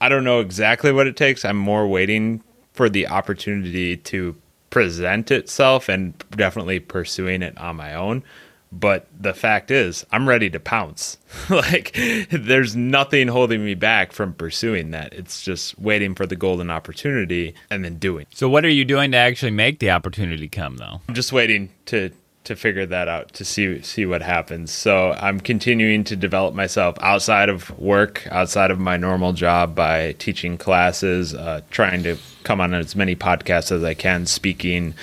I 0.01 0.09
don't 0.09 0.25
know 0.25 0.41
exactly 0.41 0.93
what 0.93 1.07
it 1.07 1.17
takes. 1.17 1.45
I'm 1.45 1.57
more 1.57 1.87
waiting 1.87 2.43
for 2.73 2.89
the 2.89 3.09
opportunity 3.09 3.97
to 3.97 4.37
present 4.71 5.31
itself 5.31 5.89
and 5.89 6.15
definitely 6.31 6.79
pursuing 6.79 7.43
it 7.43 7.57
on 7.59 7.77
my 7.77 7.95
own. 7.95 8.23
But 8.71 9.07
the 9.19 9.33
fact 9.33 9.71
is, 9.71 10.05
I'm 10.13 10.29
ready 10.29 10.51
to 10.51 10.61
pounce. 10.61 11.17
like, 11.51 11.97
there's 12.31 12.77
nothing 12.77 13.29
holding 13.29 13.65
me 13.65 13.75
back 13.75 14.13
from 14.13 14.35
pursuing 14.35 14.91
that. 14.91 15.15
It's 15.15 15.43
just 15.43 15.79
waiting 15.79 16.15
for 16.15 16.27
the 16.27 16.37
golden 16.37 16.71
opportunity 16.71 17.55
and 17.71 17.83
then 17.83 17.97
doing. 17.97 18.27
So, 18.31 18.49
what 18.49 18.67
are 18.67 18.71
you 18.71 18.85
doing 18.85 19.13
to 19.13 19.17
actually 19.17 19.53
make 19.53 19.79
the 19.79 19.91
opportunity 19.91 20.49
come, 20.49 20.77
though? 20.77 21.01
I'm 21.09 21.15
just 21.15 21.33
waiting 21.33 21.71
to 21.87 22.11
to 22.49 22.57
figure 22.57 22.87
that 22.87 23.09
out 23.09 23.31
to 23.35 23.45
see 23.45 23.83
see 23.83 24.07
what 24.07 24.23
happens. 24.23 24.73
So 24.73 25.13
I'm 25.13 25.39
continuing 25.39 26.03
to 26.05 26.17
develop 26.17 26.55
myself 26.55 26.97
outside 27.03 27.51
of 27.51 27.79
work, 27.79 28.27
outside 28.31 28.71
of 28.71 28.81
my 28.81 28.97
normal 28.97 29.35
job 29.35 29.75
by 29.75 30.13
teaching 30.13 30.57
classes, 30.57 31.35
uh, 31.35 31.61
trying 31.71 32.03
to 32.05 32.17
come 32.45 32.63
on 32.63 32.73
as 32.73 32.97
many 32.97 33.15
podcasts 33.15 33.71
as 33.71 33.85
I 33.85 33.93
can, 33.93 34.25
speaking 34.25 34.95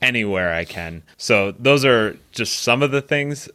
anywhere 0.00 0.54
I 0.54 0.64
can. 0.64 1.02
So 1.18 1.52
those 1.52 1.84
are 1.84 2.16
just 2.32 2.62
some 2.62 2.82
of 2.82 2.90
the 2.90 3.02
things 3.02 3.50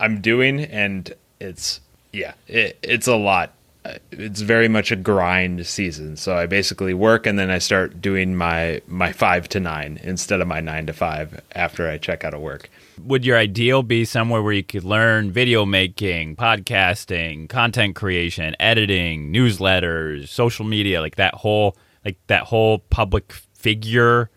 I'm 0.00 0.20
doing, 0.20 0.58
and 0.60 1.14
it's 1.38 1.80
yeah, 2.12 2.34
it, 2.48 2.76
it's 2.82 3.06
a 3.06 3.16
lot 3.16 3.52
Uh, 3.84 3.98
it's 4.12 4.40
very 4.40 4.66
much 4.66 4.90
a 4.90 4.96
grind 4.96 5.66
season. 5.66 6.16
So 6.16 6.36
I 6.36 6.46
basically 6.46 6.94
work 6.94 7.26
and 7.26 7.38
then 7.38 7.50
I 7.50 7.58
start 7.58 8.00
doing 8.00 8.34
my 8.34 8.80
my 8.86 9.12
five 9.12 9.46
to 9.50 9.60
nine 9.60 10.00
instead 10.02 10.40
of 10.40 10.48
my 10.48 10.60
nine 10.60 10.86
to 10.86 10.94
five 10.94 11.40
after 11.52 11.88
I 11.88 11.98
check 11.98 12.24
out 12.24 12.32
of 12.32 12.40
work. 12.40 12.70
Would 13.02 13.26
your 13.26 13.36
ideal 13.36 13.82
be 13.82 14.06
somewhere 14.06 14.42
where 14.42 14.54
you 14.54 14.62
could 14.62 14.84
learn 14.84 15.32
video 15.32 15.66
making, 15.66 16.36
podcasting, 16.36 17.48
content 17.48 17.94
creation, 17.94 18.56
editing, 18.58 19.32
newsletters, 19.32 20.28
social 20.28 20.64
media, 20.64 21.00
like 21.02 21.16
that 21.16 21.34
whole 21.34 21.76
like 22.04 22.16
that 22.28 22.44
whole 22.44 22.78
public 22.78 23.32
figure 23.32 24.30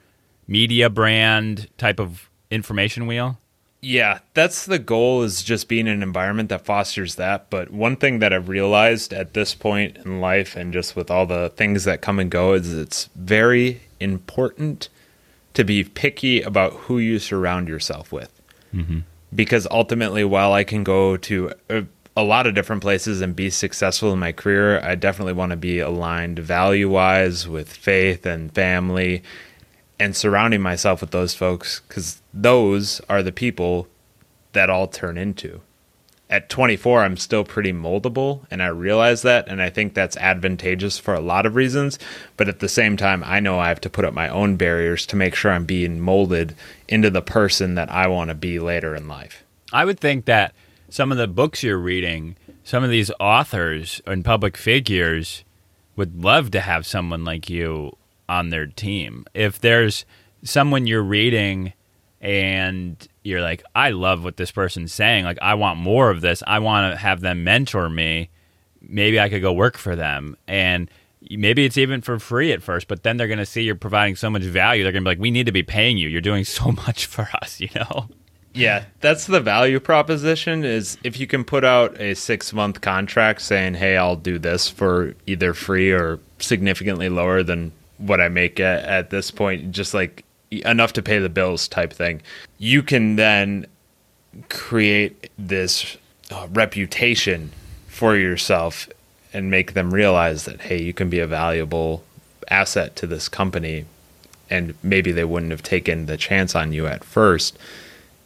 media 0.47 0.89
brand 0.89 1.69
type 1.77 2.01
of 2.01 2.29
information 2.51 3.07
wheel? 3.07 3.39
Yeah, 3.79 4.19
that's 4.33 4.65
the 4.65 4.79
goal 4.79 5.21
is 5.21 5.43
just 5.43 5.67
being 5.67 5.87
an 5.87 6.01
environment 6.01 6.49
that 6.49 6.65
fosters 6.65 7.15
that. 7.15 7.49
But 7.49 7.69
one 7.69 7.95
thing 7.95 8.19
that 8.19 8.33
I've 8.33 8.49
realized 8.49 9.13
at 9.13 9.33
this 9.33 9.53
point 9.53 9.97
in 9.97 10.19
life 10.19 10.55
and 10.55 10.73
just 10.73 10.95
with 10.95 11.11
all 11.11 11.25
the 11.27 11.51
things 11.55 11.83
that 11.83 12.01
come 12.01 12.19
and 12.19 12.31
go 12.31 12.53
is 12.53 12.73
it's 12.73 13.09
very 13.15 13.81
important 13.99 14.89
to 15.53 15.63
be 15.63 15.83
picky 15.83 16.41
about 16.41 16.73
who 16.73 16.97
you 16.97 17.19
surround 17.19 17.67
yourself 17.67 18.11
with. 18.11 18.31
Mm-hmm. 18.73 18.99
Because 19.33 19.67
ultimately, 19.69 20.23
while 20.23 20.53
I 20.53 20.63
can 20.63 20.83
go 20.83 21.17
to 21.17 21.51
a, 21.69 21.85
a 22.15 22.23
lot 22.23 22.47
of 22.47 22.55
different 22.55 22.81
places 22.81 23.21
and 23.21 23.35
be 23.35 23.51
successful 23.51 24.11
in 24.11 24.19
my 24.19 24.31
career, 24.31 24.79
I 24.79 24.95
definitely 24.95 25.33
want 25.33 25.51
to 25.51 25.57
be 25.57 25.79
aligned 25.79 26.39
value 26.39 26.89
wise 26.89 27.47
with 27.47 27.71
faith 27.71 28.25
and 28.25 28.51
family 28.53 29.21
and 29.99 30.15
surrounding 30.15 30.61
myself 30.61 31.01
with 31.01 31.11
those 31.11 31.33
folks 31.33 31.81
because 31.87 32.21
those 32.33 33.01
are 33.09 33.23
the 33.23 33.31
people 33.31 33.87
that 34.53 34.69
I'll 34.69 34.87
turn 34.87 35.17
into. 35.17 35.61
At 36.29 36.49
24, 36.49 37.03
I'm 37.03 37.15
still 37.15 37.45
pretty 37.45 37.71
moldable, 37.71 38.41
and 38.51 38.61
I 38.61 38.67
realize 38.67 39.21
that, 39.21 39.47
and 39.47 39.61
I 39.61 39.69
think 39.69 39.93
that's 39.93 40.17
advantageous 40.17 40.99
for 40.99 41.13
a 41.13 41.21
lot 41.21 41.45
of 41.45 41.55
reasons. 41.55 41.97
But 42.35 42.49
at 42.49 42.59
the 42.59 42.67
same 42.67 42.97
time, 42.97 43.23
I 43.25 43.39
know 43.39 43.59
I 43.59 43.69
have 43.69 43.79
to 43.81 43.89
put 43.89 44.03
up 44.03 44.13
my 44.13 44.27
own 44.27 44.57
barriers 44.57 45.05
to 45.07 45.15
make 45.15 45.35
sure 45.35 45.51
I'm 45.51 45.63
being 45.63 46.01
molded 46.01 46.53
into 46.89 47.09
the 47.09 47.21
person 47.21 47.75
that 47.75 47.89
I 47.89 48.07
want 48.07 48.29
to 48.29 48.35
be 48.35 48.59
later 48.59 48.93
in 48.93 49.07
life. 49.07 49.43
I 49.71 49.85
would 49.85 50.01
think 50.01 50.25
that 50.25 50.53
some 50.89 51.13
of 51.13 51.17
the 51.17 51.27
books 51.27 51.63
you're 51.63 51.77
reading, 51.77 52.35
some 52.65 52.83
of 52.83 52.89
these 52.89 53.11
authors 53.21 54.01
and 54.05 54.25
public 54.25 54.57
figures 54.57 55.45
would 55.95 56.21
love 56.21 56.51
to 56.51 56.59
have 56.59 56.85
someone 56.85 57.23
like 57.23 57.49
you 57.49 57.95
on 58.29 58.49
their 58.49 58.65
team. 58.65 59.25
If 59.33 59.59
there's 59.59 60.05
someone 60.43 60.87
you're 60.87 61.03
reading 61.03 61.73
and 62.21 63.07
you're 63.23 63.41
like, 63.41 63.63
I 63.75 63.91
love 63.91 64.23
what 64.23 64.37
this 64.37 64.51
person's 64.51 64.93
saying, 64.93 65.25
like, 65.25 65.39
I 65.41 65.53
want 65.53 65.79
more 65.79 66.09
of 66.09 66.21
this, 66.21 66.43
I 66.47 66.59
want 66.59 66.93
to 66.93 66.97
have 66.97 67.21
them 67.21 67.43
mentor 67.43 67.89
me, 67.89 68.29
maybe 68.81 69.19
I 69.19 69.29
could 69.29 69.41
go 69.41 69.53
work 69.53 69.77
for 69.77 69.95
them. 69.95 70.37
And 70.47 70.89
maybe 71.29 71.65
it's 71.65 71.77
even 71.77 72.01
for 72.01 72.19
free 72.19 72.51
at 72.51 72.63
first, 72.63 72.87
but 72.87 73.03
then 73.03 73.17
they're 73.17 73.27
going 73.27 73.39
to 73.39 73.45
see 73.45 73.63
you're 73.63 73.75
providing 73.75 74.15
so 74.15 74.29
much 74.29 74.43
value. 74.43 74.83
They're 74.83 74.91
going 74.91 75.03
to 75.03 75.09
be 75.09 75.11
like, 75.11 75.21
we 75.21 75.31
need 75.31 75.45
to 75.45 75.51
be 75.51 75.63
paying 75.63 75.97
you. 75.97 76.07
You're 76.07 76.21
doing 76.21 76.43
so 76.45 76.71
much 76.71 77.05
for 77.05 77.29
us, 77.41 77.59
you 77.59 77.69
know? 77.75 78.07
Yeah, 78.53 78.85
that's 79.01 79.27
the 79.27 79.39
value 79.39 79.79
proposition 79.79 80.65
is 80.65 80.97
if 81.03 81.19
you 81.19 81.27
can 81.27 81.43
put 81.43 81.63
out 81.63 81.93
a 81.97 82.13
6-month 82.13 82.81
contract 82.81 83.41
saying, 83.41 83.75
"Hey, 83.75 83.97
I'll 83.97 84.15
do 84.15 84.39
this 84.39 84.67
for 84.67 85.13
either 85.27 85.53
free 85.53 85.91
or 85.91 86.19
significantly 86.39 87.07
lower 87.07 87.43
than 87.43 87.71
what 87.97 88.21
I 88.21 88.29
make 88.29 88.59
at, 88.59 88.83
at 88.85 89.09
this 89.09 89.31
point, 89.31 89.71
just 89.71 89.93
like 89.93 90.23
enough 90.51 90.93
to 90.93 91.01
pay 91.01 91.19
the 91.19 91.29
bills 91.29 91.67
type 91.67 91.93
thing. 91.93 92.21
You 92.57 92.83
can 92.83 93.15
then 93.15 93.67
create 94.49 95.29
this 95.37 95.97
uh, 96.31 96.47
reputation 96.51 97.51
for 97.87 98.15
yourself 98.15 98.87
and 99.33 99.51
make 99.51 99.73
them 99.73 99.93
realize 99.93 100.45
that 100.45 100.61
hey, 100.61 100.81
you 100.81 100.93
can 100.93 101.09
be 101.09 101.19
a 101.19 101.27
valuable 101.27 102.03
asset 102.49 102.95
to 102.95 103.07
this 103.07 103.27
company 103.27 103.85
and 104.49 104.73
maybe 104.81 105.11
they 105.11 105.25
wouldn't 105.25 105.51
have 105.51 105.63
taken 105.63 106.05
the 106.05 106.17
chance 106.17 106.55
on 106.55 106.71
you 106.71 106.87
at 106.87 107.03
first 107.03 107.57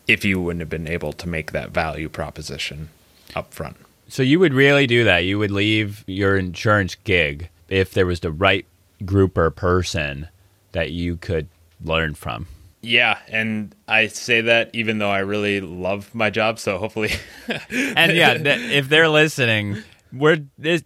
if 0.08 0.24
you 0.24 0.40
wouldn't 0.40 0.60
have 0.60 0.70
been 0.70 0.88
able 0.88 1.14
to 1.14 1.28
make 1.28 1.52
that 1.52 1.72
value 1.72 2.10
proposition 2.10 2.90
up 3.36 3.54
front. 3.54 3.78
So 4.08 4.24
you 4.24 4.40
would 4.40 4.54
really 4.54 4.88
do 4.88 5.04
that. 5.06 5.20
You 5.20 5.40
would 5.40 5.52
leave 5.52 6.04
your 6.06 6.38
insurance 6.38 6.96
gig 6.96 7.50
if 7.70 7.94
there 7.94 8.06
was 8.06 8.20
the 8.20 8.32
right 8.32 8.66
group 9.06 9.38
or 9.38 9.50
person 9.50 10.28
that 10.72 10.92
you 10.92 11.18
could 11.18 11.48
learn 11.84 12.14
from. 12.14 12.48
Yeah, 12.82 13.20
and 13.28 13.76
I 13.88 14.08
say 14.08 14.42
that 14.42 14.72
even 14.74 14.98
though 14.98 15.12
I 15.12 15.20
really 15.20 15.62
love 15.62 16.16
my 16.16 16.30
job, 16.32 16.58
so 16.58 16.80
hopefully. 16.80 17.12
and 17.70 18.16
yeah, 18.16 18.34
if 18.34 18.90
they're 18.90 19.10
listening, 19.10 19.84
we're 20.12 20.40
this. 20.58 20.82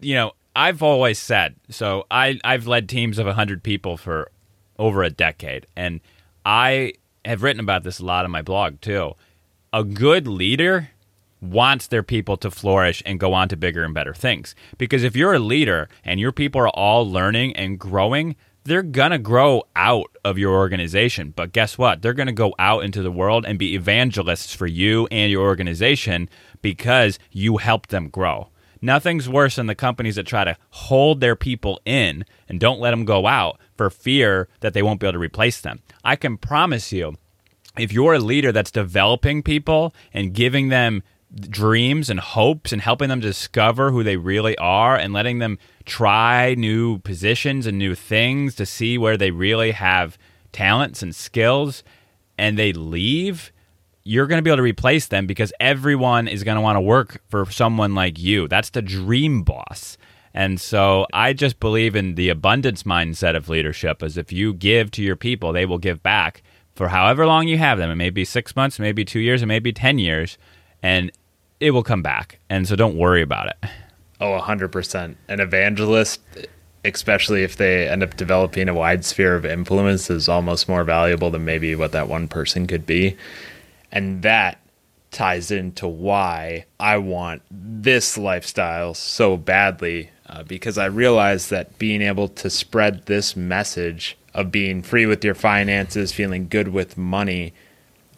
You 0.00 0.14
know, 0.14 0.32
I've 0.56 0.82
always 0.82 1.18
said 1.18 1.56
so. 1.68 2.06
I 2.10 2.40
I've 2.44 2.66
led 2.66 2.88
teams 2.88 3.18
of 3.18 3.26
hundred 3.26 3.62
people 3.62 3.98
for 3.98 4.30
over 4.78 5.02
a 5.02 5.10
decade, 5.10 5.66
and 5.76 6.00
I 6.46 6.94
have 7.26 7.42
written 7.42 7.60
about 7.60 7.82
this 7.82 7.98
a 7.98 8.04
lot 8.04 8.24
on 8.24 8.30
my 8.30 8.42
blog 8.42 8.80
too. 8.80 9.12
A 9.72 9.84
good 9.84 10.26
leader 10.26 10.90
wants 11.44 11.86
their 11.86 12.02
people 12.02 12.36
to 12.38 12.50
flourish 12.50 13.02
and 13.06 13.20
go 13.20 13.32
on 13.32 13.48
to 13.48 13.56
bigger 13.56 13.84
and 13.84 13.94
better 13.94 14.14
things. 14.14 14.54
Because 14.78 15.04
if 15.04 15.16
you're 15.16 15.34
a 15.34 15.38
leader 15.38 15.88
and 16.04 16.18
your 16.18 16.32
people 16.32 16.60
are 16.60 16.68
all 16.68 17.08
learning 17.08 17.56
and 17.56 17.78
growing, 17.78 18.36
they're 18.64 18.82
going 18.82 19.10
to 19.10 19.18
grow 19.18 19.62
out 19.76 20.16
of 20.24 20.38
your 20.38 20.54
organization. 20.54 21.32
But 21.36 21.52
guess 21.52 21.76
what? 21.76 22.00
They're 22.00 22.14
going 22.14 22.28
to 22.28 22.32
go 22.32 22.54
out 22.58 22.82
into 22.82 23.02
the 23.02 23.10
world 23.10 23.44
and 23.44 23.58
be 23.58 23.74
evangelists 23.74 24.54
for 24.54 24.66
you 24.66 25.06
and 25.10 25.30
your 25.30 25.44
organization 25.44 26.28
because 26.62 27.18
you 27.30 27.58
helped 27.58 27.90
them 27.90 28.08
grow. 28.08 28.48
Nothing's 28.80 29.28
worse 29.28 29.56
than 29.56 29.66
the 29.66 29.74
companies 29.74 30.16
that 30.16 30.26
try 30.26 30.44
to 30.44 30.56
hold 30.70 31.20
their 31.20 31.36
people 31.36 31.80
in 31.84 32.24
and 32.48 32.60
don't 32.60 32.80
let 32.80 32.90
them 32.90 33.04
go 33.04 33.26
out 33.26 33.58
for 33.76 33.88
fear 33.88 34.48
that 34.60 34.74
they 34.74 34.82
won't 34.82 35.00
be 35.00 35.06
able 35.06 35.14
to 35.14 35.18
replace 35.18 35.60
them. 35.60 35.80
I 36.04 36.16
can 36.16 36.36
promise 36.36 36.92
you, 36.92 37.16
if 37.78 37.92
you're 37.92 38.14
a 38.14 38.18
leader 38.18 38.52
that's 38.52 38.70
developing 38.70 39.42
people 39.42 39.94
and 40.12 40.34
giving 40.34 40.68
them 40.68 41.02
dreams 41.34 42.08
and 42.10 42.20
hopes 42.20 42.72
and 42.72 42.80
helping 42.80 43.08
them 43.08 43.20
discover 43.20 43.90
who 43.90 44.02
they 44.02 44.16
really 44.16 44.56
are 44.58 44.96
and 44.96 45.12
letting 45.12 45.38
them 45.38 45.58
try 45.84 46.54
new 46.54 46.98
positions 46.98 47.66
and 47.66 47.78
new 47.78 47.94
things 47.94 48.54
to 48.54 48.64
see 48.64 48.96
where 48.96 49.16
they 49.16 49.30
really 49.30 49.72
have 49.72 50.16
talents 50.52 51.02
and 51.02 51.14
skills 51.14 51.82
and 52.38 52.58
they 52.58 52.72
leave 52.72 53.52
you're 54.06 54.26
going 54.26 54.38
to 54.38 54.42
be 54.42 54.50
able 54.50 54.58
to 54.58 54.62
replace 54.62 55.06
them 55.06 55.26
because 55.26 55.50
everyone 55.58 56.28
is 56.28 56.44
going 56.44 56.56
to 56.56 56.60
want 56.60 56.76
to 56.76 56.80
work 56.80 57.22
for 57.28 57.50
someone 57.50 57.94
like 57.94 58.18
you 58.18 58.46
that's 58.46 58.70
the 58.70 58.82
dream 58.82 59.42
boss 59.42 59.98
and 60.32 60.60
so 60.60 61.06
i 61.12 61.32
just 61.32 61.58
believe 61.58 61.96
in 61.96 62.14
the 62.14 62.28
abundance 62.28 62.84
mindset 62.84 63.34
of 63.34 63.48
leadership 63.48 64.02
as 64.02 64.16
if 64.16 64.30
you 64.30 64.54
give 64.54 64.90
to 64.92 65.02
your 65.02 65.16
people 65.16 65.52
they 65.52 65.66
will 65.66 65.78
give 65.78 66.00
back 66.02 66.42
for 66.74 66.88
however 66.88 67.26
long 67.26 67.48
you 67.48 67.58
have 67.58 67.78
them. 67.78 67.90
It 67.90 67.96
may 67.96 68.10
be 68.10 68.24
six 68.24 68.56
months, 68.56 68.78
it 68.78 68.82
may 68.82 68.92
be 68.92 69.04
two 69.04 69.20
years, 69.20 69.42
it 69.42 69.46
may 69.46 69.58
be 69.58 69.72
10 69.72 69.98
years, 69.98 70.38
and 70.82 71.10
it 71.60 71.70
will 71.70 71.82
come 71.82 72.02
back. 72.02 72.38
And 72.48 72.66
so 72.66 72.76
don't 72.76 72.96
worry 72.96 73.22
about 73.22 73.48
it. 73.48 73.70
Oh, 74.20 74.40
100%. 74.40 75.16
An 75.28 75.40
evangelist, 75.40 76.20
especially 76.84 77.42
if 77.42 77.56
they 77.56 77.88
end 77.88 78.02
up 78.02 78.16
developing 78.16 78.68
a 78.68 78.74
wide 78.74 79.04
sphere 79.04 79.34
of 79.34 79.44
influence, 79.44 80.10
is 80.10 80.28
almost 80.28 80.68
more 80.68 80.84
valuable 80.84 81.30
than 81.30 81.44
maybe 81.44 81.74
what 81.74 81.92
that 81.92 82.08
one 82.08 82.28
person 82.28 82.66
could 82.66 82.86
be. 82.86 83.16
And 83.92 84.22
that 84.22 84.60
ties 85.10 85.50
into 85.50 85.86
why 85.86 86.66
I 86.80 86.98
want 86.98 87.42
this 87.50 88.18
lifestyle 88.18 88.94
so 88.94 89.36
badly 89.36 90.10
uh, 90.26 90.42
because 90.42 90.76
I 90.76 90.86
realize 90.86 91.48
that 91.50 91.78
being 91.78 92.02
able 92.02 92.28
to 92.28 92.50
spread 92.50 93.06
this 93.06 93.36
message 93.36 94.18
of 94.34 94.50
being 94.50 94.82
free 94.82 95.06
with 95.06 95.24
your 95.24 95.34
finances, 95.34 96.12
feeling 96.12 96.48
good 96.48 96.68
with 96.68 96.98
money, 96.98 97.54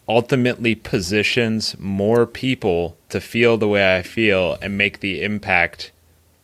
ultimately 0.07 0.75
positions 0.75 1.77
more 1.79 2.25
people 2.25 2.97
to 3.09 3.19
feel 3.19 3.57
the 3.57 3.67
way 3.67 3.97
I 3.97 4.01
feel 4.01 4.57
and 4.61 4.77
make 4.77 4.99
the 4.99 5.23
impact 5.23 5.91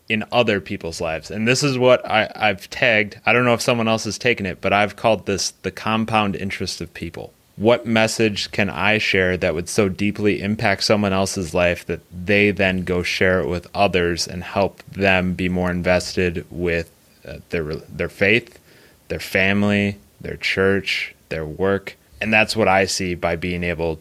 in 0.10 0.24
other 0.32 0.60
people's 0.60 1.00
lives. 1.00 1.32
And 1.32 1.48
this 1.48 1.64
is 1.64 1.78
what 1.78 2.06
I, 2.10 2.30
I've 2.36 2.70
tagged. 2.70 3.20
I 3.26 3.32
don't 3.32 3.46
know 3.46 3.54
if 3.54 3.62
someone 3.62 3.88
else 3.88 4.04
has 4.04 4.18
taken 4.18 4.46
it, 4.46 4.60
but 4.60 4.74
I've 4.74 4.96
called 4.96 5.26
this 5.26 5.52
the 5.62 5.72
compound 5.72 6.36
interest 6.36 6.82
of 6.82 6.94
people. 6.94 7.34
What 7.56 7.86
message 7.86 8.52
can 8.52 8.70
I 8.70 8.98
share 8.98 9.38
that 9.38 9.54
would 9.54 9.70
so 9.70 9.88
deeply 9.88 10.42
impact 10.42 10.84
someone 10.84 11.14
else's 11.14 11.54
life 11.54 11.86
that 11.86 12.02
they 12.12 12.52
then 12.52 12.84
go 12.84 13.04
share 13.04 13.40
it 13.42 13.48
with 13.48 13.68
others 13.76 14.28
and 14.28 14.44
help 14.44 14.84
them 14.86 15.36
be 15.36 15.50
more 15.50 15.70
invested 15.70 16.46
with 16.50 16.90
uh, 17.26 17.38
their 17.52 17.76
their 17.76 18.10
faith, 18.10 18.60
their 19.08 19.20
family, 19.20 19.98
their 20.20 20.36
church, 20.36 21.16
their 21.30 21.46
work, 21.46 21.96
and 22.24 22.32
that's 22.32 22.56
what 22.56 22.70
I 22.70 22.86
see 22.86 23.16
by 23.16 23.36
being 23.36 23.64
able 23.66 24.00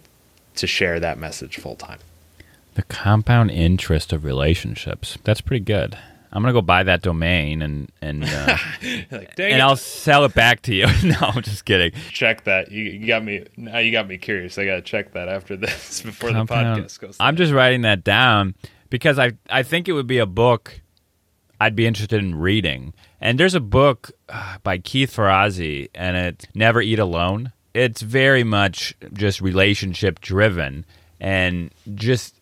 to 0.54 0.66
share 0.68 1.00
that 1.00 1.18
message 1.18 1.56
full 1.58 1.74
time. 1.74 1.98
The 2.74 2.84
compound 2.84 3.50
interest 3.50 4.12
of 4.12 4.24
relationships. 4.24 5.18
That's 5.24 5.40
pretty 5.40 5.64
good. 5.64 5.98
I'm 6.32 6.40
gonna 6.40 6.52
go 6.52 6.62
buy 6.62 6.84
that 6.84 7.02
domain 7.02 7.60
and 7.60 7.90
and 8.00 8.24
uh, 8.24 8.56
like, 9.10 9.38
and 9.38 9.60
I'll 9.60 9.76
sell 9.76 10.24
it 10.24 10.34
back 10.34 10.62
to 10.62 10.74
you. 10.74 10.86
no, 11.04 11.16
I'm 11.20 11.42
just 11.42 11.64
kidding. 11.64 11.92
check 12.10 12.44
that. 12.44 12.70
You, 12.70 12.84
you 12.84 13.06
got 13.08 13.24
me. 13.24 13.44
Now 13.56 13.78
you 13.78 13.90
got 13.90 14.06
me 14.06 14.18
curious. 14.18 14.56
I 14.56 14.64
gotta 14.64 14.82
check 14.82 15.12
that 15.14 15.28
after 15.28 15.56
this 15.56 16.00
before 16.04 16.30
Compound- 16.30 16.76
the 16.76 16.82
podcast 16.82 17.00
goes. 17.00 17.16
I'm 17.18 17.34
just 17.36 17.52
writing 17.52 17.82
that 17.82 18.04
down 18.04 18.54
because 18.88 19.18
I 19.18 19.32
I 19.50 19.64
think 19.64 19.88
it 19.88 19.92
would 19.94 20.06
be 20.06 20.18
a 20.18 20.26
book 20.26 20.80
I'd 21.60 21.76
be 21.76 21.86
interested 21.86 22.22
in 22.22 22.36
reading. 22.36 22.94
And 23.20 23.38
there's 23.38 23.54
a 23.54 23.60
book 23.60 24.12
uh, 24.28 24.58
by 24.62 24.78
Keith 24.78 25.14
Ferrazzi, 25.14 25.88
and 25.94 26.16
it's 26.16 26.46
Never 26.54 26.80
Eat 26.80 26.98
Alone. 27.00 27.52
It's 27.74 28.02
very 28.02 28.44
much 28.44 28.94
just 29.12 29.40
relationship 29.40 30.20
driven, 30.20 30.84
and 31.20 31.70
just 31.94 32.40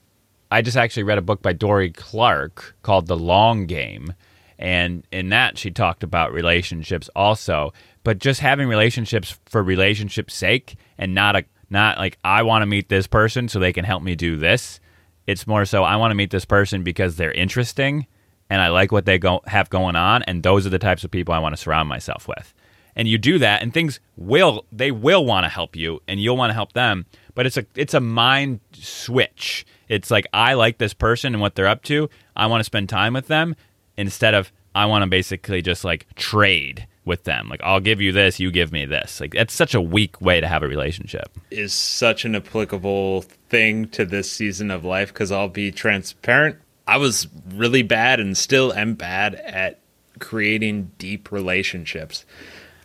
I 0.51 0.63
just 0.63 0.77
actually 0.77 1.05
read 1.05 1.19
a 1.19 1.23
book 1.23 1.43
by 1.43 1.53
Dorie 1.53 1.93
Clark 1.93 2.77
called 2.83 3.07
The 3.07 3.17
Long 3.17 3.67
Game. 3.67 4.15
And 4.59 5.07
in 5.11 5.31
that, 5.31 5.57
she 5.57 5.71
talked 5.71 6.03
about 6.03 6.33
relationships 6.33 7.09
also, 7.17 7.73
but 8.05 8.19
just 8.19 8.41
having 8.41 8.69
relationships 8.69 9.39
for 9.47 9.63
relationship's 9.63 10.35
sake 10.35 10.77
and 10.99 11.15
not 11.15 11.37
a 11.37 11.45
not 11.71 11.99
like 11.99 12.19
I 12.25 12.43
want 12.43 12.63
to 12.63 12.67
meet 12.67 12.89
this 12.89 13.07
person 13.07 13.49
so 13.49 13.59
they 13.59 13.73
can 13.73 13.85
help 13.85 14.03
me 14.03 14.17
do 14.17 14.37
this. 14.37 14.81
It's 15.27 15.47
more 15.47 15.65
so 15.65 15.85
I 15.85 15.97
want 15.97 16.11
to 16.11 16.17
meet 16.17 16.31
this 16.31 16.45
person 16.45 16.83
because 16.83 17.17
they're 17.17 17.33
interesting 17.33 18.07
and 18.51 18.61
I 18.61 18.69
like 18.69 18.91
what 18.91 19.07
they 19.07 19.19
go 19.19 19.41
have 19.47 19.71
going 19.71 19.95
on, 19.95 20.25
and 20.25 20.43
those 20.43 20.67
are 20.67 20.71
the 20.71 20.79
types 20.81 21.05
of 21.05 21.11
people 21.13 21.33
I 21.33 21.39
want 21.39 21.55
to 21.55 21.63
surround 21.63 21.89
myself 21.89 22.27
with. 22.27 22.53
And 23.01 23.09
you 23.09 23.17
do 23.17 23.39
that, 23.39 23.63
and 23.63 23.73
things 23.73 23.99
will 24.19 24.67
they 24.71 24.91
will 24.91 25.25
want 25.25 25.45
to 25.45 25.49
help 25.49 25.75
you, 25.75 26.03
and 26.07 26.21
you'll 26.21 26.37
want 26.37 26.51
to 26.51 26.55
help 26.55 26.75
them. 26.75 27.07
But 27.35 27.47
it's 27.47 27.57
a 27.57 27.65
it's 27.75 27.95
a 27.95 28.01
mind 28.01 28.61
switch. 28.73 29.65
It's 29.89 30.11
like 30.11 30.27
I 30.35 30.53
like 30.53 30.77
this 30.77 30.93
person 30.93 31.33
and 31.33 31.41
what 31.41 31.55
they're 31.55 31.67
up 31.67 31.83
to. 31.85 32.11
I 32.37 32.45
want 32.45 32.61
to 32.61 32.65
spend 32.65 32.91
time 32.91 33.15
with 33.15 33.27
them 33.27 33.57
instead 33.97 34.35
of 34.35 34.53
I 34.75 34.85
want 34.85 35.03
to 35.03 35.07
basically 35.09 35.63
just 35.63 35.83
like 35.83 36.15
trade 36.15 36.87
with 37.07 37.25
them. 37.25 37.49
Like 37.49 37.63
I'll 37.65 37.81
give 37.81 38.03
you 38.03 38.13
this, 38.13 38.39
you 38.39 38.51
give 38.51 38.71
me 38.71 38.85
this. 38.85 39.19
Like 39.19 39.33
that's 39.33 39.55
such 39.55 39.75
a 39.75 39.81
weak 39.81 40.21
way 40.21 40.43
to 40.43 40.47
have 40.47 40.63
a 40.63 40.69
relationship. 40.69 41.31
is 41.51 41.73
such 41.73 42.27
an 42.27 42.35
applicable 42.35 43.23
thing 43.49 43.89
to 43.89 44.05
this 44.05 44.31
season 44.31 44.71
of 44.71 44.85
life 44.85 45.09
because 45.11 45.33
I'll 45.33 45.49
be 45.49 45.73
transparent. 45.73 46.59
I 46.87 46.99
was 46.99 47.29
really 47.55 47.83
bad 47.83 48.21
and 48.21 48.37
still 48.37 48.75
am 48.75 48.93
bad 48.93 49.37
at 49.37 49.81
creating 50.19 50.91
deep 50.99 51.33
relationships. 51.33 52.27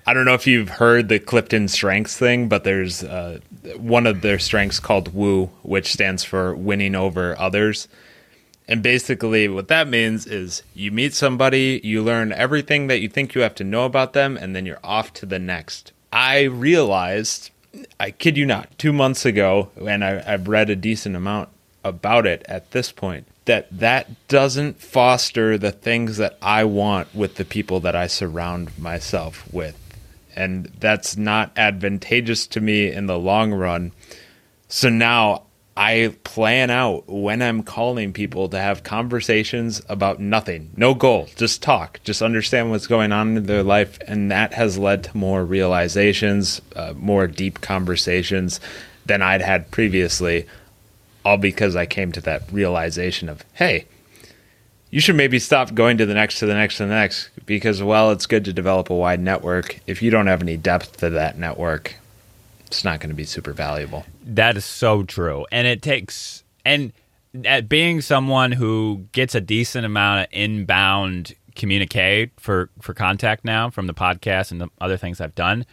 I 0.08 0.14
don't 0.14 0.26
know 0.26 0.36
if 0.36 0.46
you've 0.46 0.70
heard 0.70 1.10
the 1.10 1.18
Clifton 1.18 1.68
Strengths 1.68 2.16
thing, 2.16 2.48
but 2.48 2.64
there's 2.64 3.04
uh, 3.04 3.40
one 3.78 4.06
of 4.06 4.22
their 4.22 4.38
strengths 4.38 4.80
called 4.80 5.16
Woo, 5.16 5.48
which 5.64 5.92
stands 5.92 6.24
for 6.24 6.56
winning 6.56 6.94
over 6.94 7.36
others. 7.40 7.88
And 8.68 8.84
basically, 8.84 9.48
what 9.48 9.68
that 9.70 9.88
means 9.88 10.28
is 10.28 10.62
you 10.76 10.92
meet 10.92 11.16
somebody, 11.16 11.82
you 11.84 12.04
learn 12.04 12.32
everything 12.32 12.86
that 12.86 13.02
you 13.02 13.10
think 13.10 13.34
you 13.34 13.42
have 13.42 13.56
to 13.56 13.64
know 13.64 13.86
about 13.86 14.14
them, 14.14 14.38
and 14.38 14.56
then 14.56 14.68
you're 14.68 14.80
off 14.84 15.12
to 15.14 15.26
the 15.26 15.40
next. 15.40 15.92
I 16.14 16.44
realized, 16.44 17.50
I 18.00 18.12
kid 18.12 18.38
you 18.38 18.46
not, 18.46 18.78
two 18.78 18.94
months 18.94 19.26
ago, 19.26 19.72
and 19.76 20.06
I, 20.06 20.24
I've 20.26 20.48
read 20.48 20.70
a 20.70 20.76
decent 20.76 21.16
amount 21.16 21.50
about 21.84 22.28
it 22.28 22.44
at 22.48 22.72
this 22.72 22.92
point, 22.92 23.28
that 23.46 23.68
that 23.72 24.28
doesn't 24.28 24.82
foster 24.82 25.58
the 25.58 25.72
things 25.72 26.18
that 26.18 26.38
I 26.44 26.64
want 26.64 27.14
with 27.16 27.36
the 27.36 27.46
people 27.46 27.80
that 27.80 27.96
I 27.96 28.06
surround 28.06 28.78
myself 28.78 29.52
with. 29.52 29.80
And 30.36 30.66
that's 30.80 31.18
not 31.18 31.52
advantageous 31.58 32.46
to 32.48 32.62
me 32.62 32.92
in 32.92 33.08
the 33.08 33.18
long 33.18 33.54
run. 33.54 33.94
So 34.68 34.90
now 34.90 35.44
I 35.78 36.16
plan 36.24 36.70
out 36.70 37.08
when 37.08 37.42
I'm 37.42 37.62
calling 37.62 38.14
people 38.14 38.48
to 38.50 38.60
have 38.60 38.84
conversations 38.84 39.82
about 39.90 40.22
nothing, 40.22 40.72
no 40.78 40.94
goal, 40.94 41.28
just 41.36 41.62
talk, 41.62 42.00
just 42.06 42.22
understand 42.22 42.72
what's 42.72 42.88
going 42.88 43.12
on 43.12 43.36
in 43.36 43.46
their 43.46 43.64
life. 43.64 44.00
And 44.08 44.32
that 44.32 44.54
has 44.54 44.78
led 44.78 45.04
to 45.06 45.18
more 45.18 45.44
realizations, 45.44 46.62
uh, 46.76 46.94
more 46.96 47.28
deep 47.28 47.60
conversations 47.60 48.62
than 49.06 49.22
I'd 49.22 49.42
had 49.42 49.70
previously, 49.70 50.48
all 51.26 51.38
because 51.38 51.76
I 51.76 51.86
came 51.86 52.14
to 52.14 52.22
that 52.22 52.44
realization 52.54 53.28
of, 53.28 53.44
hey, 53.54 53.86
you 54.92 55.02
should 55.02 55.16
maybe 55.16 55.40
stop 55.40 55.74
going 55.74 55.98
to 55.98 56.06
the 56.06 56.14
next, 56.14 56.40
to 56.40 56.46
the 56.46 56.54
next, 56.54 56.78
to 56.78 56.84
the 56.84 56.90
next, 56.90 57.30
because 57.46 57.82
while 57.82 58.12
it's 58.12 58.26
good 58.26 58.46
to 58.46 58.54
develop 58.54 58.90
a 58.90 58.96
wide 58.96 59.20
network, 59.20 59.80
if 59.88 60.02
you 60.02 60.12
don't 60.12 60.28
have 60.28 60.42
any 60.42 60.58
depth 60.58 60.98
to 60.98 61.10
that 61.12 61.38
network, 61.38 61.96
it's 62.68 62.84
not 62.84 63.00
going 63.00 63.10
to 63.10 63.16
be 63.16 63.26
super 63.26 63.54
valuable. 63.54 64.06
That 64.24 64.58
is 64.58 64.66
so 64.66 65.04
true. 65.04 65.46
And 65.52 65.68
it 65.68 65.82
takes 65.82 66.44
and 66.64 66.92
at 67.44 67.68
being 67.68 68.02
someone 68.02 68.52
who 68.52 69.08
gets 69.12 69.36
a 69.36 69.42
decent 69.42 69.86
amount 69.86 70.22
of 70.22 70.28
inbound 70.32 71.34
communique 71.56 72.32
for 72.38 72.70
for 72.82 72.94
contact 72.94 73.46
now 73.46 73.70
from 73.70 73.88
the 73.88 73.94
podcast 73.94 74.52
and 74.52 74.62
the 74.62 74.70
other 74.82 74.98
things 74.98 75.22
I've 75.22 75.36
done, 75.36 75.66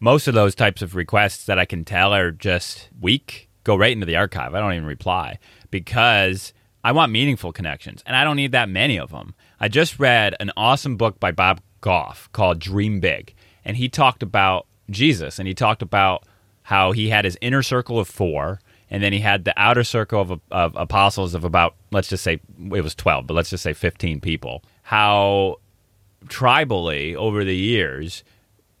most 0.00 0.28
of 0.28 0.34
those 0.34 0.54
types 0.54 0.82
of 0.82 0.94
requests 0.94 1.46
that 1.46 1.58
I 1.58 1.64
can 1.64 1.84
tell 1.84 2.12
are 2.14 2.30
just 2.30 2.88
weak 3.00 3.48
go 3.64 3.76
right 3.76 3.92
into 3.92 4.06
the 4.06 4.16
archive. 4.16 4.54
I 4.54 4.60
don't 4.60 4.72
even 4.74 4.86
reply 4.86 5.38
because 5.70 6.52
I 6.84 6.92
want 6.92 7.12
meaningful 7.12 7.52
connections 7.52 8.02
and 8.06 8.16
I 8.16 8.24
don't 8.24 8.36
need 8.36 8.52
that 8.52 8.68
many 8.68 8.98
of 8.98 9.10
them. 9.10 9.34
I 9.62 9.68
just 9.68 10.00
read 10.00 10.34
an 10.40 10.50
awesome 10.56 10.96
book 10.96 11.20
by 11.20 11.30
Bob 11.30 11.60
Goff 11.82 12.28
called 12.32 12.58
Dream 12.58 12.98
Big 12.98 13.32
and 13.64 13.76
he 13.76 13.88
talked 13.88 14.20
about 14.20 14.66
Jesus 14.90 15.38
and 15.38 15.46
he 15.46 15.54
talked 15.54 15.82
about 15.82 16.24
how 16.64 16.90
he 16.90 17.10
had 17.10 17.24
his 17.24 17.38
inner 17.40 17.62
circle 17.62 18.00
of 18.00 18.08
4 18.08 18.58
and 18.90 19.04
then 19.04 19.12
he 19.12 19.20
had 19.20 19.44
the 19.44 19.54
outer 19.56 19.84
circle 19.84 20.20
of, 20.20 20.40
of 20.50 20.74
apostles 20.74 21.32
of 21.32 21.44
about 21.44 21.76
let's 21.92 22.08
just 22.08 22.24
say 22.24 22.40
it 22.72 22.82
was 22.82 22.96
12 22.96 23.28
but 23.28 23.34
let's 23.34 23.50
just 23.50 23.62
say 23.62 23.72
15 23.72 24.20
people. 24.20 24.64
How 24.82 25.60
tribally 26.24 27.14
over 27.14 27.44
the 27.44 27.56
years 27.56 28.24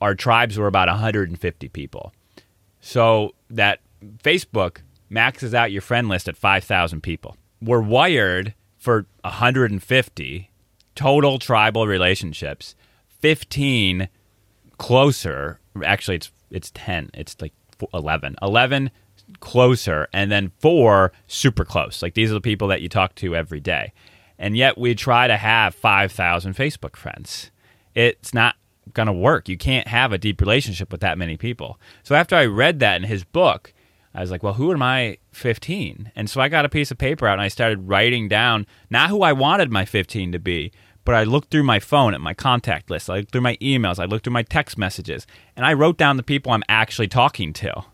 our 0.00 0.16
tribes 0.16 0.58
were 0.58 0.66
about 0.66 0.88
150 0.88 1.68
people. 1.68 2.12
So 2.80 3.36
that 3.50 3.78
facebook 4.24 4.78
maxes 5.08 5.54
out 5.54 5.70
your 5.70 5.80
friend 5.80 6.08
list 6.08 6.26
at 6.26 6.36
5000 6.36 7.02
people. 7.02 7.36
We're 7.60 7.80
wired 7.80 8.54
for 8.78 9.06
150 9.20 10.48
total 10.94 11.38
tribal 11.38 11.86
relationships 11.86 12.74
15 13.20 14.08
closer 14.78 15.60
actually 15.84 16.16
it's 16.16 16.30
it's 16.50 16.70
10 16.74 17.10
it's 17.14 17.36
like 17.40 17.52
11 17.94 18.36
11 18.42 18.90
closer 19.40 20.08
and 20.12 20.30
then 20.30 20.52
four 20.58 21.12
super 21.26 21.64
close. 21.64 22.02
Like 22.02 22.14
these 22.14 22.30
are 22.30 22.34
the 22.34 22.40
people 22.40 22.68
that 22.68 22.82
you 22.82 22.88
talk 22.88 23.14
to 23.16 23.34
every 23.34 23.60
day. 23.60 23.92
And 24.38 24.56
yet 24.56 24.78
we 24.78 24.94
try 24.94 25.26
to 25.26 25.36
have 25.36 25.74
5000 25.74 26.54
facebook 26.54 26.96
friends. 26.96 27.50
It's 27.94 28.34
not 28.34 28.56
going 28.92 29.06
to 29.06 29.12
work. 29.12 29.48
You 29.48 29.56
can't 29.56 29.86
have 29.86 30.12
a 30.12 30.18
deep 30.18 30.40
relationship 30.40 30.90
with 30.90 31.00
that 31.02 31.18
many 31.18 31.36
people. 31.36 31.78
So 32.02 32.14
after 32.14 32.36
i 32.36 32.44
read 32.44 32.80
that 32.80 32.96
in 32.96 33.08
his 33.08 33.24
book 33.24 33.72
i 34.14 34.20
was 34.20 34.30
like 34.30 34.42
well 34.42 34.54
who 34.54 34.72
am 34.72 34.82
i 34.82 35.16
15 35.32 36.12
and 36.14 36.28
so 36.28 36.40
i 36.40 36.48
got 36.48 36.64
a 36.66 36.68
piece 36.68 36.90
of 36.90 36.98
paper 36.98 37.26
out 37.26 37.34
and 37.34 37.42
i 37.42 37.48
started 37.48 37.88
writing 37.88 38.28
down 38.28 38.66
not 38.90 39.08
who 39.08 39.22
i 39.22 39.32
wanted 39.32 39.70
my 39.70 39.84
15 39.86 40.32
to 40.32 40.38
be 40.38 40.70
but 41.04 41.14
I 41.14 41.24
looked 41.24 41.50
through 41.50 41.64
my 41.64 41.80
phone 41.80 42.14
at 42.14 42.20
my 42.20 42.34
contact 42.34 42.90
list. 42.90 43.10
I 43.10 43.16
looked 43.18 43.32
through 43.32 43.40
my 43.40 43.56
emails. 43.56 43.98
I 43.98 44.04
looked 44.04 44.24
through 44.24 44.32
my 44.32 44.42
text 44.42 44.78
messages, 44.78 45.26
and 45.56 45.66
I 45.66 45.72
wrote 45.72 45.96
down 45.96 46.16
the 46.16 46.22
people 46.22 46.52
I'm 46.52 46.64
actually 46.68 47.08
talking 47.08 47.52
to 47.54 47.84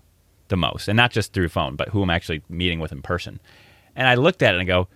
the 0.49 0.57
most, 0.57 0.89
and 0.89 0.97
not 0.97 1.11
just 1.11 1.33
through 1.33 1.49
phone, 1.49 1.77
but 1.77 1.91
who 1.91 2.03
I'm 2.03 2.11
actually 2.11 2.43
meeting 2.49 2.81
with 2.81 2.93
in 2.93 3.03
person. 3.03 3.41
And 3.95 4.07
I 4.07 4.15
looked 4.15 4.43
at 4.43 4.55
it 4.55 4.61
and 4.61 4.63
I 4.63 4.65
go, 4.65 4.89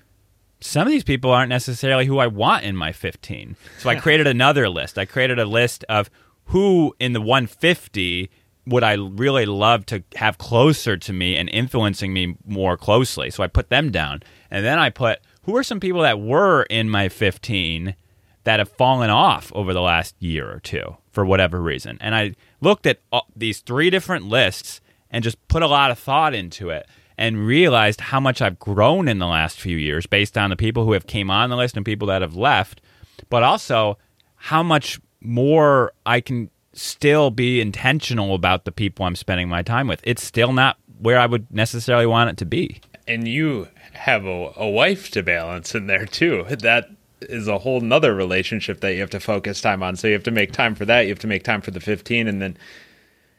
some 0.60 0.86
of 0.86 0.92
these 0.92 1.04
people 1.04 1.30
aren't 1.30 1.48
necessarily 1.48 2.06
who 2.06 2.18
I 2.18 2.28
want 2.28 2.64
in 2.64 2.76
my 2.76 2.92
15. 2.92 3.56
So 3.78 3.90
I 3.90 3.96
created 3.96 4.26
another 4.26 4.68
list. 4.68 4.96
I 4.96 5.04
created 5.04 5.38
a 5.38 5.44
list 5.44 5.84
of 5.88 6.08
who 6.46 6.94
in 7.00 7.12
the 7.12 7.20
150 7.20 8.30
would 8.66 8.84
I 8.84 8.92
really 8.92 9.44
love 9.44 9.86
to 9.86 10.04
have 10.14 10.38
closer 10.38 10.96
to 10.96 11.12
me 11.12 11.36
and 11.36 11.48
influencing 11.48 12.12
me 12.12 12.36
more 12.46 12.76
closely. 12.76 13.28
So 13.30 13.42
I 13.42 13.48
put 13.48 13.70
them 13.70 13.90
down. 13.90 14.22
And 14.50 14.64
then 14.64 14.78
I 14.78 14.88
put 14.90 15.20
who 15.42 15.56
are 15.56 15.64
some 15.64 15.80
people 15.80 16.02
that 16.02 16.20
were 16.20 16.62
in 16.64 16.88
my 16.88 17.08
15 17.08 17.96
that 18.44 18.58
have 18.58 18.68
fallen 18.68 19.10
off 19.10 19.52
over 19.54 19.72
the 19.72 19.80
last 19.80 20.14
year 20.18 20.50
or 20.50 20.60
two 20.60 20.96
for 21.10 21.24
whatever 21.24 21.60
reason. 21.60 21.98
And 22.00 22.14
I 22.14 22.34
looked 22.60 22.86
at 22.86 23.00
these 23.36 23.60
three 23.60 23.90
different 23.90 24.26
lists 24.26 24.80
and 25.10 25.22
just 25.22 25.36
put 25.48 25.62
a 25.62 25.68
lot 25.68 25.90
of 25.90 25.98
thought 25.98 26.34
into 26.34 26.70
it 26.70 26.86
and 27.18 27.46
realized 27.46 28.00
how 28.00 28.18
much 28.18 28.40
I've 28.40 28.58
grown 28.58 29.06
in 29.06 29.18
the 29.18 29.26
last 29.26 29.60
few 29.60 29.76
years 29.76 30.06
based 30.06 30.38
on 30.38 30.50
the 30.50 30.56
people 30.56 30.84
who 30.84 30.92
have 30.92 31.06
came 31.06 31.30
on 31.30 31.50
the 31.50 31.56
list 31.56 31.76
and 31.76 31.84
people 31.84 32.08
that 32.08 32.22
have 32.22 32.34
left, 32.34 32.80
but 33.28 33.42
also 33.42 33.98
how 34.36 34.62
much 34.62 34.98
more 35.20 35.92
I 36.04 36.20
can 36.20 36.50
still 36.72 37.30
be 37.30 37.60
intentional 37.60 38.34
about 38.34 38.64
the 38.64 38.72
people 38.72 39.04
I'm 39.04 39.14
spending 39.14 39.48
my 39.48 39.62
time 39.62 39.86
with. 39.86 40.00
It's 40.02 40.24
still 40.24 40.52
not 40.52 40.78
where 40.98 41.18
I 41.18 41.26
would 41.26 41.52
necessarily 41.52 42.06
want 42.06 42.30
it 42.30 42.36
to 42.38 42.46
be. 42.46 42.80
And 43.06 43.28
you 43.28 43.68
have 43.92 44.24
a, 44.24 44.52
a 44.56 44.68
wife 44.68 45.10
to 45.10 45.22
balance 45.22 45.74
in 45.74 45.86
there 45.86 46.06
too. 46.06 46.46
That 46.48 46.88
is 47.30 47.48
a 47.48 47.58
whole 47.58 47.80
nother 47.80 48.14
relationship 48.14 48.80
that 48.80 48.94
you 48.94 49.00
have 49.00 49.10
to 49.10 49.20
focus 49.20 49.60
time 49.60 49.82
on. 49.82 49.96
So 49.96 50.06
you 50.08 50.14
have 50.14 50.22
to 50.24 50.30
make 50.30 50.52
time 50.52 50.74
for 50.74 50.84
that. 50.84 51.02
You 51.02 51.08
have 51.10 51.18
to 51.20 51.26
make 51.26 51.42
time 51.44 51.60
for 51.60 51.70
the 51.70 51.80
15 51.80 52.28
and 52.28 52.40
then 52.42 52.56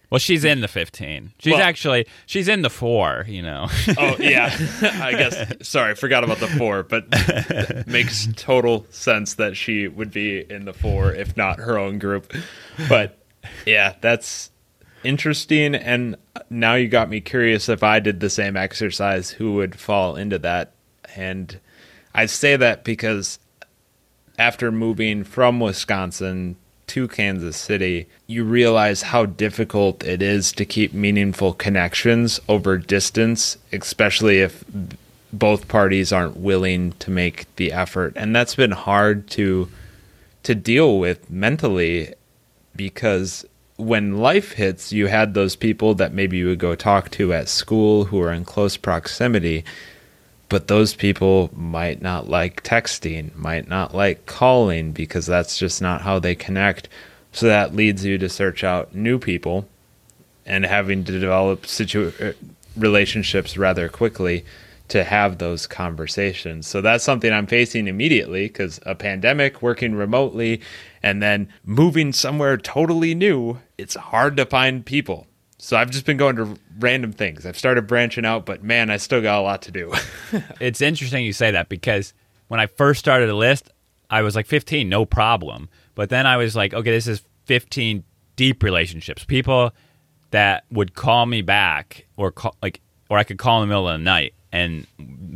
well, 0.10 0.20
she's 0.20 0.44
in 0.46 0.62
the 0.62 0.68
15. 0.68 1.34
She's 1.40 1.54
Well- 1.54 1.62
actually 1.62 2.06
she's 2.28 2.48
in 2.48 2.62
the 2.62 2.70
4, 2.70 3.26
you 3.28 3.42
know. 3.42 3.68
Oh 3.98 4.16
yeah, 4.20 4.56
I 5.02 5.12
guess. 5.14 5.68
Sorry, 5.68 5.96
forgot 5.96 6.24
about 6.24 6.38
the 6.38 6.48
four, 6.48 6.84
but 6.84 7.08
makes 7.88 8.28
total 8.36 8.86
sense 8.92 9.34
that 9.36 9.58
she 9.58 9.88
would 9.88 10.12
be 10.12 10.46
in 10.52 10.66
the 10.66 10.74
four, 10.74 11.12
if 11.14 11.36
not 11.36 11.58
her 11.60 11.80
own 11.80 11.98
group. 11.98 12.32
But 12.88 13.18
yeah, 13.66 13.96
that's 14.02 14.52
interesting. 15.04 15.74
And 15.74 16.16
now 16.50 16.76
you 16.76 16.88
got 16.88 17.10
me 17.10 17.20
curious. 17.20 17.68
If 17.68 17.82
I 17.82 18.00
did 18.00 18.20
the 18.20 18.30
same 18.30 18.56
exercise, 18.56 19.32
who 19.32 19.54
would 19.56 19.80
fall 19.80 20.16
into 20.16 20.38
that? 20.40 20.74
And 21.16 21.60
I 22.14 22.28
say 22.28 22.56
that 22.56 22.84
because 22.84 23.40
after 24.38 24.72
moving 24.72 25.24
from 25.24 25.60
Wisconsin 25.60 26.56
to 26.88 27.08
Kansas 27.08 27.58
City, 27.58 28.08
you 28.28 28.44
realize 28.44 29.04
how 29.04 29.26
difficult 29.26 30.04
it 30.04 30.22
is 30.22 30.52
to 30.54 30.66
keep 30.66 30.94
meaningful 30.94 31.54
connections 31.54 32.40
over 32.48 32.78
distance, 32.78 33.58
especially 33.72 34.40
if 34.40 34.64
both 35.32 35.68
parties 35.68 36.12
aren't 36.12 36.38
willing 36.38 36.92
to 36.94 37.10
make 37.10 37.54
the 37.56 37.72
effort. 37.72 38.14
And 38.16 38.36
that's 38.36 38.56
been 38.56 38.72
hard 38.72 39.28
to 39.32 39.70
to 40.44 40.54
deal 40.54 41.00
with 41.00 41.30
mentally 41.30 42.14
because 42.76 43.46
when 43.78 44.18
life 44.18 44.52
hits, 44.54 44.92
you 44.92 45.08
had 45.08 45.34
those 45.34 45.56
people 45.56 45.96
that 45.96 46.14
maybe 46.14 46.38
you 46.38 46.48
would 46.48 46.60
go 46.60 46.76
talk 46.76 47.10
to 47.12 47.34
at 47.34 47.48
school 47.48 48.06
who 48.06 48.22
are 48.22 48.32
in 48.32 48.44
close 48.44 48.76
proximity 48.76 49.64
but 50.54 50.68
those 50.68 50.94
people 50.94 51.50
might 51.56 52.00
not 52.00 52.30
like 52.30 52.62
texting, 52.62 53.36
might 53.36 53.68
not 53.68 53.96
like 53.96 54.28
calling 54.28 54.92
because 54.92 55.26
that's 55.26 55.58
just 55.58 55.82
not 55.82 56.04
how 56.04 56.20
they 56.20 56.36
connect. 56.36 56.90
So 57.32 57.48
that 57.48 57.76
leads 57.76 58.06
you 58.06 58.20
to 58.20 58.30
search 58.30 58.64
out 58.64 58.94
new 58.94 59.18
people 59.18 59.68
and 60.46 60.64
having 60.64 61.06
to 61.06 61.20
develop 61.20 61.66
situ- 61.66 62.14
uh, 62.22 62.34
relationships 62.78 63.58
rather 63.58 63.90
quickly 63.90 64.46
to 64.90 65.04
have 65.04 65.40
those 65.40 65.66
conversations. 65.66 66.68
So 66.68 66.82
that's 66.82 67.04
something 67.04 67.34
I'm 67.34 67.48
facing 67.48 67.88
immediately 67.88 68.46
because 68.46 68.80
a 68.86 68.94
pandemic, 68.94 69.64
working 69.64 69.96
remotely, 69.96 70.62
and 71.02 71.20
then 71.20 71.50
moving 71.66 72.14
somewhere 72.14 72.58
totally 72.58 73.16
new, 73.16 73.58
it's 73.80 73.96
hard 73.96 74.38
to 74.38 74.46
find 74.46 74.86
people. 74.86 75.26
So 75.64 75.78
I've 75.78 75.92
just 75.92 76.06
been 76.06 76.18
going 76.18 76.36
to 76.36 76.58
random 76.78 77.14
things. 77.14 77.46
I've 77.46 77.58
started 77.58 77.88
branching 77.88 78.26
out, 78.26 78.46
but 78.46 78.66
man, 78.66 78.90
I 78.90 78.98
still 78.98 79.22
got 79.22 79.40
a 79.40 79.44
lot 79.44 79.62
to 79.62 79.72
do. 79.72 79.94
it's 80.60 80.82
interesting 80.82 81.24
you 81.24 81.32
say 81.32 81.52
that 81.52 81.70
because 81.70 82.14
when 82.50 82.60
I 82.60 82.66
first 82.66 83.00
started 83.00 83.30
a 83.30 83.34
list, 83.34 83.70
I 84.10 84.24
was 84.24 84.36
like 84.36 84.46
15, 84.46 84.90
no 84.90 85.06
problem. 85.06 85.70
But 85.96 86.10
then 86.10 86.28
I 86.28 86.36
was 86.36 86.54
like, 86.54 86.74
okay, 86.74 86.92
this 86.92 87.08
is 87.08 87.24
15 87.46 88.04
deep 88.36 88.62
relationships. 88.62 89.24
People 89.24 89.72
that 90.32 90.66
would 90.70 90.96
call 90.96 91.28
me 91.28 91.42
back 91.42 92.08
or 92.18 92.30
call, 92.30 92.58
like 92.62 92.82
or 93.10 93.18
I 93.18 93.24
could 93.24 93.38
call 93.38 93.64
in 93.64 93.70
the 93.70 93.74
middle 93.74 93.88
of 93.88 93.98
the 93.98 94.04
night 94.04 94.34
and 94.52 94.86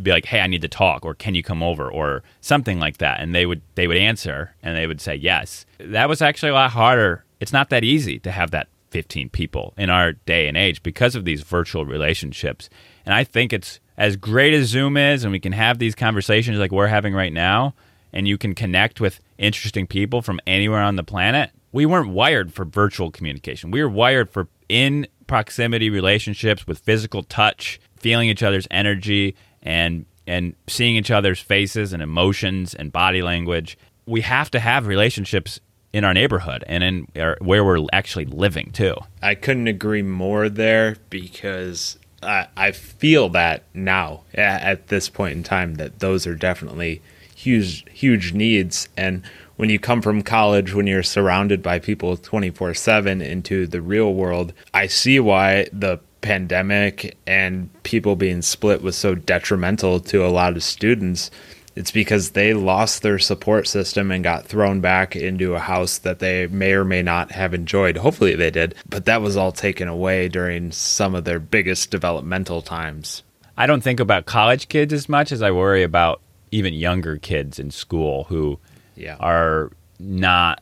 be 0.03 0.11
like, 0.11 0.25
"Hey, 0.25 0.41
I 0.41 0.47
need 0.47 0.61
to 0.63 0.67
talk," 0.67 1.05
or 1.05 1.13
"Can 1.13 1.35
you 1.35 1.43
come 1.43 1.61
over?" 1.61 1.89
or 1.89 2.23
something 2.41 2.79
like 2.79 2.97
that, 2.97 3.19
and 3.19 3.35
they 3.35 3.45
would 3.45 3.61
they 3.75 3.87
would 3.87 3.97
answer 3.97 4.55
and 4.63 4.75
they 4.75 4.87
would 4.87 4.99
say 4.99 5.15
yes. 5.15 5.65
That 5.77 6.09
was 6.09 6.21
actually 6.21 6.49
a 6.49 6.55
lot 6.55 6.71
harder. 6.71 7.23
It's 7.39 7.53
not 7.53 7.69
that 7.69 7.83
easy 7.83 8.19
to 8.19 8.31
have 8.31 8.51
that 8.51 8.67
15 8.89 9.29
people 9.29 9.73
in 9.77 9.89
our 9.89 10.13
day 10.13 10.47
and 10.47 10.57
age 10.57 10.83
because 10.83 11.15
of 11.15 11.25
these 11.25 11.41
virtual 11.41 11.85
relationships. 11.85 12.69
And 13.05 13.13
I 13.13 13.23
think 13.23 13.53
it's 13.53 13.79
as 13.97 14.15
great 14.15 14.53
as 14.53 14.67
Zoom 14.67 14.97
is, 14.97 15.23
and 15.23 15.31
we 15.31 15.39
can 15.39 15.53
have 15.53 15.79
these 15.79 15.95
conversations 15.95 16.59
like 16.59 16.71
we're 16.71 16.87
having 16.87 17.13
right 17.13 17.33
now, 17.33 17.73
and 18.13 18.27
you 18.27 18.37
can 18.37 18.53
connect 18.53 19.01
with 19.01 19.19
interesting 19.37 19.87
people 19.87 20.21
from 20.21 20.39
anywhere 20.45 20.81
on 20.81 20.95
the 20.95 21.03
planet. 21.03 21.51
We 21.71 21.85
weren't 21.85 22.09
wired 22.09 22.53
for 22.53 22.65
virtual 22.65 23.11
communication. 23.11 23.71
We 23.71 23.81
were 23.81 23.89
wired 23.89 24.29
for 24.29 24.47
in 24.69 25.07
proximity 25.27 25.89
relationships 25.89 26.65
with 26.65 26.79
physical 26.79 27.23
touch, 27.23 27.79
feeling 27.97 28.29
each 28.29 28.43
other's 28.43 28.67
energy, 28.71 29.35
and 29.61 30.05
and 30.25 30.55
seeing 30.67 30.95
each 30.97 31.09
other's 31.09 31.39
faces 31.39 31.93
and 31.93 32.03
emotions 32.03 32.73
and 32.73 32.91
body 32.91 33.21
language. 33.21 33.77
We 34.05 34.21
have 34.21 34.51
to 34.51 34.59
have 34.59 34.85
relationships 34.85 35.59
in 35.97 36.03
our 36.03 36.13
neighborhood 36.13 36.63
and 36.67 36.83
in 36.83 37.07
our, 37.19 37.35
where 37.41 37.65
we're 37.65 37.83
actually 37.91 38.25
living 38.25 38.69
too. 38.71 38.93
I 39.23 39.33
couldn't 39.33 39.67
agree 39.67 40.03
more 40.03 40.47
there 40.47 40.97
because 41.09 41.97
I, 42.21 42.45
I 42.55 42.71
feel 42.71 43.29
that 43.29 43.63
now 43.73 44.21
at, 44.35 44.61
at 44.61 44.87
this 44.89 45.09
point 45.09 45.37
in 45.37 45.43
time 45.43 45.75
that 45.75 45.97
those 45.97 46.27
are 46.27 46.35
definitely 46.35 47.01
huge 47.33 47.83
huge 47.91 48.33
needs 48.33 48.89
and 48.95 49.23
when 49.55 49.69
you 49.71 49.79
come 49.79 50.03
from 50.03 50.21
college 50.21 50.73
when 50.73 50.85
you're 50.85 51.03
surrounded 51.03 51.61
by 51.63 51.77
people 51.79 52.15
24/7 52.17 53.23
into 53.23 53.67
the 53.67 53.81
real 53.81 54.13
world 54.13 54.53
I 54.73 54.87
see 54.87 55.19
why 55.19 55.67
the 55.71 55.99
pandemic 56.21 57.15
and 57.27 57.69
people 57.83 58.15
being 58.15 58.41
split 58.41 58.81
was 58.81 58.95
so 58.95 59.15
detrimental 59.15 59.99
to 59.99 60.25
a 60.25 60.29
lot 60.29 60.55
of 60.55 60.63
students 60.63 61.29
it's 61.77 61.91
because 61.91 62.31
they 62.31 62.53
lost 62.53 63.03
their 63.03 63.19
support 63.19 63.67
system 63.67 64.11
and 64.11 64.23
got 64.23 64.45
thrown 64.47 64.81
back 64.81 65.15
into 65.15 65.53
a 65.53 65.59
house 65.59 65.99
that 65.99 66.17
they 66.19 66.47
may 66.47 66.73
or 66.73 66.83
may 66.83 67.03
not 67.03 67.31
have 67.31 67.53
enjoyed. 67.53 67.97
Hopefully 67.97 68.35
they 68.35 68.49
did, 68.49 68.73
but 68.89 69.05
that 69.05 69.21
was 69.21 69.37
all 69.37 69.51
taken 69.51 69.87
away 69.87 70.27
during 70.27 70.71
some 70.71 71.13
of 71.13 71.23
their 71.23 71.39
biggest 71.39 71.91
developmental 71.91 72.61
times. 72.63 73.21
I 73.55 73.67
don't 73.67 73.81
think 73.81 73.99
about 73.99 74.25
college 74.25 74.67
kids 74.69 74.91
as 74.91 75.07
much 75.07 75.31
as 75.31 75.41
I 75.41 75.51
worry 75.51 75.83
about 75.83 76.19
even 76.51 76.73
younger 76.73 77.17
kids 77.17 77.59
in 77.59 77.69
school 77.71 78.23
who 78.25 78.59
Yeah. 78.95 79.17
are 79.19 79.71
not 79.99 80.61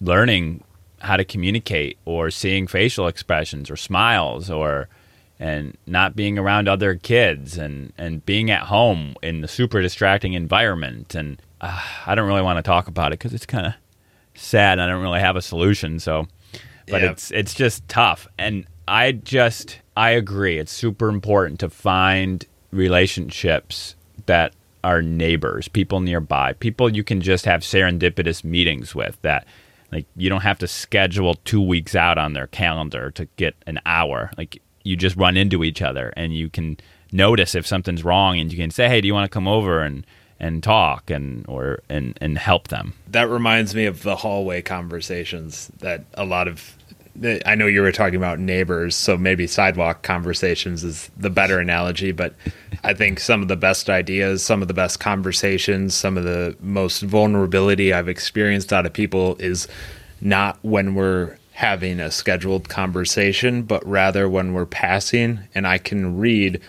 learning 0.00 0.62
how 1.00 1.16
to 1.16 1.24
communicate 1.24 1.98
or 2.04 2.30
seeing 2.30 2.66
facial 2.68 3.08
expressions 3.08 3.70
or 3.70 3.76
smiles 3.76 4.50
or 4.50 4.88
and 5.42 5.76
not 5.88 6.14
being 6.14 6.38
around 6.38 6.68
other 6.68 6.94
kids 6.94 7.58
and, 7.58 7.92
and 7.98 8.24
being 8.24 8.48
at 8.48 8.62
home 8.62 9.16
in 9.24 9.40
the 9.40 9.48
super 9.48 9.82
distracting 9.82 10.34
environment. 10.34 11.16
And 11.16 11.42
uh, 11.60 11.82
I 12.06 12.14
don't 12.14 12.28
really 12.28 12.42
want 12.42 12.58
to 12.58 12.62
talk 12.62 12.86
about 12.86 13.08
it 13.12 13.18
because 13.18 13.34
it's 13.34 13.44
kind 13.44 13.66
of 13.66 13.74
sad. 14.34 14.78
I 14.78 14.86
don't 14.86 15.02
really 15.02 15.18
have 15.18 15.34
a 15.34 15.42
solution. 15.42 15.98
So, 15.98 16.28
but 16.86 17.02
Yeah. 17.02 17.10
it's 17.10 17.32
it's 17.32 17.54
just 17.54 17.86
tough. 17.88 18.28
And 18.38 18.66
I 18.86 19.10
just 19.12 19.80
I 19.96 20.10
agree. 20.10 20.58
It's 20.58 20.70
super 20.70 21.08
important 21.08 21.58
to 21.60 21.68
find 21.68 22.46
relationships 22.70 23.96
that 24.26 24.52
are 24.84 25.02
neighbors, 25.02 25.66
people 25.66 26.00
nearby, 26.00 26.52
people 26.54 26.94
you 26.94 27.02
can 27.04 27.20
just 27.20 27.44
have 27.46 27.62
serendipitous 27.62 28.44
meetings 28.44 28.94
with 28.94 29.20
that 29.22 29.44
like 29.90 30.06
you 30.16 30.30
don't 30.30 30.40
have 30.42 30.58
to 30.58 30.66
schedule 30.68 31.34
2 31.44 31.60
weeks 31.60 31.94
out 31.96 32.16
on 32.16 32.32
their 32.32 32.46
calendar 32.46 33.10
to 33.10 33.26
get 33.36 33.54
an 33.66 33.80
hour. 33.84 34.30
Like 34.38 34.62
you 34.84 34.96
just 34.96 35.16
run 35.16 35.36
into 35.36 35.64
each 35.64 35.82
other 35.82 36.12
and 36.16 36.34
you 36.34 36.48
can 36.48 36.78
notice 37.12 37.54
if 37.54 37.66
something's 37.66 38.04
wrong 38.04 38.38
and 38.38 38.52
you 38.52 38.58
can 38.58 38.70
say, 38.70 38.88
"Hey, 38.88 39.00
do 39.00 39.06
you 39.06 39.14
want 39.14 39.30
to 39.30 39.34
come 39.34 39.48
over 39.48 39.82
and 39.82 40.06
and 40.40 40.62
talk 40.62 41.10
and 41.10 41.44
or 41.48 41.80
and 41.88 42.18
and 42.20 42.38
help 42.38 42.68
them?" 42.68 42.94
That 43.08 43.28
reminds 43.28 43.74
me 43.74 43.86
of 43.86 44.02
the 44.02 44.16
hallway 44.16 44.62
conversations 44.62 45.70
that 45.80 46.04
a 46.14 46.24
lot 46.24 46.48
of 46.48 46.76
I 47.44 47.56
know 47.56 47.66
you 47.66 47.82
were 47.82 47.92
talking 47.92 48.16
about 48.16 48.38
neighbors, 48.38 48.96
so 48.96 49.18
maybe 49.18 49.46
sidewalk 49.46 50.02
conversations 50.02 50.82
is 50.82 51.10
the 51.16 51.28
better 51.28 51.58
analogy, 51.58 52.10
but 52.10 52.34
I 52.82 52.94
think 52.94 53.20
some 53.20 53.42
of 53.42 53.48
the 53.48 53.56
best 53.56 53.90
ideas, 53.90 54.42
some 54.42 54.62
of 54.62 54.68
the 54.68 54.74
best 54.74 54.98
conversations, 54.98 55.94
some 55.94 56.16
of 56.16 56.24
the 56.24 56.56
most 56.60 57.02
vulnerability 57.02 57.92
I've 57.92 58.08
experienced 58.08 58.72
out 58.72 58.86
of 58.86 58.94
people 58.94 59.36
is 59.38 59.68
not 60.22 60.58
when 60.62 60.94
we're 60.94 61.36
having 61.62 62.00
a 62.00 62.10
scheduled 62.10 62.68
conversation, 62.68 63.62
but 63.62 63.86
rather 63.86 64.28
when 64.28 64.52
we're 64.52 64.66
passing 64.66 65.38
and 65.54 65.64
I 65.64 65.78
can 65.78 66.18
read 66.18 66.60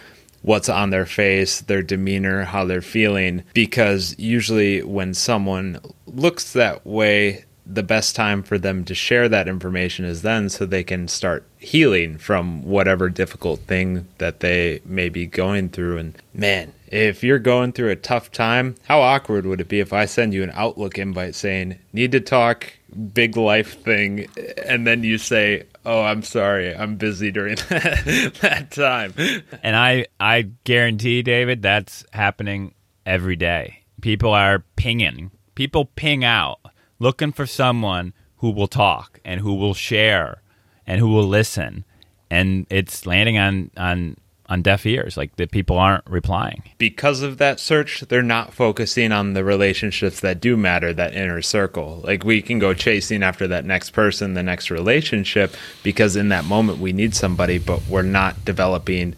what's 0.43 0.69
on 0.69 0.91
their 0.91 1.07
face, 1.07 1.61
their 1.61 1.81
demeanor, 1.81 2.43
how 2.43 2.63
they're 2.63 2.79
feeling. 2.79 3.43
Because 3.55 4.15
usually 4.19 4.83
when 4.83 5.15
someone 5.15 5.79
looks 6.05 6.53
that 6.53 6.85
way, 6.85 7.43
the 7.65 7.81
best 7.81 8.15
time 8.15 8.43
for 8.43 8.59
them 8.59 8.85
to 8.85 8.93
share 8.93 9.27
that 9.29 9.47
information 9.47 10.05
is 10.05 10.21
then 10.21 10.47
so 10.47 10.63
they 10.63 10.83
can 10.83 11.07
start 11.07 11.43
healing 11.57 12.19
from 12.19 12.63
whatever 12.63 13.09
difficult 13.09 13.61
thing 13.61 14.07
that 14.19 14.41
they 14.41 14.79
may 14.85 15.09
be 15.09 15.25
going 15.25 15.69
through. 15.69 15.97
And 15.97 16.15
man, 16.35 16.71
if 16.87 17.23
you're 17.23 17.39
going 17.39 17.71
through 17.71 17.89
a 17.89 17.95
tough 17.95 18.31
time, 18.31 18.75
how 18.83 19.01
awkward 19.01 19.47
would 19.47 19.61
it 19.61 19.69
be 19.69 19.79
if 19.79 19.91
I 19.91 20.05
send 20.05 20.35
you 20.35 20.43
an 20.43 20.51
Outlook 20.53 20.99
invite 20.99 21.33
saying, 21.33 21.79
need 21.93 22.11
to 22.11 22.19
talk, 22.19 22.73
big 22.93 23.37
life 23.37 23.81
thing, 23.81 24.27
and 24.65 24.85
then 24.87 25.03
you 25.03 25.17
say, 25.17 25.63
oh, 25.85 26.01
I'm 26.01 26.23
sorry, 26.23 26.75
I'm 26.75 26.95
busy 26.95 27.31
during 27.31 27.55
that, 27.55 28.33
that 28.41 28.71
time. 28.71 29.13
And 29.61 29.75
I, 29.75 30.07
I 30.19 30.49
guarantee, 30.63 31.21
David, 31.21 31.61
that's 31.61 32.05
happening 32.11 32.73
every 33.05 33.35
day. 33.35 33.83
People 34.01 34.31
are 34.33 34.63
pinging. 34.75 35.31
People 35.55 35.85
ping 35.85 36.23
out 36.23 36.59
looking 36.99 37.31
for 37.31 37.45
someone 37.45 38.13
who 38.37 38.51
will 38.51 38.67
talk 38.67 39.19
and 39.23 39.41
who 39.41 39.53
will 39.53 39.73
share 39.73 40.41
and 40.85 40.99
who 40.99 41.07
will 41.07 41.27
listen. 41.27 41.85
And 42.29 42.65
it's 42.69 43.05
landing 43.05 43.37
on, 43.37 43.71
on 43.77 44.17
on 44.53 44.61
deaf 44.61 44.85
ears. 44.85 45.17
Like 45.17 45.35
the 45.35 45.47
people 45.47 45.77
aren't 45.77 46.07
replying. 46.07 46.63
Because 46.77 47.21
of 47.21 47.39
that 47.39 47.59
search, 47.59 48.01
they're 48.01 48.21
not 48.21 48.53
focusing 48.53 49.11
on 49.11 49.33
the 49.33 49.43
relationships 49.43 50.19
that 50.21 50.39
do 50.39 50.55
matter, 50.55 50.93
that 50.93 51.13
inner 51.13 51.41
circle. 51.41 52.01
Like 52.03 52.23
we 52.23 52.41
can 52.41 52.59
go 52.59 52.73
chasing 52.73 53.23
after 53.23 53.47
that 53.47 53.65
next 53.65 53.89
person, 53.89 54.35
the 54.35 54.43
next 54.43 54.69
relationship, 54.69 55.55
because 55.81 56.15
in 56.15 56.29
that 56.29 56.45
moment 56.45 56.77
we 56.77 56.93
need 56.93 57.15
somebody, 57.15 57.57
but 57.57 57.81
we're 57.89 58.03
not 58.03 58.45
developing 58.45 59.15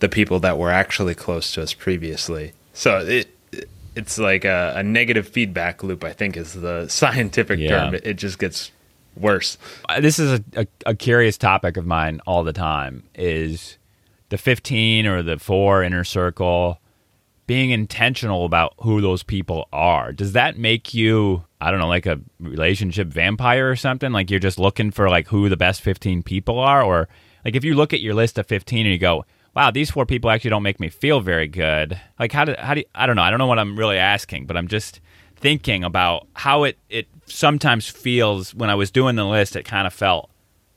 the 0.00 0.08
people 0.08 0.40
that 0.40 0.58
were 0.58 0.70
actually 0.70 1.14
close 1.14 1.52
to 1.52 1.62
us 1.62 1.74
previously. 1.74 2.52
So 2.72 2.98
it 2.98 3.28
it's 3.96 4.16
like 4.16 4.44
a, 4.44 4.74
a 4.76 4.82
negative 4.82 5.28
feedback 5.28 5.82
loop. 5.82 6.04
I 6.04 6.12
think 6.12 6.36
is 6.36 6.54
the 6.54 6.86
scientific 6.88 7.58
yeah. 7.58 7.68
term. 7.68 7.94
It, 7.94 8.06
it, 8.06 8.14
just 8.14 8.38
gets 8.38 8.70
worse. 9.16 9.58
Uh, 9.88 10.00
this 10.00 10.18
is 10.18 10.40
a, 10.40 10.60
a, 10.60 10.66
a 10.86 10.94
curious 10.94 11.36
topic 11.36 11.76
of 11.76 11.84
mine 11.84 12.20
all 12.26 12.44
the 12.44 12.52
time. 12.52 13.02
Is 13.16 13.76
the 14.28 14.38
15 14.38 15.06
or 15.06 15.22
the 15.22 15.38
four 15.38 15.82
inner 15.82 16.04
circle, 16.04 16.80
being 17.46 17.70
intentional 17.70 18.44
about 18.44 18.74
who 18.80 19.00
those 19.00 19.22
people 19.22 19.68
are. 19.72 20.12
Does 20.12 20.32
that 20.32 20.58
make 20.58 20.92
you, 20.92 21.44
I 21.60 21.70
don't 21.70 21.80
know, 21.80 21.88
like 21.88 22.06
a 22.06 22.20
relationship 22.38 23.08
vampire 23.08 23.70
or 23.70 23.76
something? 23.76 24.12
Like 24.12 24.30
you're 24.30 24.38
just 24.38 24.58
looking 24.58 24.90
for 24.90 25.08
like 25.08 25.28
who 25.28 25.48
the 25.48 25.56
best 25.56 25.80
15 25.80 26.22
people 26.22 26.58
are? 26.58 26.82
Or 26.82 27.08
like 27.44 27.56
if 27.56 27.64
you 27.64 27.74
look 27.74 27.94
at 27.94 28.00
your 28.00 28.14
list 28.14 28.38
of 28.38 28.46
15 28.46 28.84
and 28.84 28.92
you 28.92 28.98
go, 28.98 29.24
wow, 29.56 29.70
these 29.70 29.90
four 29.90 30.04
people 30.04 30.30
actually 30.30 30.50
don't 30.50 30.62
make 30.62 30.78
me 30.78 30.90
feel 30.90 31.20
very 31.20 31.48
good. 31.48 31.98
Like 32.18 32.32
how 32.32 32.44
do, 32.44 32.54
how 32.58 32.74
do 32.74 32.84
I 32.94 33.06
don't 33.06 33.16
know. 33.16 33.22
I 33.22 33.30
don't 33.30 33.38
know 33.38 33.46
what 33.46 33.58
I'm 33.58 33.78
really 33.78 33.96
asking, 33.96 34.44
but 34.44 34.58
I'm 34.58 34.68
just 34.68 35.00
thinking 35.36 35.84
about 35.84 36.26
how 36.34 36.64
it, 36.64 36.78
it 36.90 37.08
sometimes 37.24 37.88
feels 37.88 38.54
when 38.54 38.68
I 38.68 38.74
was 38.74 38.90
doing 38.90 39.16
the 39.16 39.24
list, 39.24 39.56
it 39.56 39.64
kind 39.64 39.86
of 39.86 39.94
felt 39.94 40.30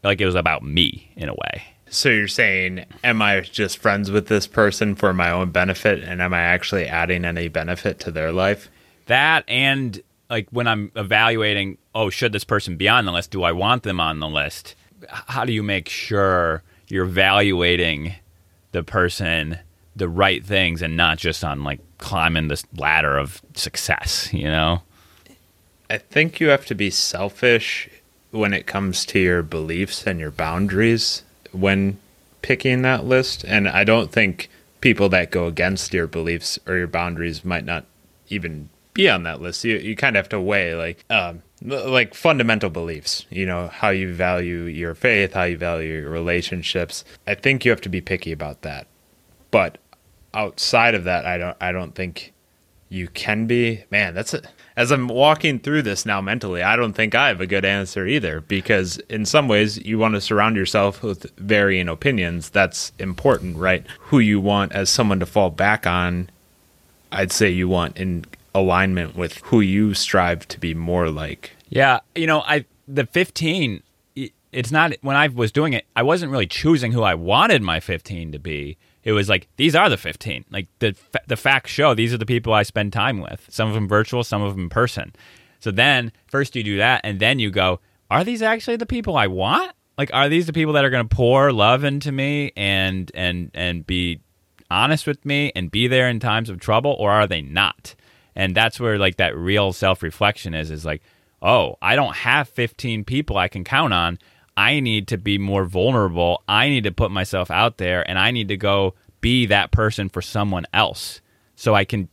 like 0.04 0.22
it 0.22 0.26
was 0.26 0.36
about 0.36 0.64
me 0.64 1.12
in 1.18 1.28
a 1.28 1.34
way. 1.34 1.64
So 1.94 2.08
you're 2.08 2.30
saying, 2.30 2.86
am 3.04 3.22
I 3.22 3.42
just 3.42 3.78
friends 3.78 4.10
with 4.10 4.28
this 4.28 4.48
person 4.48 4.96
for 4.96 5.14
my 5.14 5.30
own 5.30 5.52
benefit, 5.52 6.02
and 6.02 6.22
am 6.22 6.34
I 6.34 6.39
actually 6.39 6.86
adding 6.86 7.26
any 7.26 7.50
benefit 7.50 8.00
to 8.00 8.12
their 8.12 8.32
life? 8.32 8.70
That 9.08 9.44
and 9.50 10.02
like 10.30 10.48
when 10.52 10.70
I'm 10.70 10.94
evaluating, 10.96 11.78
oh, 11.94 12.10
should 12.10 12.32
this 12.32 12.46
person 12.46 12.78
be 12.78 12.88
on 12.88 13.04
the 13.04 13.12
list? 13.12 13.32
Do 13.32 13.44
I 13.44 13.52
want 13.52 13.84
them 13.84 14.00
on 14.00 14.22
the 14.22 14.30
list? 14.30 14.76
How 15.10 15.44
do 15.44 15.52
you 15.52 15.64
make 15.64 15.89
sure 15.89 16.64
you're 16.88 17.04
evaluating 17.04 18.14
the 18.72 18.84
person 18.84 19.60
the 19.94 20.08
right 20.08 20.46
things 20.46 20.82
and 20.82 20.96
not 20.96 21.18
just 21.18 21.44
on 21.44 21.66
like 21.66 21.82
climbing 21.98 22.48
this 22.48 22.64
ladder 22.78 23.18
of 23.18 23.42
success? 23.54 24.32
You 24.32 24.48
know. 24.48 24.82
I 25.89 25.98
think 25.98 26.39
you 26.39 26.48
have 26.48 26.66
to 26.68 26.76
be 26.76 26.89
selfish 26.89 27.89
when 28.32 28.54
it 28.54 28.66
comes 28.66 29.06
to 29.08 29.20
your 29.20 29.44
beliefs 29.44 30.08
and 30.08 30.22
your 30.22 30.32
boundaries 30.32 31.24
when 31.52 31.99
picking 32.41 32.82
that 32.82 33.06
list. 33.06 33.43
And 33.43 33.68
I 33.68 33.84
don't 33.84 34.12
think 34.12 34.49
people 34.82 35.10
that 35.10 35.32
go 35.32 35.47
against 35.47 35.93
your 35.93 36.08
beliefs 36.08 36.60
or 36.66 36.76
your 36.76 36.88
boundaries 36.88 37.45
might 37.45 37.66
not 37.66 37.86
even 38.30 38.70
be 38.93 39.10
on 39.10 39.24
that 39.24 39.41
list. 39.41 39.64
You 39.64 39.78
you 39.78 39.95
kind 39.95 40.16
of 40.16 40.24
have 40.24 40.30
to 40.30 40.41
weigh 40.41 40.76
like 40.76 41.06
um, 41.10 41.43
like 41.62 42.14
fundamental 42.14 42.70
beliefs. 42.70 43.26
You 43.30 43.45
know 43.45 43.68
how 43.68 43.89
you 43.89 44.14
value 44.14 44.64
your 44.64 44.95
faith, 44.95 45.34
how 45.34 45.43
you 45.43 45.58
value 45.58 46.02
your 46.02 46.10
relationships. 46.10 47.04
I 47.28 47.36
think 47.36 47.64
you 47.64 47.72
have 47.72 47.82
to 47.82 47.89
be 47.89 48.02
picky 48.02 48.32
about 48.32 48.64
that. 48.64 48.88
But 49.52 49.78
outside 50.34 50.95
of 50.95 51.04
that, 51.06 51.26
I 51.26 51.38
don't 51.38 51.58
I 51.62 51.72
don't 51.72 51.95
think 51.95 52.34
you 52.89 53.08
can 53.08 53.47
be. 53.47 53.84
Man, 53.91 54.14
that's 54.14 54.34
a 54.34 54.41
as 54.82 54.90
I'm 54.90 55.08
walking 55.08 55.60
through 55.60 55.84
this 55.84 56.08
now 56.08 56.22
mentally, 56.22 56.64
I 56.64 56.76
don't 56.76 56.94
think 56.94 57.14
I 57.14 57.28
have 57.28 57.40
a 57.40 57.46
good 57.46 57.66
answer 57.66 58.08
either 58.08 58.42
because 58.42 58.98
in 59.10 59.28
some 59.28 59.48
ways 59.48 59.78
you 59.78 60.00
want 60.00 60.16
to 60.16 60.22
surround 60.22 60.56
yourself 60.56 61.04
with 61.04 61.32
varying 61.38 61.88
opinions. 61.88 62.50
That's 62.50 62.92
important, 62.98 63.58
right? 63.58 63.86
Who 64.00 64.18
you 64.18 64.40
want 64.40 64.72
as 64.72 64.90
someone 64.90 65.20
to 65.20 65.28
fall 65.28 65.52
back 65.52 65.86
on, 65.86 66.32
I'd 67.12 67.32
say 67.32 67.48
you 67.48 67.68
want 67.68 67.96
in 67.96 68.26
alignment 68.56 69.16
with 69.16 69.38
who 69.44 69.62
you 69.62 69.94
strive 69.94 70.48
to 70.48 70.60
be 70.60 70.74
more 70.74 71.12
like. 71.12 71.52
Yeah, 71.70 72.00
you 72.16 72.26
know, 72.26 72.42
I 72.42 72.66
the 72.88 73.06
15 73.06 73.84
it's 74.52 74.72
not 74.72 74.94
when 75.02 75.16
I 75.16 75.28
was 75.28 75.52
doing 75.52 75.74
it, 75.74 75.86
I 75.96 76.02
wasn't 76.02 76.32
really 76.32 76.48
choosing 76.48 76.92
who 76.92 77.04
I 77.04 77.14
wanted 77.14 77.62
my 77.62 77.80
15 77.80 78.32
to 78.32 78.40
be 78.40 78.78
it 79.04 79.12
was 79.12 79.30
like 79.30 79.47
these 79.58 79.76
are 79.76 79.89
the 79.89 79.97
15 79.97 80.45
like 80.52 80.68
the 80.80 80.95
the 81.28 81.38
facts 81.38 81.72
show 81.72 81.93
these 81.93 82.14
are 82.14 82.18
the 82.18 82.26
people 82.26 82.54
i 82.54 82.64
spend 82.64 82.93
time 82.93 83.20
with. 83.20 83.45
Some 83.49 83.68
of 83.68 83.74
them 83.74 83.88
virtual 83.88 84.24
some 84.24 84.41
of 84.41 84.54
them 84.54 84.64
in 84.64 84.70
person. 84.70 85.14
So 85.60 85.72
then 85.72 86.12
first 86.28 86.56
you 86.56 86.64
do 86.64 86.78
that 86.78 87.02
and 87.04 87.20
then 87.20 87.39
you 87.39 87.52
go 87.52 87.80
are 88.10 88.24
these 88.24 88.41
actually 88.41 88.78
the 88.78 88.86
people 88.86 89.16
i 89.16 89.28
want? 89.28 89.74
Like 89.97 90.12
are 90.14 90.30
these 90.30 90.45
the 90.45 90.54
people 90.54 90.74
that 90.74 90.86
are 90.86 90.89
going 90.89 91.08
to 91.08 91.16
pour 91.16 91.52
love 91.52 91.84
into 91.84 92.12
me 92.12 92.52
and 92.56 93.12
and 93.14 93.52
and 93.54 93.86
be 93.86 94.22
honest 94.70 95.06
with 95.06 95.26
me 95.26 95.52
and 95.56 95.70
be 95.70 95.88
there 95.88 96.08
in 96.08 96.20
times 96.20 96.49
of 96.49 96.60
trouble 96.60 96.95
or 96.97 97.12
are 97.12 97.28
they 97.28 97.41
not? 97.41 97.95
And 98.36 98.56
that's 98.56 98.80
where 98.80 98.97
like 98.97 99.18
that 99.18 99.36
real 99.36 99.74
self-reflection 99.74 100.54
is 100.54 100.72
is 100.72 100.86
like 100.86 101.02
oh 101.41 101.76
i 101.82 101.95
don't 101.95 102.16
have 102.18 102.47
15 102.47 103.04
people 103.04 103.38
i 103.38 103.47
can 103.47 103.64
count 103.64 103.93
on 103.93 104.20
I 104.62 104.80
need 104.80 105.07
to 105.07 105.18
be 105.18 105.39
more 105.39 105.66
vulnerable. 105.66 106.43
I 106.47 106.70
need 106.70 106.84
to 106.84 106.91
put 106.91 107.09
myself 107.09 107.49
out 107.49 107.78
there 107.78 108.07
and 108.07 108.20
I 108.20 108.30
need 108.30 108.47
to 108.49 108.57
go 108.57 108.93
be 109.20 109.47
that 109.47 109.72
person 109.72 110.07
for 110.07 110.22
someone 110.22 110.68
else 110.72 111.20
so 111.55 111.74
I 111.74 111.84
can 111.84 112.09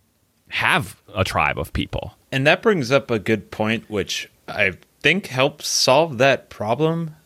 have 0.48 0.96
a 1.14 1.24
tribe 1.24 1.58
of 1.58 1.74
people. 1.74 2.14
And 2.32 2.46
that 2.46 2.62
brings 2.62 2.90
up 2.90 3.10
a 3.10 3.18
good 3.18 3.50
point, 3.50 3.90
which 3.90 4.30
I 4.48 4.78
think 5.00 5.26
helps 5.26 5.68
solve 5.68 6.16
that 6.18 6.48
problem. 6.48 7.16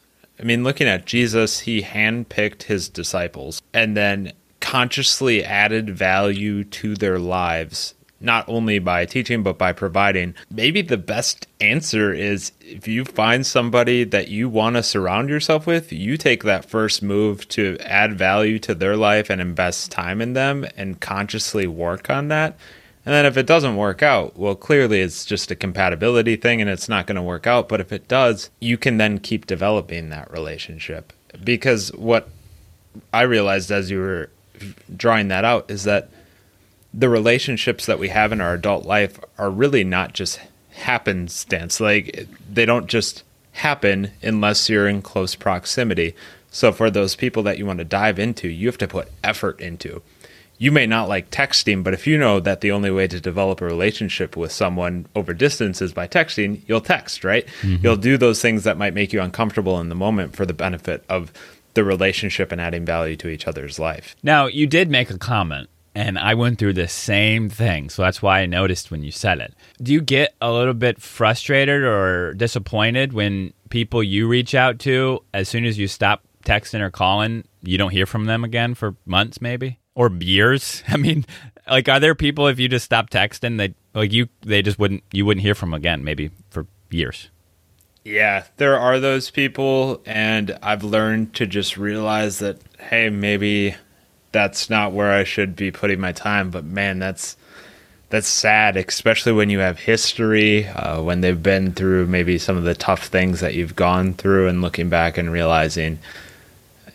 I 0.41 0.43
mean, 0.43 0.65
looking 0.65 0.89
at 0.89 1.07
Jesus, 1.07 1.61
he 1.61 1.83
handpicked 1.83 2.65
his 2.65 2.89
disciples 2.89 3.63
and 3.73 3.97
then 3.97 4.33
consciously 4.59 5.45
added 5.45 5.97
value 5.97 6.65
to 6.65 6.97
their 6.97 7.21
lives 7.21 7.95
not 8.23 8.49
only 8.49 8.79
by 8.79 9.05
teaching 9.05 9.43
but 9.43 9.59
by 9.59 9.73
providing. 9.73 10.35
Maybe 10.51 10.83
the 10.83 10.97
best 10.97 11.47
answer 11.61 12.13
is 12.13 12.53
if 12.61 12.89
you 12.89 13.05
find 13.05 13.47
somebody 13.47 14.05
that 14.05 14.29
you 14.29 14.49
want 14.49 14.77
to 14.77 14.83
surround 14.83 15.29
yourself 15.29 15.67
with, 15.67 15.93
you 15.93 16.17
take 16.17 16.45
that 16.45 16.65
first 16.65 17.03
move 17.03 17.49
to 17.51 17.77
add 17.81 18.15
value 18.15 18.59
to 18.61 18.75
their 18.75 18.97
life 18.97 19.31
and 19.31 19.41
invest 19.41 19.91
time 19.91 20.21
in 20.21 20.33
them 20.33 20.67
and 20.77 21.01
consciously 21.01 21.67
work 21.67 22.11
on 22.11 22.29
that. 22.29 22.57
And 23.05 23.13
then 23.13 23.27
if 23.27 23.37
it 23.37 23.47
doesn't 23.47 23.77
work 23.77 24.03
out, 24.03 24.39
well, 24.39 24.55
clearly 24.55 25.01
it's 25.01 25.25
just 25.25 25.51
a 25.51 25.57
compatibility 25.57 26.37
thing 26.37 26.61
and 26.61 26.71
it's 26.71 26.89
not 26.89 27.07
going 27.07 27.17
to 27.17 27.23
work 27.23 27.47
out. 27.49 27.69
But 27.69 27.81
if 27.81 27.93
it 27.93 28.07
does, 28.07 28.51
you 28.61 28.79
can 28.79 28.99
then 28.99 29.19
keep 29.19 29.47
developing 29.47 30.11
that 30.11 30.31
relationship. 30.31 31.13
Because 31.43 31.93
what 31.95 32.29
I 33.13 33.23
realized 33.23 33.73
as 33.73 33.91
you 33.91 33.99
were 33.99 34.31
drawing 34.97 35.29
that 35.29 35.45
out 35.45 35.69
is 35.71 35.85
that 35.85 36.11
the 36.95 37.09
relationships 37.09 37.87
that 37.87 37.99
we 37.99 38.09
have 38.09 38.33
in 38.33 38.41
our 38.41 38.55
adult 38.55 38.85
life 38.85 39.19
are 39.39 39.51
really 39.51 39.85
not 39.85 40.13
just 40.13 40.41
happenstance. 40.73 41.81
Like 41.81 42.29
they 42.51 42.67
don't 42.67 42.87
just 42.87 43.23
happen 43.53 44.11
unless 44.23 44.69
you're 44.69 44.89
in 44.89 45.03
close 45.03 45.35
proximity. 45.35 46.15
So 46.51 46.71
for 46.73 46.91
those 46.91 47.17
people 47.17 47.43
that 47.45 47.59
you 47.59 47.65
want 47.67 47.79
to 47.79 47.85
dive 47.85 48.19
into, 48.19 48.49
you 48.49 48.67
have 48.69 48.79
to 48.79 48.89
put 48.89 49.09
effort 49.25 49.61
into. 49.61 50.03
you 50.63 50.71
may 50.71 50.87
not 50.87 51.09
like 51.09 51.29
texting, 51.29 51.83
but 51.83 51.93
if 51.93 52.07
you 52.07 52.17
know 52.17 52.39
that 52.39 52.61
the 52.61 52.71
only 52.71 52.89
way 52.89 53.09
to 53.09 53.21
develop 53.21 53.61
a 53.61 53.65
relationship 53.65 54.37
with 54.37 54.53
someone 54.53 55.05
over 55.17 55.35
distance 55.35 55.83
is 55.83 55.93
by 55.93 56.07
texting, 56.07 56.61
you'll 56.69 56.81
text, 56.81 57.25
right? 57.25 57.45
Mm-hmm. 57.63 57.85
You'll 57.85 57.97
do 57.97 58.17
those 58.17 58.41
things 58.41 58.63
that 58.63 58.79
might 58.79 58.95
make 58.95 59.13
you 59.13 59.21
uncomfortable 59.21 59.81
in 59.81 59.89
the 59.89 59.97
moment 59.97 60.37
for 60.37 60.47
the 60.47 60.55
benefit 60.55 61.03
of 61.09 61.33
the 61.75 61.83
relationship 61.83 62.53
and 62.53 62.61
adding 62.61 62.85
value 62.85 63.17
to 63.17 63.29
each 63.29 63.49
other's 63.49 63.81
life. 63.81 64.15
Now, 64.23 64.47
you 64.47 64.69
did 64.69 64.89
make 64.89 65.11
a 65.11 65.19
comment, 65.19 65.69
and 65.95 66.19
I 66.19 66.35
went 66.35 66.59
through 66.59 66.73
the 66.75 66.89
same 66.89 67.49
thing. 67.49 67.91
So 67.91 68.03
that's 68.03 68.23
why 68.23 68.41
I 68.41 68.47
noticed 68.47 68.91
when 68.91 69.03
you 69.03 69.11
said 69.11 69.41
it. 69.41 69.55
Do 69.83 69.93
you 69.93 70.01
get 70.01 70.35
a 70.41 70.51
little 70.51 70.75
bit 70.75 71.01
frustrated 71.01 71.83
or 71.83 72.35
disappointed 72.35 73.13
when 73.13 73.53
people 73.69 74.03
you 74.03 74.27
reach 74.27 74.55
out 74.55 74.79
to, 74.81 75.23
as 75.35 75.49
soon 75.49 75.65
as 75.65 75.79
you 75.79 75.89
stop 75.89 76.23
texting 76.45 76.81
or 76.81 76.91
calling, 76.91 77.45
you 77.63 77.79
don't 77.79 77.91
hear 77.91 78.07
from 78.07 78.25
them 78.25 78.45
again 78.45 78.75
for 78.75 78.97
months, 79.05 79.41
maybe? 79.41 79.79
Or 79.95 80.11
years? 80.11 80.83
I 80.89 80.97
mean, 80.97 81.27
like, 81.69 81.89
are 81.89 82.01
there 82.01 82.15
people 82.15 82.49
if 82.49 82.59
you 82.59 82.69
just 82.69 82.85
stop 82.85 83.11
texting 83.11 83.59
that, 83.59 83.75
like, 83.95 84.13
you, 84.13 84.29
they 84.41 84.63
just 84.63 84.79
wouldn't, 84.79 85.05
you 85.13 85.27
wouldn't 85.27 85.43
hear 85.43 85.55
from 85.55 85.75
again, 85.75 86.05
maybe 86.05 86.31
for 86.51 86.67
years? 86.91 87.29
Yeah, 88.05 88.45
there 88.57 88.77
are 88.79 88.99
those 88.99 89.31
people, 89.31 90.03
and 90.05 90.59
I've 90.61 90.83
learned 90.83 91.35
to 91.35 91.47
just 91.47 91.77
realize 91.77 92.41
that, 92.41 92.59
hey, 92.81 93.11
maybe 93.11 93.77
that's 94.33 94.69
not 94.69 94.93
where 94.93 95.13
I 95.13 95.25
should 95.25 95.55
be 95.55 95.71
putting 95.71 96.01
my 96.01 96.13
time. 96.13 96.51
But 96.51 96.65
man, 96.65 96.99
that's 96.99 97.37
that's 98.11 98.29
sad, 98.29 98.77
especially 98.77 99.33
when 99.33 99.49
you 99.49 99.61
have 99.61 99.79
history, 99.79 100.67
uh, 100.67 101.03
when 101.03 101.23
they've 101.23 101.43
been 101.43 101.73
through 101.73 102.07
maybe 102.07 102.39
some 102.39 102.57
of 102.57 102.65
the 102.65 102.75
tough 102.75 103.07
things 103.07 103.41
that 103.41 103.55
you've 103.55 103.77
gone 103.77 104.15
through, 104.15 104.49
and 104.49 104.61
looking 104.61 104.89
back 104.89 105.17
and 105.17 105.33
realizing 105.33 105.99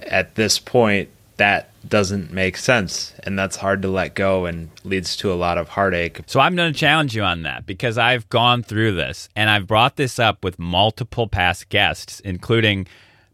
at 0.03 0.35
this 0.35 0.59
point 0.59 1.09
that 1.37 1.69
doesn't 1.87 2.33
make 2.33 2.57
sense 2.57 3.13
and 3.23 3.37
that's 3.37 3.55
hard 3.55 3.81
to 3.81 3.87
let 3.87 4.15
go 4.15 4.45
and 4.45 4.69
leads 4.83 5.15
to 5.17 5.31
a 5.31 5.35
lot 5.35 5.57
of 5.57 5.69
heartache. 5.69 6.19
So 6.25 6.39
I'm 6.39 6.55
going 6.55 6.73
to 6.73 6.77
challenge 6.77 7.15
you 7.15 7.23
on 7.23 7.43
that 7.43 7.65
because 7.65 7.97
I've 7.97 8.27
gone 8.29 8.63
through 8.63 8.93
this 8.93 9.29
and 9.35 9.49
I've 9.49 9.67
brought 9.67 9.95
this 9.95 10.19
up 10.19 10.43
with 10.43 10.59
multiple 10.59 11.27
past 11.27 11.69
guests 11.69 12.19
including 12.21 12.87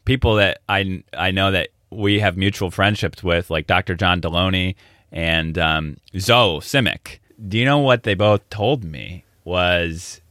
people 0.05 0.35
that 0.35 0.61
I 0.67 1.03
I 1.13 1.31
know 1.31 1.51
that 1.51 1.69
we 1.95 2.19
have 2.19 2.37
mutual 2.37 2.71
friendships 2.71 3.23
with 3.23 3.49
like 3.49 3.67
Dr. 3.67 3.95
John 3.95 4.21
Deloney 4.21 4.75
and 5.11 5.57
um, 5.57 5.97
Zoe 6.17 6.59
Simic. 6.59 7.19
Do 7.47 7.57
you 7.57 7.65
know 7.65 7.79
what 7.79 8.03
they 8.03 8.13
both 8.13 8.47
told 8.49 8.83
me 8.83 9.25
was 9.43 10.21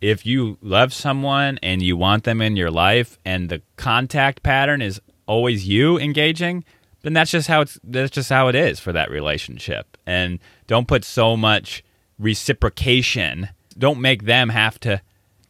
if 0.00 0.26
you 0.26 0.58
love 0.60 0.92
someone 0.92 1.58
and 1.62 1.82
you 1.82 1.96
want 1.96 2.24
them 2.24 2.40
in 2.40 2.56
your 2.56 2.70
life 2.70 3.18
and 3.24 3.48
the 3.48 3.62
contact 3.76 4.42
pattern 4.42 4.82
is 4.82 5.00
always 5.26 5.66
you 5.66 5.98
engaging, 5.98 6.64
then 7.02 7.12
that's 7.12 7.30
just 7.30 7.48
how 7.48 7.60
it's 7.60 7.78
that's 7.84 8.10
just 8.10 8.30
how 8.30 8.48
it 8.48 8.54
is 8.54 8.80
for 8.80 8.92
that 8.92 9.10
relationship. 9.10 9.96
And 10.06 10.38
don't 10.66 10.88
put 10.88 11.04
so 11.04 11.36
much 11.36 11.84
reciprocation. 12.18 13.48
Don't 13.78 14.00
make 14.00 14.24
them 14.24 14.48
have 14.48 14.80
to 14.80 15.00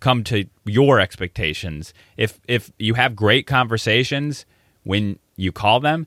come 0.00 0.24
to 0.24 0.46
your 0.64 1.00
expectations. 1.00 1.94
If 2.16 2.40
if 2.46 2.70
you 2.78 2.94
have 2.94 3.16
great 3.16 3.46
conversations 3.46 4.44
when 4.84 5.18
you 5.36 5.52
call 5.52 5.80
them 5.80 6.06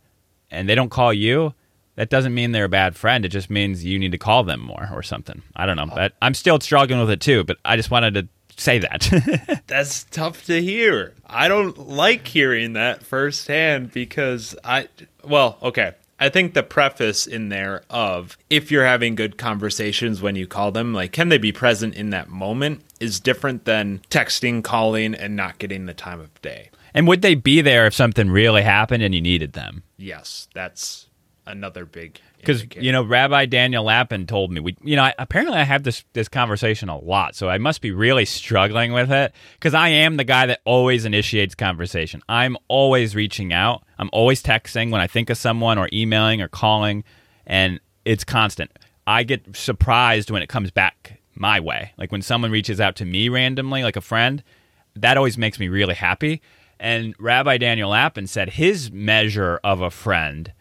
and 0.52 0.68
they 0.68 0.76
don't 0.76 0.90
call 0.90 1.14
you, 1.14 1.54
that 1.96 2.10
doesn't 2.10 2.34
mean 2.34 2.52
they're 2.52 2.66
a 2.66 2.70
bad 2.70 2.96
friend. 2.96 3.26
It 3.26 3.30
just 3.30 3.50
means 3.50 3.84
you 3.84 4.00
need 4.00 4.14
to 4.14 4.18
call 4.18 4.44
them 4.44 4.62
more 4.62 4.90
or 4.94 5.04
something. 5.04 5.42
I 5.56 5.66
don't 5.66 5.76
know. 5.76 5.84
Uh, 5.84 5.96
but 5.96 6.14
I'm 6.22 6.34
still 6.34 6.60
struggling 6.60 7.00
with 7.00 7.10
it 7.10 7.22
too, 7.22 7.44
but 7.44 7.58
I 7.66 7.76
just 7.76 7.92
wanted 7.92 8.14
to 8.14 8.28
say 8.56 8.80
that. 8.80 9.64
That's 9.68 10.06
tough 10.06 10.46
to 10.46 10.62
hear. 10.62 11.14
I 11.26 11.48
don't 11.48 11.78
like 11.90 12.28
hearing 12.28 12.74
that 12.74 13.04
firsthand 13.04 13.92
because 13.92 14.56
I, 14.64 14.88
well, 15.24 15.58
okay. 15.62 15.94
I 16.22 16.28
think 16.30 16.54
the 16.54 16.64
preface 16.64 17.28
in 17.28 17.48
there 17.50 17.84
of 17.90 18.38
if 18.50 18.72
you're 18.72 18.86
having 18.86 19.16
good 19.16 19.38
conversations 19.38 20.22
when 20.22 20.36
you 20.36 20.48
call 20.48 20.72
them, 20.72 20.94
like 20.94 21.14
can 21.14 21.30
they 21.30 21.38
be 21.38 21.54
present 21.54 21.96
in 21.96 22.10
that 22.10 22.28
moment, 22.28 22.82
is 23.00 23.22
different 23.22 23.64
than 23.64 24.02
texting, 24.10 24.62
calling, 24.62 25.16
and 25.16 25.36
not 25.36 25.60
getting 25.60 25.86
the 25.86 25.94
time 25.94 26.20
of 26.20 26.42
day. 26.42 26.69
And 26.94 27.08
would 27.08 27.22
they 27.22 27.36
be 27.36 27.62
there 27.62 27.86
if 27.88 27.94
something 27.94 28.30
really 28.30 28.62
happened 28.62 29.04
and 29.04 29.14
you 29.14 29.22
needed 29.22 29.54
them? 29.54 29.84
Yes, 29.98 30.48
that's 30.54 31.08
another 31.46 31.86
big 31.86 32.20
because 32.38 32.64
you 32.76 32.92
know 32.92 33.04
Rabbi 33.04 33.46
Daniel 33.46 33.84
Lapin 33.84 34.26
told 34.28 34.52
me 34.52 34.62
we 34.62 34.78
you 34.84 34.96
know 34.96 35.04
I, 35.04 35.14
apparently 35.18 35.58
I 35.58 35.64
have 35.64 35.84
this 35.84 36.04
this 36.14 36.30
conversation 36.30 36.90
a 36.90 36.98
lot, 36.98 37.36
so 37.36 37.50
I 37.50 37.58
must 37.58 37.82
be 37.82 37.92
really 37.92 38.26
struggling 38.26 38.94
with 38.94 39.12
it 39.12 39.34
because 39.54 39.74
I 39.74 39.90
am 39.90 40.18
the 40.18 40.24
guy 40.24 40.46
that 40.46 40.62
always 40.66 41.06
initiates 41.06 41.56
conversation. 41.56 42.22
I'm 42.30 42.58
always 42.68 43.16
reaching 43.16 43.52
out. 43.54 43.84
I'm 43.98 44.10
always 44.14 44.42
texting 44.42 44.92
when 44.92 45.02
I 45.02 45.08
think 45.08 45.30
of 45.30 45.38
someone 45.38 45.78
or 45.78 45.90
emailing 45.92 46.42
or 46.42 46.48
calling, 46.48 47.04
and 47.46 47.80
it's 48.06 48.24
constant. 48.24 48.72
I 49.06 49.24
get 49.24 49.56
surprised 49.56 50.30
when 50.30 50.42
it 50.42 50.50
comes 50.50 50.72
back 50.72 51.20
my 51.36 51.60
way, 51.60 51.94
like 51.98 52.12
when 52.12 52.22
someone 52.22 52.52
reaches 52.52 52.80
out 52.80 52.96
to 52.98 53.06
me 53.06 53.30
randomly, 53.30 53.84
like 53.84 53.96
a 53.96 54.02
friend. 54.02 54.44
That 54.96 55.18
always 55.18 55.38
makes 55.38 55.60
me 55.60 55.68
really 55.70 55.96
happy. 55.96 56.42
And 56.80 57.14
Rabbi 57.20 57.58
Daniel 57.58 57.90
Lapin 57.90 58.28
said 58.28 58.52
his 58.52 58.92
measure 58.92 59.60
of 59.64 59.82
a 59.82 59.92
friend 59.92 60.54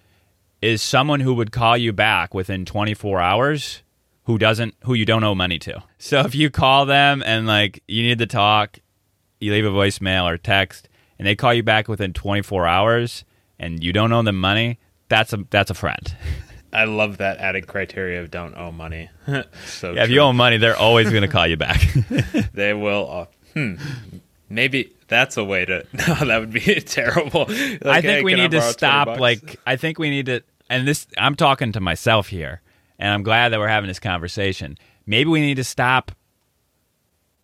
is 0.60 0.82
someone 0.82 1.20
who 1.20 1.34
would 1.34 1.52
call 1.52 1.76
you 1.76 1.92
back 1.92 2.34
within 2.34 2.64
24 2.64 3.20
hours 3.20 3.82
who 4.24 4.36
doesn't 4.36 4.74
who 4.82 4.94
you 4.94 5.06
don't 5.06 5.24
owe 5.24 5.34
money 5.34 5.58
to. 5.60 5.82
So 5.98 6.20
if 6.20 6.34
you 6.34 6.50
call 6.50 6.86
them 6.86 7.22
and 7.24 7.46
like 7.46 7.82
you 7.86 8.02
need 8.02 8.18
to 8.18 8.26
talk, 8.26 8.78
you 9.40 9.52
leave 9.52 9.64
a 9.64 9.70
voicemail 9.70 10.24
or 10.24 10.36
text 10.36 10.88
and 11.18 11.26
they 11.26 11.36
call 11.36 11.54
you 11.54 11.62
back 11.62 11.88
within 11.88 12.12
24 12.12 12.66
hours 12.66 13.24
and 13.58 13.82
you 13.82 13.92
don't 13.92 14.12
owe 14.12 14.22
them 14.22 14.40
money, 14.40 14.78
that's 15.08 15.32
a 15.32 15.44
that's 15.50 15.70
a 15.70 15.74
friend. 15.74 16.14
I 16.72 16.84
love 16.84 17.18
that 17.18 17.38
added 17.38 17.66
criteria 17.66 18.20
of 18.20 18.30
don't 18.30 18.54
owe 18.54 18.72
money. 18.72 19.08
so 19.64 19.92
yeah, 19.92 20.04
if 20.04 20.10
you 20.10 20.20
owe 20.20 20.32
money, 20.32 20.58
they're 20.58 20.76
always 20.76 21.08
going 21.08 21.22
to 21.22 21.28
call 21.28 21.46
you 21.46 21.56
back. 21.56 21.80
they 22.52 22.74
will. 22.74 23.10
Uh, 23.10 23.26
hmm. 23.54 23.74
Maybe 24.48 24.92
that's 25.08 25.36
a 25.36 25.44
way 25.44 25.64
to. 25.64 25.86
No, 25.92 26.14
that 26.14 26.40
would 26.40 26.52
be 26.52 26.60
terrible. 26.80 27.46
Like, 27.48 27.86
I 27.86 28.00
think 28.00 28.18
hey, 28.18 28.22
we 28.22 28.34
need 28.34 28.52
to 28.52 28.62
stop. 28.62 29.18
Like, 29.18 29.60
I 29.66 29.76
think 29.76 29.98
we 29.98 30.10
need 30.10 30.26
to. 30.26 30.42
And 30.70 30.86
this, 30.86 31.06
I'm 31.16 31.34
talking 31.34 31.72
to 31.72 31.80
myself 31.80 32.28
here, 32.28 32.60
and 32.98 33.12
I'm 33.12 33.22
glad 33.22 33.50
that 33.50 33.58
we're 33.58 33.68
having 33.68 33.88
this 33.88 34.00
conversation. 34.00 34.76
Maybe 35.06 35.30
we 35.30 35.40
need 35.40 35.56
to 35.56 35.64
stop 35.64 36.12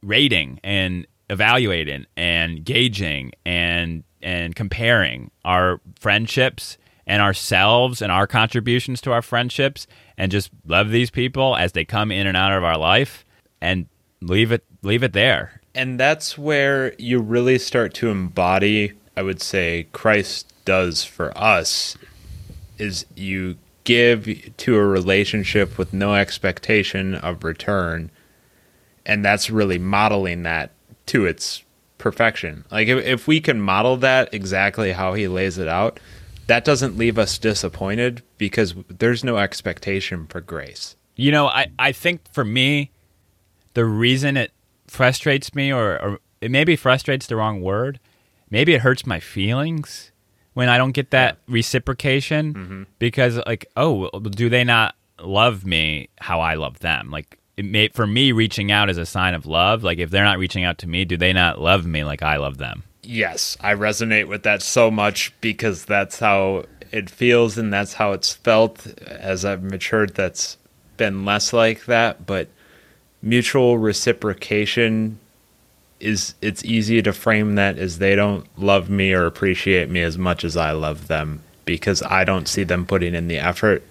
rating 0.03 0.61
and 0.63 1.07
evaluating 1.31 2.07
and 2.17 2.65
gauging 2.65 3.33
and 3.47 4.05
and 4.23 4.55
comparing 4.55 5.31
our 5.45 5.81
friendships 5.99 6.79
and 7.07 7.23
ourselves 7.23 8.03
and 8.03 8.11
our 8.13 8.27
contributions 8.27 9.01
to 9.03 9.13
our 9.13 9.23
friendships 9.23 9.87
and 10.17 10.31
just 10.31 10.51
love 10.67 10.91
these 10.91 11.11
people 11.11 11.57
as 11.57 11.73
they 11.73 11.85
come 11.85 12.11
in 12.11 12.27
and 12.27 12.37
out 12.37 12.53
of 12.53 12.63
our 12.65 12.79
life 12.79 13.25
and 13.61 13.87
leave 14.21 14.53
it 14.53 14.65
leave 14.83 15.03
it 15.03 15.13
there 15.13 15.61
and 15.75 15.99
that's 15.99 16.39
where 16.39 16.95
you 16.99 17.20
really 17.20 17.59
start 17.59 17.95
to 17.95 18.09
embody 18.09 18.93
i 19.16 19.22
would 19.22 19.41
say 19.41 19.87
christ 19.93 20.53
does 20.64 21.05
for 21.05 21.37
us 21.37 21.97
is 22.79 23.07
you 23.14 23.57
give 23.85 24.53
to 24.57 24.77
a 24.77 24.85
relationship 24.85 25.79
with 25.79 25.93
no 25.93 26.14
expectation 26.14 27.14
of 27.14 27.45
return. 27.45 28.11
And 29.07 29.25
that's 29.25 29.51
really 29.51 29.79
modeling 29.79 30.43
that 30.43 30.70
to 31.07 31.27
its 31.27 31.62
perfection. 31.99 32.64
Like 32.70 32.89
if, 32.89 33.05
if 33.05 33.27
we 33.27 33.41
can 33.41 33.61
model 33.61 33.99
that 33.99 34.33
exactly 34.33 34.93
how 34.93 35.14
he 35.14 35.29
lays 35.29 35.59
it 35.59 35.68
out 35.68 36.01
that 36.47 36.62
doesn't 36.62 36.99
leave 36.99 37.18
us 37.18 37.39
disappointed 37.39 38.22
because 38.37 38.75
there's 38.89 39.25
no 39.25 39.39
expectation 39.39 40.27
for 40.27 40.43
grace. 40.43 40.97
You 41.16 41.31
know 41.31 41.47
i, 41.47 41.68
I 41.79 41.93
think 41.93 42.20
for 42.33 42.45
me 42.45 42.91
the 43.75 43.85
reason 43.85 44.37
it 44.37 44.53
frustrates 44.95 45.55
me, 45.55 45.72
or, 45.72 46.01
or 46.01 46.20
it 46.40 46.51
maybe 46.51 46.76
frustrates 46.76 47.26
the 47.26 47.36
wrong 47.36 47.61
word. 47.61 48.01
Maybe 48.51 48.74
it 48.74 48.80
hurts 48.80 49.07
my 49.07 49.20
feelings 49.20 50.12
when 50.55 50.68
I 50.68 50.78
don't 50.78 50.92
get 50.92 51.11
that 51.11 51.38
reciprocation 51.49 52.55
mm-hmm. 52.55 52.82
because, 52.99 53.38
like, 53.47 53.66
oh, 53.76 54.09
do 54.20 54.49
they 54.49 54.64
not 54.64 54.95
love 55.20 55.64
me 55.64 56.09
how 56.20 56.40
I 56.40 56.55
love 56.55 56.78
them? 56.78 57.11
Like, 57.11 57.38
it 57.57 57.64
may, 57.64 57.88
for 57.88 58.07
me, 58.07 58.32
reaching 58.32 58.72
out 58.72 58.90
is 58.90 58.99
a 58.99 59.07
sign 59.07 59.34
of 59.34 59.47
love. 59.47 59.82
Like, 59.82 59.99
if 59.99 60.11
they're 60.11 60.24
not 60.24 60.38
reaching 60.38 60.64
out 60.64 60.78
to 60.78 60.88
me, 60.88 61.05
do 61.05 61.16
they 61.16 61.32
not 61.32 61.61
love 61.61 61.86
me 61.86 62.05
like 62.05 62.22
I 62.22 62.36
love 62.36 62.59
them? 62.59 62.84
Yes, 63.03 63.57
I 63.61 63.74
resonate 63.74 64.28
with 64.28 64.45
that 64.45 64.62
so 64.62 64.90
much 64.90 65.32
because 65.40 65.84
that's 65.84 66.18
how 66.18 66.64
it 66.90 67.11
feels 67.11 67.59
and 67.59 67.72
that's 67.72 67.95
how 67.95 68.12
it's 68.12 68.32
felt. 68.32 68.86
As 69.03 69.45
I've 69.45 69.62
matured, 69.62 70.14
that's 70.14 70.57
been 70.97 71.24
less 71.24 71.53
like 71.53 71.84
that, 71.86 72.24
but 72.26 72.49
mutual 73.25 73.79
reciprocation 73.79 75.18
is 75.99 76.35
it's 76.43 76.64
easy 76.64 77.01
to 77.01 77.12
frame 77.12 77.55
that 77.55 77.79
as 77.79 77.99
they 77.99 78.14
don't 78.14 78.47
love 78.59 78.91
me 78.91 79.12
or 79.12 79.25
appreciate 79.25 79.89
me 79.89 80.03
as 80.03 80.18
much 80.18 80.45
as 80.45 80.57
I 80.57 80.72
love 80.72 81.09
them 81.09 81.41
because 81.64 82.03
I 82.03 82.25
don't 82.25 82.47
see 82.47 82.62
them 82.62 82.85
putting 82.85 83.14
in 83.14 83.27
the 83.27 83.39
effort 83.39 83.83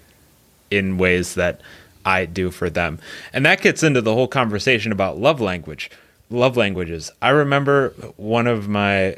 in 0.70 0.96
ways 0.96 1.34
that 1.34 1.60
I 2.04 2.26
do 2.26 2.50
for 2.50 2.70
them. 2.70 3.00
And 3.32 3.44
that 3.44 3.60
gets 3.60 3.82
into 3.82 4.00
the 4.00 4.14
whole 4.14 4.28
conversation 4.28 4.92
about 4.92 5.18
love 5.18 5.40
language. 5.40 5.90
Love 6.30 6.56
languages. 6.56 7.10
I 7.20 7.30
remember 7.30 7.90
one 8.16 8.46
of 8.46 8.68
my 8.68 9.16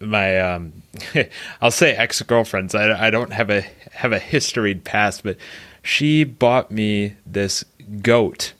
my 0.00 0.40
um 0.40 0.72
I'll 1.62 1.70
say 1.70 1.94
ex-girlfriends. 1.94 2.74
I, 2.74 3.06
I 3.06 3.10
don't 3.10 3.32
have 3.32 3.50
a 3.50 3.62
have 3.92 4.12
a 4.12 4.18
historied 4.18 4.84
past, 4.84 5.22
but 5.22 5.36
She 5.82 6.24
bought 6.24 6.70
me 6.70 7.14
this 7.26 7.64
goat, 8.00 8.52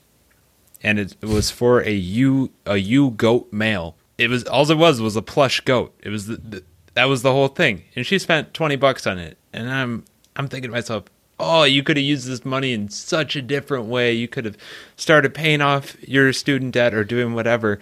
and 0.83 0.99
it 0.99 1.17
was 1.23 1.51
for 1.51 1.81
a 1.81 1.93
ewe 1.93 2.51
a 2.67 2.77
ewe 2.77 3.11
goat 3.11 3.53
male. 3.53 3.97
It 4.19 4.29
was 4.29 4.45
all 4.45 4.71
it 4.71 4.77
was 4.77 5.01
was 5.01 5.17
a 5.17 5.23
plush 5.23 5.61
goat. 5.61 5.95
It 6.03 6.11
was 6.11 6.27
the, 6.27 6.37
the, 6.37 6.65
that 6.95 7.05
was 7.05 7.23
the 7.23 7.33
whole 7.33 7.49
thing, 7.49 7.85
and 7.97 8.07
she 8.07 8.19
spent 8.19 8.55
twenty 8.55 8.77
bucks 8.77 9.07
on 9.07 9.19
it. 9.19 9.39
And 9.53 9.71
I'm 9.71 10.05
I'm 10.37 10.49
thinking 10.49 10.71
to 10.71 10.77
myself, 10.77 11.05
oh, 11.39 11.65
you 11.65 11.83
could 11.83 11.97
have 11.97 12.05
used 12.05 12.27
this 12.27 12.45
money 12.45 12.73
in 12.73 12.89
such 12.89 13.37
a 13.37 13.43
different 13.43 13.87
way. 13.87 14.13
You 14.13 14.29
could 14.29 14.45
have 14.45 14.57
started 14.97 15.35
paying 15.35 15.61
off 15.61 15.97
your 16.07 16.33
student 16.33 16.73
debt 16.73 16.95
or 16.95 17.05
doing 17.05 17.35
whatever. 17.35 17.79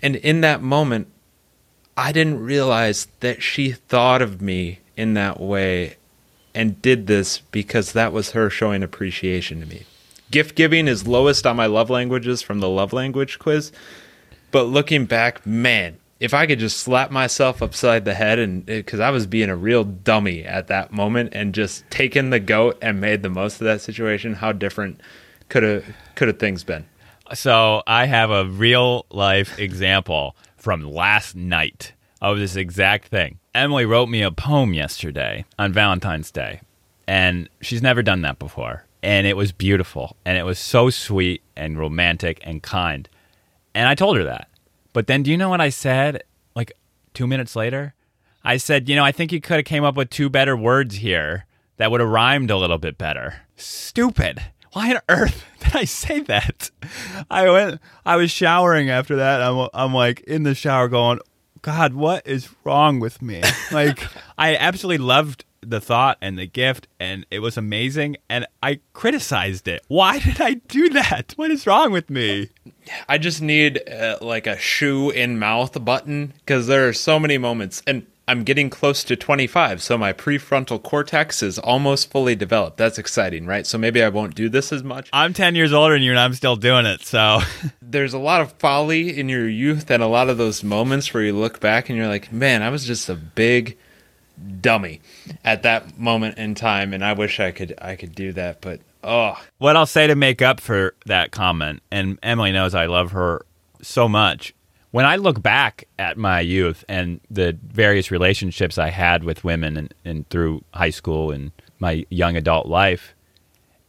And 0.00 0.16
in 0.16 0.40
that 0.40 0.62
moment, 0.62 1.08
I 1.96 2.12
didn't 2.12 2.40
realize 2.40 3.06
that 3.20 3.42
she 3.42 3.72
thought 3.72 4.22
of 4.22 4.40
me 4.40 4.80
in 4.96 5.14
that 5.14 5.40
way 5.40 5.96
and 6.54 6.80
did 6.82 7.06
this 7.06 7.38
because 7.50 7.92
that 7.92 8.12
was 8.12 8.32
her 8.32 8.50
showing 8.50 8.82
appreciation 8.82 9.60
to 9.60 9.66
me. 9.66 9.84
Gift 10.32 10.56
giving 10.56 10.88
is 10.88 11.06
lowest 11.06 11.46
on 11.46 11.56
my 11.56 11.66
love 11.66 11.90
languages 11.90 12.40
from 12.40 12.60
the 12.60 12.68
love 12.68 12.94
language 12.94 13.38
quiz. 13.38 13.70
But 14.50 14.64
looking 14.64 15.04
back, 15.04 15.46
man, 15.46 15.98
if 16.20 16.32
I 16.32 16.46
could 16.46 16.58
just 16.58 16.78
slap 16.78 17.10
myself 17.10 17.62
upside 17.62 18.06
the 18.06 18.14
head 18.14 18.38
and 18.38 18.68
eh, 18.68 18.78
because 18.78 18.98
I 18.98 19.10
was 19.10 19.26
being 19.26 19.50
a 19.50 19.56
real 19.56 19.84
dummy 19.84 20.42
at 20.42 20.68
that 20.68 20.90
moment 20.90 21.34
and 21.34 21.54
just 21.54 21.84
taking 21.90 22.30
the 22.30 22.40
goat 22.40 22.78
and 22.80 22.98
made 22.98 23.22
the 23.22 23.28
most 23.28 23.60
of 23.60 23.66
that 23.66 23.82
situation, 23.82 24.32
how 24.32 24.52
different 24.52 25.02
could 25.50 25.62
have 25.62 25.84
could 26.14 26.28
have 26.28 26.38
things 26.38 26.64
been? 26.64 26.86
So 27.34 27.82
I 27.86 28.06
have 28.06 28.30
a 28.30 28.46
real 28.46 29.04
life 29.10 29.58
example 29.58 30.34
from 30.56 30.82
last 30.82 31.36
night 31.36 31.92
of 32.22 32.38
this 32.38 32.56
exact 32.56 33.08
thing. 33.08 33.38
Emily 33.54 33.84
wrote 33.84 34.08
me 34.08 34.22
a 34.22 34.30
poem 34.30 34.72
yesterday 34.72 35.44
on 35.58 35.74
Valentine's 35.74 36.30
Day, 36.30 36.62
and 37.06 37.50
she's 37.60 37.82
never 37.82 38.02
done 38.02 38.22
that 38.22 38.38
before. 38.38 38.86
And 39.02 39.26
it 39.26 39.36
was 39.36 39.50
beautiful, 39.50 40.16
and 40.24 40.38
it 40.38 40.44
was 40.44 40.58
so 40.58 40.88
sweet 40.88 41.42
and 41.56 41.78
romantic 41.78 42.40
and 42.44 42.62
kind. 42.62 43.08
And 43.74 43.88
I 43.88 43.94
told 43.94 44.16
her 44.16 44.24
that. 44.24 44.48
But 44.92 45.06
then, 45.06 45.22
do 45.22 45.30
you 45.30 45.36
know 45.36 45.48
what 45.48 45.60
I 45.60 45.70
said? 45.70 46.22
Like 46.54 46.72
two 47.14 47.26
minutes 47.26 47.56
later, 47.56 47.94
I 48.44 48.56
said, 48.58 48.88
"You 48.88 48.96
know, 48.96 49.04
I 49.04 49.12
think 49.12 49.32
you 49.32 49.40
could 49.40 49.56
have 49.56 49.64
came 49.64 49.84
up 49.84 49.96
with 49.96 50.10
two 50.10 50.28
better 50.28 50.56
words 50.56 50.96
here 50.96 51.46
that 51.78 51.90
would 51.90 52.00
have 52.00 52.10
rhymed 52.10 52.50
a 52.50 52.56
little 52.56 52.78
bit 52.78 52.98
better." 52.98 53.42
Stupid. 53.56 54.40
Why 54.72 54.94
on 54.94 55.00
earth 55.08 55.44
did 55.60 55.76
I 55.76 55.84
say 55.84 56.20
that? 56.20 56.70
I 57.30 57.50
went. 57.50 57.80
I 58.04 58.16
was 58.16 58.30
showering 58.30 58.90
after 58.90 59.16
that. 59.16 59.40
I'm. 59.42 59.68
I'm 59.74 59.94
like 59.94 60.20
in 60.20 60.42
the 60.42 60.54
shower, 60.54 60.88
going, 60.88 61.20
"God, 61.62 61.94
what 61.94 62.26
is 62.26 62.48
wrong 62.64 63.00
with 63.00 63.22
me?" 63.22 63.42
like, 63.72 64.06
I 64.36 64.56
absolutely 64.56 65.04
loved 65.04 65.44
the 65.62 65.80
thought 65.80 66.18
and 66.20 66.38
the 66.38 66.46
gift 66.46 66.88
and 66.98 67.24
it 67.30 67.38
was 67.38 67.56
amazing 67.56 68.16
and 68.28 68.46
I 68.62 68.80
criticized 68.92 69.68
it. 69.68 69.84
Why 69.88 70.18
did 70.18 70.40
I 70.40 70.54
do 70.54 70.88
that? 70.90 71.32
What 71.36 71.50
is 71.50 71.66
wrong 71.66 71.92
with 71.92 72.10
me? 72.10 72.50
I 73.08 73.18
just 73.18 73.40
need 73.40 73.88
uh, 73.88 74.18
like 74.20 74.46
a 74.46 74.58
shoe 74.58 75.10
in 75.10 75.38
mouth 75.38 75.82
button 75.84 76.34
because 76.38 76.66
there 76.66 76.88
are 76.88 76.92
so 76.92 77.18
many 77.18 77.38
moments 77.38 77.82
and 77.86 78.06
I'm 78.28 78.44
getting 78.44 78.70
close 78.70 79.02
to 79.04 79.16
25 79.16 79.82
so 79.82 79.98
my 79.98 80.12
prefrontal 80.12 80.82
cortex 80.82 81.42
is 81.42 81.58
almost 81.58 82.10
fully 82.10 82.34
developed. 82.34 82.76
That's 82.76 82.98
exciting, 82.98 83.46
right? 83.46 83.66
So 83.66 83.78
maybe 83.78 84.02
I 84.02 84.08
won't 84.08 84.34
do 84.34 84.48
this 84.48 84.72
as 84.72 84.82
much. 84.82 85.10
I'm 85.12 85.32
10 85.32 85.54
years 85.54 85.72
older 85.72 85.94
than 85.94 86.02
you 86.02 86.10
and 86.10 86.20
I'm 86.20 86.34
still 86.34 86.56
doing 86.56 86.86
it. 86.86 87.02
So 87.02 87.40
there's 87.82 88.14
a 88.14 88.18
lot 88.18 88.40
of 88.40 88.52
folly 88.52 89.18
in 89.18 89.28
your 89.28 89.48
youth 89.48 89.90
and 89.90 90.02
a 90.02 90.06
lot 90.06 90.28
of 90.28 90.38
those 90.38 90.62
moments 90.64 91.12
where 91.12 91.22
you 91.22 91.32
look 91.32 91.60
back 91.60 91.88
and 91.88 91.96
you're 91.98 92.08
like, 92.08 92.32
"Man, 92.32 92.62
I 92.62 92.70
was 92.70 92.84
just 92.84 93.08
a 93.08 93.14
big 93.14 93.76
dummy 94.60 95.00
at 95.44 95.62
that 95.62 95.98
moment 95.98 96.38
in 96.38 96.54
time 96.54 96.92
and 96.92 97.04
I 97.04 97.12
wish 97.12 97.40
I 97.40 97.50
could 97.50 97.74
I 97.80 97.96
could 97.96 98.14
do 98.14 98.32
that 98.32 98.60
but 98.60 98.80
oh 99.02 99.40
what 99.58 99.76
I'll 99.76 99.86
say 99.86 100.06
to 100.06 100.14
make 100.14 100.42
up 100.42 100.60
for 100.60 100.94
that 101.06 101.30
comment 101.30 101.82
and 101.90 102.18
Emily 102.22 102.52
knows 102.52 102.74
I 102.74 102.86
love 102.86 103.12
her 103.12 103.44
so 103.80 104.08
much 104.08 104.54
when 104.90 105.06
I 105.06 105.16
look 105.16 105.42
back 105.42 105.88
at 105.98 106.18
my 106.18 106.40
youth 106.40 106.84
and 106.88 107.20
the 107.30 107.56
various 107.62 108.10
relationships 108.10 108.76
I 108.76 108.90
had 108.90 109.24
with 109.24 109.42
women 109.42 109.76
and, 109.76 109.94
and 110.04 110.28
through 110.28 110.64
high 110.74 110.90
school 110.90 111.30
and 111.30 111.50
my 111.78 112.04
young 112.10 112.36
adult 112.36 112.66
life 112.66 113.14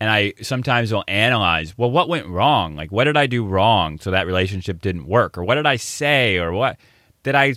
and 0.03 0.11
I 0.11 0.33
sometimes 0.41 0.91
will 0.91 1.05
analyze, 1.07 1.77
well, 1.77 1.89
what 1.89 2.09
went 2.09 2.27
wrong? 2.27 2.75
Like, 2.75 2.91
what 2.91 3.05
did 3.05 3.15
I 3.15 3.25
do 3.25 3.45
wrong 3.45 3.99
so 3.99 4.11
that 4.11 4.27
relationship 4.27 4.81
didn't 4.81 5.07
work? 5.07 5.37
Or 5.37 5.45
what 5.45 5.55
did 5.55 5.65
I 5.65 5.77
say? 5.77 6.37
Or 6.37 6.51
what 6.51 6.75
did 7.23 7.35
I 7.35 7.55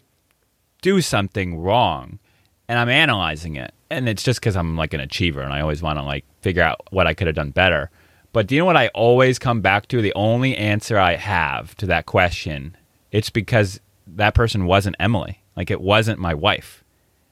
do 0.81 1.01
something 1.01 1.59
wrong? 1.59 2.21
And 2.69 2.79
I'm 2.79 2.89
analyzing 2.89 3.57
it. 3.57 3.73
And 3.91 4.09
it's 4.09 4.23
just 4.23 4.41
because 4.41 4.57
I'm 4.57 4.77
like 4.77 4.95
an 4.95 5.01
achiever 5.01 5.41
and 5.41 5.53
I 5.53 5.61
always 5.61 5.83
want 5.83 5.99
to 5.99 6.03
like 6.03 6.25
figure 6.41 6.63
out 6.63 6.81
what 6.91 7.07
I 7.07 7.15
could 7.15 7.27
have 7.27 7.37
done 7.37 7.51
better. 7.51 7.91
But 8.33 8.47
do 8.47 8.55
you 8.55 8.61
know 8.61 8.67
what 8.67 8.77
I 8.77 8.89
always 8.89 9.39
come 9.39 9.61
back 9.61 9.89
to? 9.89 10.03
The 10.03 10.13
only 10.15 10.57
answer 10.57 10.99
I 10.99 11.17
have 11.17 11.75
to 11.77 11.87
that 11.87 12.07
question, 12.07 12.77
it's 13.11 13.31
because 13.31 13.81
that 14.07 14.35
person 14.35 14.67
wasn't 14.67 14.97
Emily. 14.99 15.41
Like 15.57 15.71
it 15.71 15.81
wasn't 15.81 16.19
my 16.19 16.35
wife. 16.35 16.85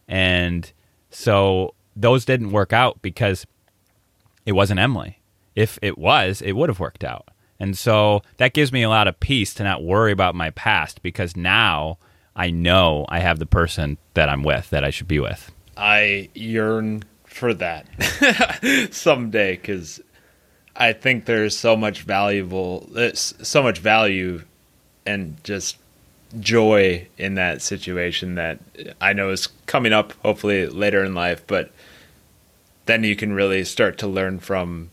And 0.09 0.71
so 1.11 1.75
those 1.97 2.25
didn't 2.25 2.53
work 2.53 2.73
out 2.73 3.03
because 3.03 3.47
it 4.47 4.53
wasn't 4.53 4.81
Emily. 4.81 5.19
If 5.55 5.79
it 5.83 5.99
was, 5.99 6.41
it 6.43 6.53
would 6.53 6.69
have 6.69 6.81
worked 6.81 7.05
out. 7.05 7.29
And 7.61 7.77
so 7.77 8.23
that 8.39 8.53
gives 8.53 8.73
me 8.73 8.83
a 8.83 8.89
lot 8.89 9.07
of 9.07 9.21
peace 9.21 9.55
to 9.55 9.63
not 9.63 9.85
worry 9.85 10.13
about 10.13 10.35
my 10.35 10.51
past 10.51 11.03
because 11.03 11.37
now 11.37 11.99
I 12.37 12.51
know 12.51 13.07
I 13.09 13.21
have 13.21 13.39
the 13.39 13.47
person 13.47 13.99
that 14.15 14.29
I'm 14.29 14.43
with 14.43 14.71
that 14.71 14.85
I 14.85 14.91
should 14.91 15.09
be 15.09 15.21
with. 15.21 15.53
I 15.77 16.29
yearn 16.35 17.05
for 17.25 17.55
that 17.55 17.87
someday 18.93 19.57
because 19.57 20.01
I 20.77 20.93
think 20.93 21.25
there's 21.25 21.57
so 21.57 21.77
much 21.77 22.03
valuable, 22.03 22.89
so 23.15 23.63
much 23.63 23.79
value, 23.79 24.43
and 25.07 25.43
just 25.45 25.77
joy 26.41 27.07
in 27.17 27.35
that 27.35 27.63
situation 27.63 28.35
that 28.35 28.59
I 29.01 29.13
know 29.13 29.31
is 29.31 29.49
coming 29.67 29.93
up 29.93 30.13
hopefully 30.23 30.67
later 30.67 31.05
in 31.05 31.15
life. 31.15 31.47
But 31.47 31.71
then 32.87 33.05
you 33.05 33.15
can 33.15 33.33
really 33.33 33.65
start 33.65 33.99
to 33.99 34.07
learn 34.07 34.41
from 34.41 34.91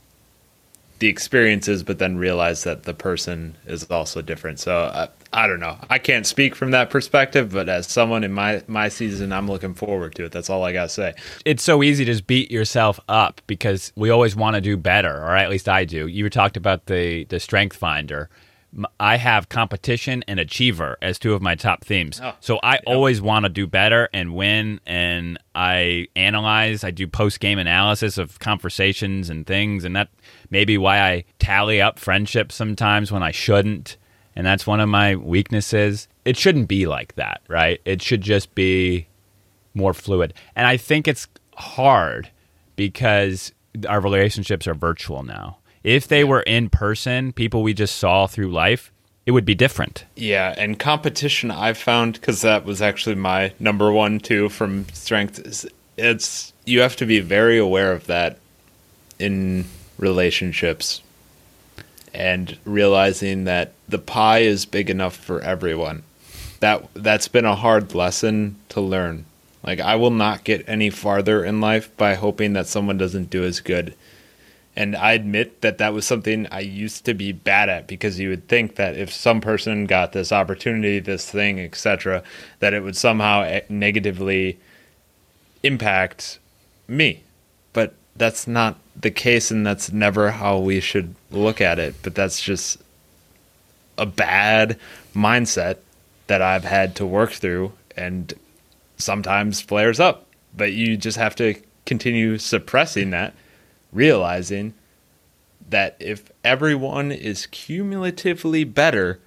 the 0.99 1.07
experiences, 1.07 1.81
but 1.81 1.97
then 1.97 2.17
realize 2.17 2.63
that 2.63 2.83
the 2.83 2.93
person 2.93 3.55
is 3.65 3.89
also 3.89 4.21
different. 4.21 4.59
So 4.59 4.77
uh, 4.77 5.07
I 5.33 5.47
don't 5.47 5.59
know. 5.59 5.77
I 5.89 5.97
can't 5.97 6.25
speak 6.25 6.55
from 6.55 6.71
that 6.71 6.89
perspective, 6.89 7.51
but 7.51 7.69
as 7.69 7.87
someone 7.87 8.23
in 8.23 8.33
my 8.33 8.63
my 8.67 8.89
season, 8.89 9.31
I'm 9.31 9.47
looking 9.47 9.73
forward 9.73 10.15
to 10.15 10.25
it. 10.25 10.31
That's 10.31 10.49
all 10.49 10.63
I 10.63 10.73
gotta 10.73 10.89
say. 10.89 11.13
It's 11.45 11.63
so 11.63 11.83
easy 11.83 12.03
to 12.05 12.11
just 12.11 12.27
beat 12.27 12.51
yourself 12.51 12.99
up 13.07 13.41
because 13.47 13.93
we 13.95 14.09
always 14.09 14.35
want 14.35 14.55
to 14.55 14.61
do 14.61 14.75
better, 14.75 15.15
or 15.15 15.35
at 15.37 15.49
least 15.49 15.69
I 15.69 15.85
do. 15.85 16.07
You 16.07 16.29
talked 16.29 16.57
about 16.57 16.87
the 16.87 17.25
the 17.25 17.39
Strength 17.39 17.77
Finder. 17.77 18.29
I 18.99 19.17
have 19.17 19.49
competition 19.49 20.23
and 20.29 20.39
achiever 20.39 20.97
as 21.01 21.19
two 21.19 21.33
of 21.33 21.41
my 21.41 21.55
top 21.55 21.83
themes. 21.83 22.21
Oh, 22.23 22.33
so 22.39 22.59
I 22.63 22.77
always 22.87 23.21
want 23.21 23.43
to 23.43 23.49
do 23.49 23.67
better 23.67 24.07
and 24.13 24.33
win. 24.33 24.79
And 24.85 25.37
I 25.53 26.07
analyze, 26.15 26.85
I 26.85 26.91
do 26.91 27.05
post 27.05 27.41
game 27.41 27.59
analysis 27.59 28.17
of 28.17 28.39
conversations 28.39 29.29
and 29.29 29.45
things. 29.45 29.83
And 29.83 29.93
that 29.97 30.07
may 30.49 30.63
be 30.63 30.77
why 30.77 31.01
I 31.01 31.25
tally 31.37 31.81
up 31.81 31.99
friendships 31.99 32.55
sometimes 32.55 33.11
when 33.11 33.23
I 33.23 33.31
shouldn't 33.31 33.97
and 34.35 34.45
that's 34.45 34.67
one 34.67 34.79
of 34.79 34.89
my 34.89 35.15
weaknesses. 35.15 36.07
It 36.25 36.37
shouldn't 36.37 36.67
be 36.67 36.87
like 36.87 37.15
that, 37.15 37.41
right? 37.47 37.81
It 37.85 38.01
should 38.01 38.21
just 38.21 38.53
be 38.55 39.07
more 39.73 39.93
fluid. 39.93 40.33
And 40.55 40.67
I 40.67 40.77
think 40.77 41.07
it's 41.07 41.27
hard 41.55 42.29
because 42.75 43.51
our 43.87 43.99
relationships 43.99 44.67
are 44.67 44.73
virtual 44.73 45.23
now. 45.23 45.57
If 45.83 46.07
they 46.07 46.23
were 46.23 46.41
in 46.41 46.69
person, 46.69 47.33
people 47.33 47.63
we 47.63 47.73
just 47.73 47.97
saw 47.97 48.27
through 48.27 48.51
life, 48.51 48.91
it 49.25 49.31
would 49.31 49.45
be 49.45 49.55
different. 49.55 50.05
Yeah, 50.15 50.53
and 50.57 50.79
competition 50.79 51.51
I've 51.51 51.77
found 51.77 52.21
cuz 52.21 52.41
that 52.41 52.65
was 52.65 52.81
actually 52.81 53.15
my 53.15 53.53
number 53.59 53.91
1 53.91 54.19
too 54.19 54.49
from 54.49 54.85
strength 54.93 55.65
it's 55.97 56.53
you 56.65 56.81
have 56.81 56.95
to 56.95 57.05
be 57.05 57.19
very 57.19 57.57
aware 57.57 57.91
of 57.91 58.07
that 58.07 58.37
in 59.19 59.65
relationships 59.97 61.01
and 62.13 62.57
realizing 62.65 63.45
that 63.45 63.73
the 63.87 63.99
pie 63.99 64.39
is 64.39 64.65
big 64.65 64.89
enough 64.89 65.15
for 65.15 65.41
everyone. 65.41 66.03
That 66.59 66.87
that's 66.93 67.27
been 67.27 67.45
a 67.45 67.55
hard 67.55 67.93
lesson 67.95 68.57
to 68.69 68.81
learn. 68.81 69.25
Like 69.63 69.79
I 69.79 69.95
will 69.95 70.11
not 70.11 70.43
get 70.43 70.67
any 70.67 70.89
farther 70.89 71.43
in 71.43 71.61
life 71.61 71.95
by 71.97 72.15
hoping 72.15 72.53
that 72.53 72.67
someone 72.67 72.97
doesn't 72.97 73.29
do 73.29 73.43
as 73.43 73.59
good. 73.59 73.95
And 74.75 74.95
I 74.95 75.11
admit 75.13 75.61
that 75.61 75.79
that 75.79 75.93
was 75.93 76.05
something 76.05 76.47
I 76.49 76.61
used 76.61 77.03
to 77.05 77.13
be 77.13 77.33
bad 77.33 77.67
at 77.67 77.87
because 77.87 78.19
you 78.19 78.29
would 78.29 78.47
think 78.47 78.75
that 78.75 78.95
if 78.95 79.11
some 79.11 79.41
person 79.41 79.85
got 79.85 80.13
this 80.13 80.31
opportunity, 80.31 80.99
this 80.99 81.29
thing, 81.29 81.59
etc., 81.59 82.23
that 82.59 82.73
it 82.73 82.81
would 82.81 82.95
somehow 82.95 83.41
eh, 83.41 83.61
negatively 83.67 84.59
impact 85.61 86.39
me. 86.87 87.23
But 87.73 87.95
that's 88.15 88.47
not 88.47 88.77
the 88.95 89.11
case 89.11 89.51
and 89.51 89.65
that's 89.65 89.91
never 89.91 90.31
how 90.31 90.57
we 90.57 90.79
should 90.79 91.15
look 91.31 91.61
at 91.61 91.79
it 91.79 91.95
but 92.03 92.13
that's 92.15 92.41
just 92.41 92.77
a 93.97 94.05
bad 94.05 94.77
mindset 95.15 95.77
that 96.27 96.41
I've 96.41 96.63
had 96.63 96.95
to 96.97 97.05
work 97.05 97.31
through 97.31 97.73
and 97.95 98.33
sometimes 98.97 99.61
flares 99.61 99.99
up 99.99 100.25
but 100.55 100.73
you 100.73 100.97
just 100.97 101.17
have 101.17 101.35
to 101.37 101.55
continue 101.85 102.37
suppressing 102.37 103.11
that 103.11 103.33
realizing 103.91 104.73
that 105.71 105.95
if 105.99 106.31
everyone 106.43 107.11
is 107.11 107.47
cumulatively 107.47 108.63
better, 108.63 109.19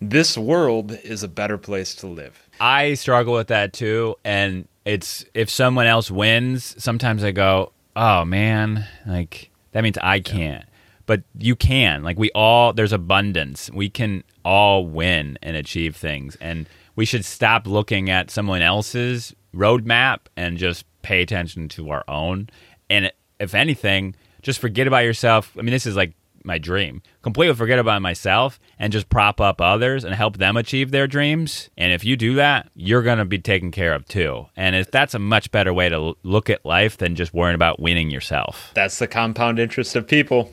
this 0.00 0.38
world 0.38 0.92
is 1.04 1.22
a 1.22 1.28
better 1.28 1.58
place 1.58 1.94
to 1.96 2.06
live. 2.06 2.48
I 2.60 2.94
struggle 2.94 3.34
with 3.34 3.48
that 3.48 3.72
too. 3.72 4.16
And 4.24 4.66
it's 4.84 5.24
if 5.34 5.50
someone 5.50 5.86
else 5.86 6.10
wins, 6.10 6.74
sometimes 6.82 7.22
I 7.22 7.32
go, 7.32 7.72
oh 7.96 8.24
man, 8.24 8.86
like 9.06 9.50
that 9.72 9.82
means 9.82 9.98
I 9.98 10.20
can't. 10.20 10.64
But 11.06 11.22
you 11.36 11.56
can. 11.56 12.02
Like 12.02 12.18
we 12.18 12.30
all, 12.32 12.72
there's 12.72 12.92
abundance. 12.92 13.70
We 13.72 13.90
can 13.90 14.22
all 14.44 14.86
win 14.86 15.38
and 15.42 15.56
achieve 15.56 15.96
things. 15.96 16.36
And 16.40 16.68
we 16.94 17.04
should 17.04 17.24
stop 17.24 17.66
looking 17.66 18.08
at 18.10 18.30
someone 18.30 18.62
else's 18.62 19.34
roadmap 19.54 20.20
and 20.36 20.58
just 20.58 20.84
pay 21.02 21.22
attention 21.22 21.68
to 21.70 21.90
our 21.90 22.04
own. 22.08 22.48
And 22.88 23.12
if 23.40 23.54
anything, 23.54 24.14
just 24.42 24.60
forget 24.60 24.86
about 24.86 25.04
yourself. 25.04 25.52
I 25.58 25.62
mean, 25.62 25.72
this 25.72 25.86
is 25.86 25.96
like 25.96 26.14
my 26.44 26.58
dream. 26.58 27.02
Completely 27.22 27.54
forget 27.54 27.78
about 27.78 28.02
myself 28.02 28.58
and 28.78 28.92
just 28.92 29.08
prop 29.08 29.40
up 29.40 29.60
others 29.60 30.04
and 30.04 30.14
help 30.14 30.38
them 30.38 30.56
achieve 30.56 30.90
their 30.90 31.06
dreams. 31.06 31.70
And 31.76 31.92
if 31.92 32.04
you 32.04 32.16
do 32.16 32.34
that, 32.34 32.70
you're 32.74 33.02
going 33.02 33.18
to 33.18 33.24
be 33.24 33.38
taken 33.38 33.70
care 33.70 33.94
of 33.94 34.06
too. 34.06 34.46
And 34.56 34.86
that's 34.86 35.14
a 35.14 35.18
much 35.18 35.50
better 35.50 35.72
way 35.72 35.88
to 35.88 36.14
look 36.22 36.50
at 36.50 36.64
life 36.64 36.98
than 36.98 37.14
just 37.14 37.34
worrying 37.34 37.54
about 37.54 37.80
winning 37.80 38.10
yourself. 38.10 38.70
That's 38.74 38.98
the 38.98 39.06
compound 39.06 39.58
interest 39.58 39.96
of 39.96 40.06
people. 40.06 40.52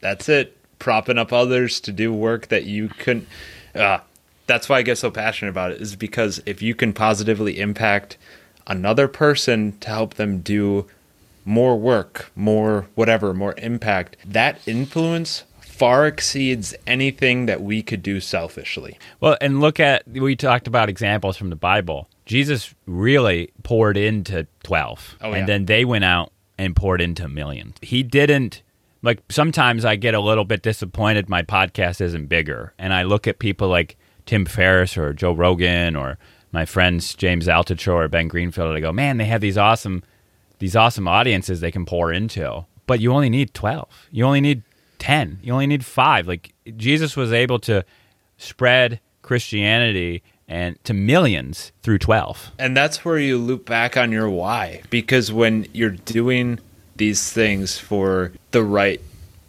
That's 0.00 0.28
it. 0.28 0.56
Propping 0.78 1.18
up 1.18 1.32
others 1.32 1.80
to 1.80 1.92
do 1.92 2.12
work 2.12 2.48
that 2.48 2.64
you 2.64 2.88
couldn't. 2.88 3.28
Uh, 3.74 3.98
that's 4.46 4.68
why 4.68 4.78
I 4.78 4.82
get 4.82 4.98
so 4.98 5.10
passionate 5.10 5.50
about 5.50 5.72
it, 5.72 5.80
is 5.80 5.96
because 5.96 6.40
if 6.46 6.62
you 6.62 6.74
can 6.74 6.92
positively 6.92 7.60
impact 7.60 8.16
another 8.66 9.08
person 9.08 9.76
to 9.80 9.88
help 9.88 10.14
them 10.14 10.40
do 10.40 10.86
more 11.48 11.78
work, 11.78 12.30
more 12.36 12.86
whatever, 12.94 13.32
more 13.32 13.54
impact, 13.56 14.18
that 14.22 14.60
influence 14.68 15.44
far 15.62 16.06
exceeds 16.06 16.74
anything 16.86 17.46
that 17.46 17.62
we 17.62 17.82
could 17.82 18.02
do 18.02 18.20
selfishly. 18.20 18.98
Well, 19.18 19.38
and 19.40 19.58
look 19.58 19.80
at, 19.80 20.06
we 20.06 20.36
talked 20.36 20.66
about 20.66 20.90
examples 20.90 21.38
from 21.38 21.48
the 21.48 21.56
Bible. 21.56 22.10
Jesus 22.26 22.74
really 22.84 23.50
poured 23.62 23.96
into 23.96 24.46
12, 24.64 25.16
Oh, 25.22 25.32
and 25.32 25.48
then 25.48 25.64
they 25.64 25.86
went 25.86 26.04
out 26.04 26.32
and 26.58 26.76
poured 26.76 27.00
into 27.00 27.28
millions. 27.28 27.76
He 27.80 28.02
didn't, 28.02 28.62
like, 29.02 29.22
sometimes 29.30 29.86
I 29.86 29.96
get 29.96 30.12
a 30.12 30.20
little 30.20 30.44
bit 30.44 30.60
disappointed 30.60 31.30
my 31.30 31.42
podcast 31.42 32.02
isn't 32.02 32.26
bigger. 32.26 32.74
And 32.78 32.92
I 32.92 33.04
look 33.04 33.26
at 33.26 33.38
people 33.38 33.68
like 33.68 33.96
Tim 34.26 34.44
Ferriss 34.44 34.98
or 34.98 35.14
Joe 35.14 35.32
Rogan 35.32 35.96
or 35.96 36.18
my 36.52 36.66
friends 36.66 37.14
James 37.14 37.46
Altucher 37.46 37.94
or 37.94 38.08
Ben 38.08 38.28
Greenfield, 38.28 38.68
and 38.68 38.76
I 38.76 38.80
go, 38.80 38.92
man, 38.92 39.16
they 39.16 39.24
have 39.24 39.40
these 39.40 39.56
awesome 39.56 40.02
these 40.58 40.76
awesome 40.76 41.08
audiences 41.08 41.60
they 41.60 41.72
can 41.72 41.84
pour 41.84 42.12
into. 42.12 42.64
But 42.86 43.00
you 43.00 43.12
only 43.12 43.30
need 43.30 43.54
12. 43.54 44.08
You 44.10 44.24
only 44.24 44.40
need 44.40 44.62
10. 44.98 45.40
You 45.42 45.52
only 45.52 45.66
need 45.66 45.84
5. 45.84 46.26
Like 46.26 46.52
Jesus 46.76 47.16
was 47.16 47.32
able 47.32 47.58
to 47.60 47.84
spread 48.38 49.00
Christianity 49.22 50.22
and 50.48 50.82
to 50.84 50.94
millions 50.94 51.72
through 51.82 51.98
12. 51.98 52.52
And 52.58 52.76
that's 52.76 53.04
where 53.04 53.18
you 53.18 53.36
loop 53.36 53.66
back 53.66 53.96
on 53.96 54.10
your 54.10 54.30
why. 54.30 54.82
Because 54.90 55.30
when 55.30 55.66
you're 55.72 55.90
doing 55.90 56.58
these 56.96 57.30
things 57.32 57.78
for 57.78 58.32
the 58.50 58.62
right 58.62 59.00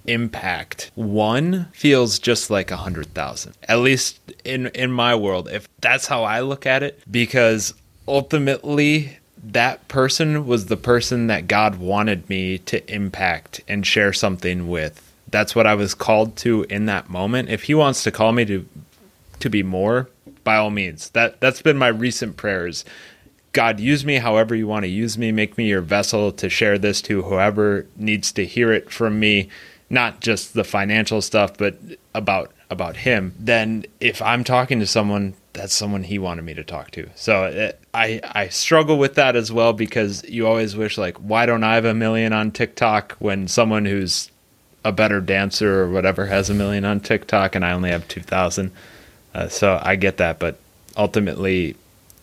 impact, 0.05 0.91
one 0.95 1.68
feels 1.72 2.20
just 2.20 2.49
like 2.49 2.72
a 2.72 2.78
hundred 2.78 3.14
thousand. 3.14 3.55
At 3.64 3.80
least 3.80 4.20
in 4.43 4.68
in 4.68 4.91
my 4.91 5.16
world, 5.16 5.47
if 5.49 5.68
that's 5.80 6.07
how 6.07 6.24
I 6.24 6.41
look 6.41 6.66
at 6.66 6.84
it, 6.84 7.01
because 7.10 7.74
ultimately 8.07 9.18
that 9.44 9.88
person 9.88 10.46
was 10.46 10.66
the 10.66 10.78
person 10.78 11.28
that 11.28 11.48
God 11.48 11.76
wanted 11.76 12.30
me 12.30 12.58
to 12.60 12.94
impact 12.94 13.62
and 13.68 13.86
share 13.86 14.14
something 14.14 14.70
with. 14.70 15.06
That's 15.30 15.56
what 15.56 15.68
I 15.68 15.76
was 15.76 15.94
called 15.94 16.36
to 16.38 16.66
in 16.70 16.86
that 16.86 17.10
moment. 17.10 17.50
If 17.50 17.64
he 17.64 17.76
wants 17.76 18.04
to 18.04 18.12
call 18.12 18.32
me 18.32 18.46
to 18.46 18.66
to 19.40 19.50
be 19.50 19.64
more, 19.64 20.10
by 20.44 20.58
all 20.58 20.72
means. 20.72 21.10
That 21.12 21.40
that's 21.40 21.62
been 21.62 21.78
my 21.78 21.88
recent 21.88 22.38
prayers. 22.38 22.86
God, 23.52 23.80
use 23.80 24.06
me 24.06 24.16
however 24.16 24.56
you 24.56 24.68
want 24.68 24.84
to 24.84 24.90
use 24.90 25.18
me. 25.18 25.32
Make 25.32 25.58
me 25.58 25.68
your 25.68 25.82
vessel 25.82 26.32
to 26.34 26.50
share 26.50 26.78
this 26.78 27.02
to 27.04 27.24
whoever 27.24 27.86
needs 27.96 28.32
to 28.34 28.46
hear 28.46 28.72
it 28.72 28.92
from 28.92 29.20
me, 29.20 29.50
not 29.90 30.22
just 30.22 30.54
the 30.54 30.64
financial 30.64 31.22
stuff, 31.22 31.58
but 31.58 31.78
about 32.14 32.52
about 32.70 32.98
him. 32.98 33.34
Then 33.40 33.86
if 34.00 34.22
I'm 34.22 34.44
talking 34.44 34.80
to 34.80 34.88
someone, 34.88 35.34
that's 35.60 35.74
someone 35.74 36.03
he 36.03 36.18
wanted 36.18 36.45
me 36.45 36.53
to 36.53 36.64
talk 36.64 36.89
to. 36.91 37.10
So 37.16 37.43
it, 37.43 37.82
I 37.93 38.22
I 38.24 38.47
struggle 38.47 38.97
with 38.97 39.16
that 39.16 39.36
as 39.36 39.51
well 39.51 39.74
because 39.74 40.24
you 40.24 40.47
always 40.47 40.74
wish 40.76 40.97
like 40.97 41.18
why 41.18 41.45
don't 41.45 41.66
I 41.66 41.76
have 41.76 41.84
a 41.84 41.93
million 41.93 42.32
on 42.32 42.51
TikTok 42.51 43.18
when 43.20 43.47
someone 43.49 43.84
who's 43.84 44.32
a 44.86 44.93
better 44.93 45.20
dancer 45.20 45.82
or 45.82 45.89
whatever 45.89 46.28
has 46.28 46.49
a 46.49 46.53
million 46.53 46.86
on 46.86 47.01
TikTok 47.01 47.55
and 47.55 47.66
I 47.66 47.74
only 47.74 47.89
have 47.89 48.07
2000. 48.07 48.72
Uh, 49.36 49.49
so 49.49 49.82
I 49.84 49.97
get 49.97 50.16
that, 50.18 50.39
but 50.39 50.57
ultimately, 50.95 51.76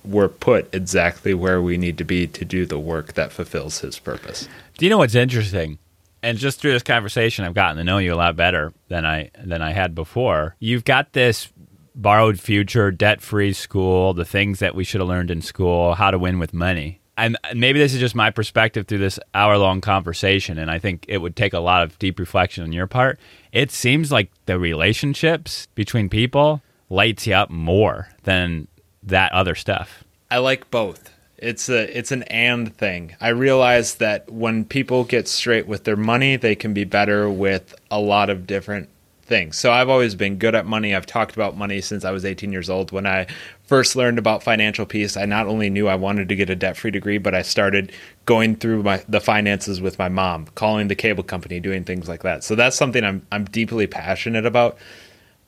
we're 0.03 0.29
put 0.29 0.75
exactly 0.75 1.35
where 1.35 1.61
we 1.61 1.77
need 1.77 1.99
to 1.99 2.05
be 2.05 2.27
to 2.29 2.45
do 2.45 2.65
the 2.65 2.79
work 2.79 3.13
that 3.15 3.33
fulfills 3.33 3.81
His 3.81 3.99
purpose. 3.99 4.49
Do 4.79 4.87
you 4.87 4.91
know 4.91 4.99
what's 4.99 5.15
interesting? 5.15 5.79
And 6.23 6.39
just 6.39 6.59
through 6.59 6.73
this 6.73 6.83
conversation, 6.83 7.45
I've 7.45 7.55
gotten 7.55 7.77
to 7.77 7.85
know 7.85 7.99
you 7.99 8.15
a 8.15 8.17
lot 8.17 8.35
better 8.35 8.73
than 8.89 9.05
I 9.05 9.31
than 9.45 9.61
I 9.61 9.73
had 9.73 9.95
before. 9.95 10.57
You've 10.59 10.85
got 10.85 11.13
this 11.13 11.49
borrowed 11.97 12.39
future, 12.39 12.91
debt 12.91 13.21
free 13.21 13.53
school, 13.53 14.15
the 14.15 14.25
things 14.25 14.59
that 14.61 14.75
we 14.75 14.85
should 14.85 15.01
have 15.01 15.09
learned 15.09 15.31
in 15.31 15.41
school, 15.41 15.95
how 15.95 16.11
to 16.11 16.19
win 16.19 16.39
with 16.39 16.55
money. 16.55 17.01
And 17.19 17.39
maybe 17.55 17.79
this 17.79 17.95
is 17.95 18.01
just 18.01 18.15
my 18.15 18.31
perspective 18.31 18.87
through 18.87 18.99
this 18.99 19.19
hour 19.33 19.57
long 19.57 19.81
conversation, 19.81 20.59
and 20.59 20.71
I 20.71 20.79
think 20.79 21.07
it 21.09 21.19
would 21.19 21.35
take 21.35 21.55
a 21.55 21.61
lot 21.61 21.83
of 21.83 21.99
deep 21.99 22.19
reflection 22.19 22.63
on 22.63 22.73
your 22.73 22.87
part. 22.87 23.19
It 23.53 23.71
seems 23.71 24.13
like 24.13 24.31
the 24.45 24.59
relationships 24.59 25.67
between 25.75 26.11
people 26.11 26.61
lights 26.91 27.27
you 27.27 27.33
up 27.33 27.49
more 27.49 28.09
than 28.25 28.69
that 29.03 29.33
other 29.33 29.55
stuff. 29.55 30.05
I 30.31 30.39
like 30.39 30.71
both. 30.71 31.11
It's 31.39 31.69
a 31.69 31.97
it's 31.97 32.13
an 32.13 32.23
and 32.25 32.75
thing. 32.75 33.17
I 33.21 33.29
realize 33.29 33.97
that 33.97 34.31
when 34.31 34.65
people 34.65 35.05
get 35.05 35.29
straight 35.29 35.67
with 35.67 35.85
their 35.85 35.97
money, 35.97 36.37
they 36.37 36.55
can 36.55 36.75
be 36.75 36.85
better 36.85 37.31
with 37.31 37.75
a 37.91 38.01
lot 38.01 38.31
of 38.31 38.47
different 38.47 38.89
things. 39.27 39.59
So 39.59 39.73
I've 39.73 39.89
always 39.89 40.15
been 40.15 40.39
good 40.39 40.55
at 40.55 40.67
money. 40.67 40.95
I've 40.95 41.07
talked 41.07 41.35
about 41.35 41.57
money 41.57 41.81
since 41.81 42.05
I 42.05 42.13
was 42.13 42.25
18 42.25 42.53
years 42.53 42.71
old. 42.71 42.93
When 42.93 43.07
I 43.07 43.27
first 43.65 43.97
learned 43.97 44.19
about 44.19 44.43
financial 44.43 44.87
peace, 44.87 45.17
I 45.17 45.27
not 45.27 45.47
only 45.47 45.69
knew 45.69 45.89
I 45.89 45.97
wanted 45.97 46.29
to 46.29 46.37
get 46.37 46.49
a 46.49 46.57
debt-free 46.57 46.93
degree, 46.93 47.19
but 47.19 47.35
I 47.35 47.43
started 47.43 47.93
going 48.25 48.57
through 48.57 48.83
my 48.83 49.03
the 49.09 49.21
finances 49.21 49.81
with 49.81 49.99
my 49.99 50.09
mom, 50.09 50.47
calling 50.55 50.89
the 50.89 50.95
cable 50.95 51.25
company, 51.25 51.61
doing 51.61 51.85
things 51.85 52.09
like 52.09 52.23
that. 52.23 52.45
So 52.45 52.55
that's 52.55 52.77
something 52.77 53.05
I'm 53.05 53.27
I'm 53.31 53.45
deeply 53.45 53.87
passionate 53.87 54.47
about. 54.47 54.79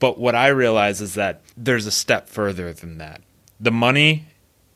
But 0.00 0.18
what 0.18 0.34
I 0.34 0.48
realize 0.48 1.00
is 1.00 1.14
that 1.14 1.40
there's 1.56 1.86
a 1.86 1.90
step 1.90 2.28
further 2.28 2.72
than 2.72 2.98
that. 2.98 3.20
The 3.58 3.72
money 3.72 4.26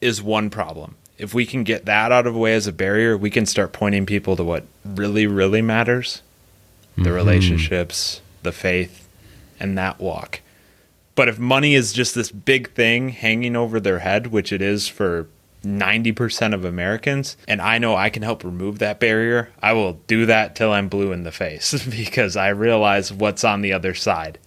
is 0.00 0.22
one 0.22 0.50
problem. 0.50 0.96
If 1.18 1.32
we 1.32 1.46
can 1.46 1.62
get 1.62 1.84
that 1.84 2.10
out 2.10 2.26
of 2.26 2.34
the 2.34 2.40
way 2.40 2.54
as 2.54 2.66
a 2.66 2.72
barrier, 2.72 3.16
we 3.16 3.30
can 3.30 3.46
start 3.46 3.72
pointing 3.72 4.06
people 4.06 4.34
to 4.36 4.42
what 4.42 4.64
really, 4.84 5.26
really 5.26 5.62
matters 5.62 6.22
the 6.96 7.02
mm-hmm. 7.04 7.12
relationships, 7.12 8.20
the 8.42 8.52
faith, 8.52 9.08
and 9.58 9.76
that 9.78 10.00
walk. 10.00 10.40
But 11.14 11.28
if 11.28 11.38
money 11.38 11.74
is 11.74 11.92
just 11.92 12.14
this 12.14 12.30
big 12.30 12.72
thing 12.72 13.10
hanging 13.10 13.56
over 13.56 13.78
their 13.78 13.98
head, 13.98 14.28
which 14.28 14.52
it 14.52 14.62
is 14.62 14.88
for 14.88 15.28
90% 15.62 16.54
of 16.54 16.64
Americans, 16.64 17.36
and 17.46 17.60
I 17.60 17.78
know 17.78 17.94
I 17.94 18.10
can 18.10 18.22
help 18.22 18.44
remove 18.44 18.78
that 18.78 18.98
barrier, 18.98 19.50
I 19.62 19.74
will 19.74 19.94
do 20.06 20.26
that 20.26 20.56
till 20.56 20.72
I'm 20.72 20.88
blue 20.88 21.12
in 21.12 21.22
the 21.22 21.32
face 21.32 21.84
because 21.90 22.36
I 22.36 22.48
realize 22.48 23.12
what's 23.12 23.44
on 23.44 23.60
the 23.60 23.72
other 23.72 23.94
side. 23.94 24.38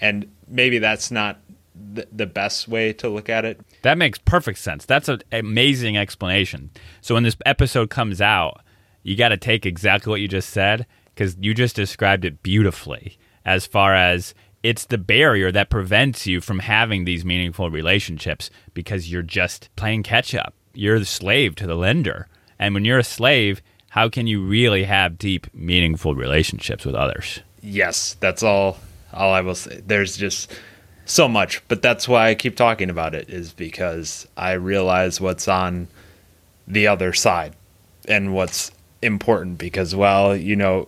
And 0.00 0.30
maybe 0.48 0.78
that's 0.78 1.10
not 1.10 1.40
the, 1.74 2.08
the 2.10 2.26
best 2.26 2.68
way 2.68 2.92
to 2.94 3.08
look 3.08 3.28
at 3.28 3.44
it. 3.44 3.60
That 3.82 3.98
makes 3.98 4.18
perfect 4.18 4.58
sense. 4.58 4.84
That's 4.84 5.08
an 5.08 5.22
amazing 5.30 5.96
explanation. 5.96 6.70
So 7.00 7.14
when 7.14 7.22
this 7.22 7.36
episode 7.44 7.90
comes 7.90 8.20
out, 8.20 8.62
you 9.02 9.16
got 9.16 9.28
to 9.28 9.36
take 9.36 9.66
exactly 9.66 10.10
what 10.10 10.20
you 10.20 10.28
just 10.28 10.50
said 10.50 10.86
because 11.14 11.36
you 11.40 11.54
just 11.54 11.76
described 11.76 12.24
it 12.24 12.42
beautifully 12.42 13.18
as 13.48 13.66
far 13.66 13.94
as 13.94 14.34
it's 14.62 14.84
the 14.84 14.98
barrier 14.98 15.50
that 15.50 15.70
prevents 15.70 16.26
you 16.26 16.38
from 16.38 16.58
having 16.58 17.06
these 17.06 17.24
meaningful 17.24 17.70
relationships 17.70 18.50
because 18.74 19.10
you're 19.10 19.22
just 19.22 19.74
playing 19.74 20.02
catch 20.02 20.34
up. 20.34 20.52
You're 20.74 20.98
the 20.98 21.06
slave 21.06 21.54
to 21.56 21.66
the 21.66 21.74
lender. 21.74 22.28
And 22.58 22.74
when 22.74 22.84
you're 22.84 22.98
a 22.98 23.04
slave, 23.04 23.62
how 23.88 24.10
can 24.10 24.26
you 24.26 24.44
really 24.44 24.84
have 24.84 25.16
deep, 25.16 25.46
meaningful 25.54 26.14
relationships 26.14 26.84
with 26.84 26.94
others? 26.94 27.40
Yes, 27.62 28.16
that's 28.20 28.42
all 28.42 28.76
all 29.14 29.32
I 29.32 29.40
will 29.40 29.54
say. 29.54 29.80
There's 29.86 30.18
just 30.18 30.52
so 31.06 31.26
much, 31.26 31.66
but 31.68 31.80
that's 31.80 32.06
why 32.06 32.28
I 32.28 32.34
keep 32.34 32.54
talking 32.54 32.90
about 32.90 33.14
it 33.14 33.30
is 33.30 33.54
because 33.54 34.28
I 34.36 34.52
realize 34.52 35.22
what's 35.22 35.48
on 35.48 35.88
the 36.66 36.86
other 36.86 37.14
side 37.14 37.54
and 38.06 38.34
what's 38.34 38.72
important 39.00 39.56
because 39.56 39.94
well, 39.94 40.36
you 40.36 40.54
know, 40.54 40.86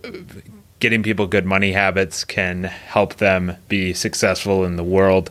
getting 0.81 1.03
people 1.03 1.27
good 1.27 1.47
money 1.47 1.73
habits 1.73 2.25
can 2.25 2.65
help 2.65 3.17
them 3.17 3.57
be 3.69 3.93
successful 3.93 4.65
in 4.65 4.77
the 4.77 4.85
world. 4.85 5.31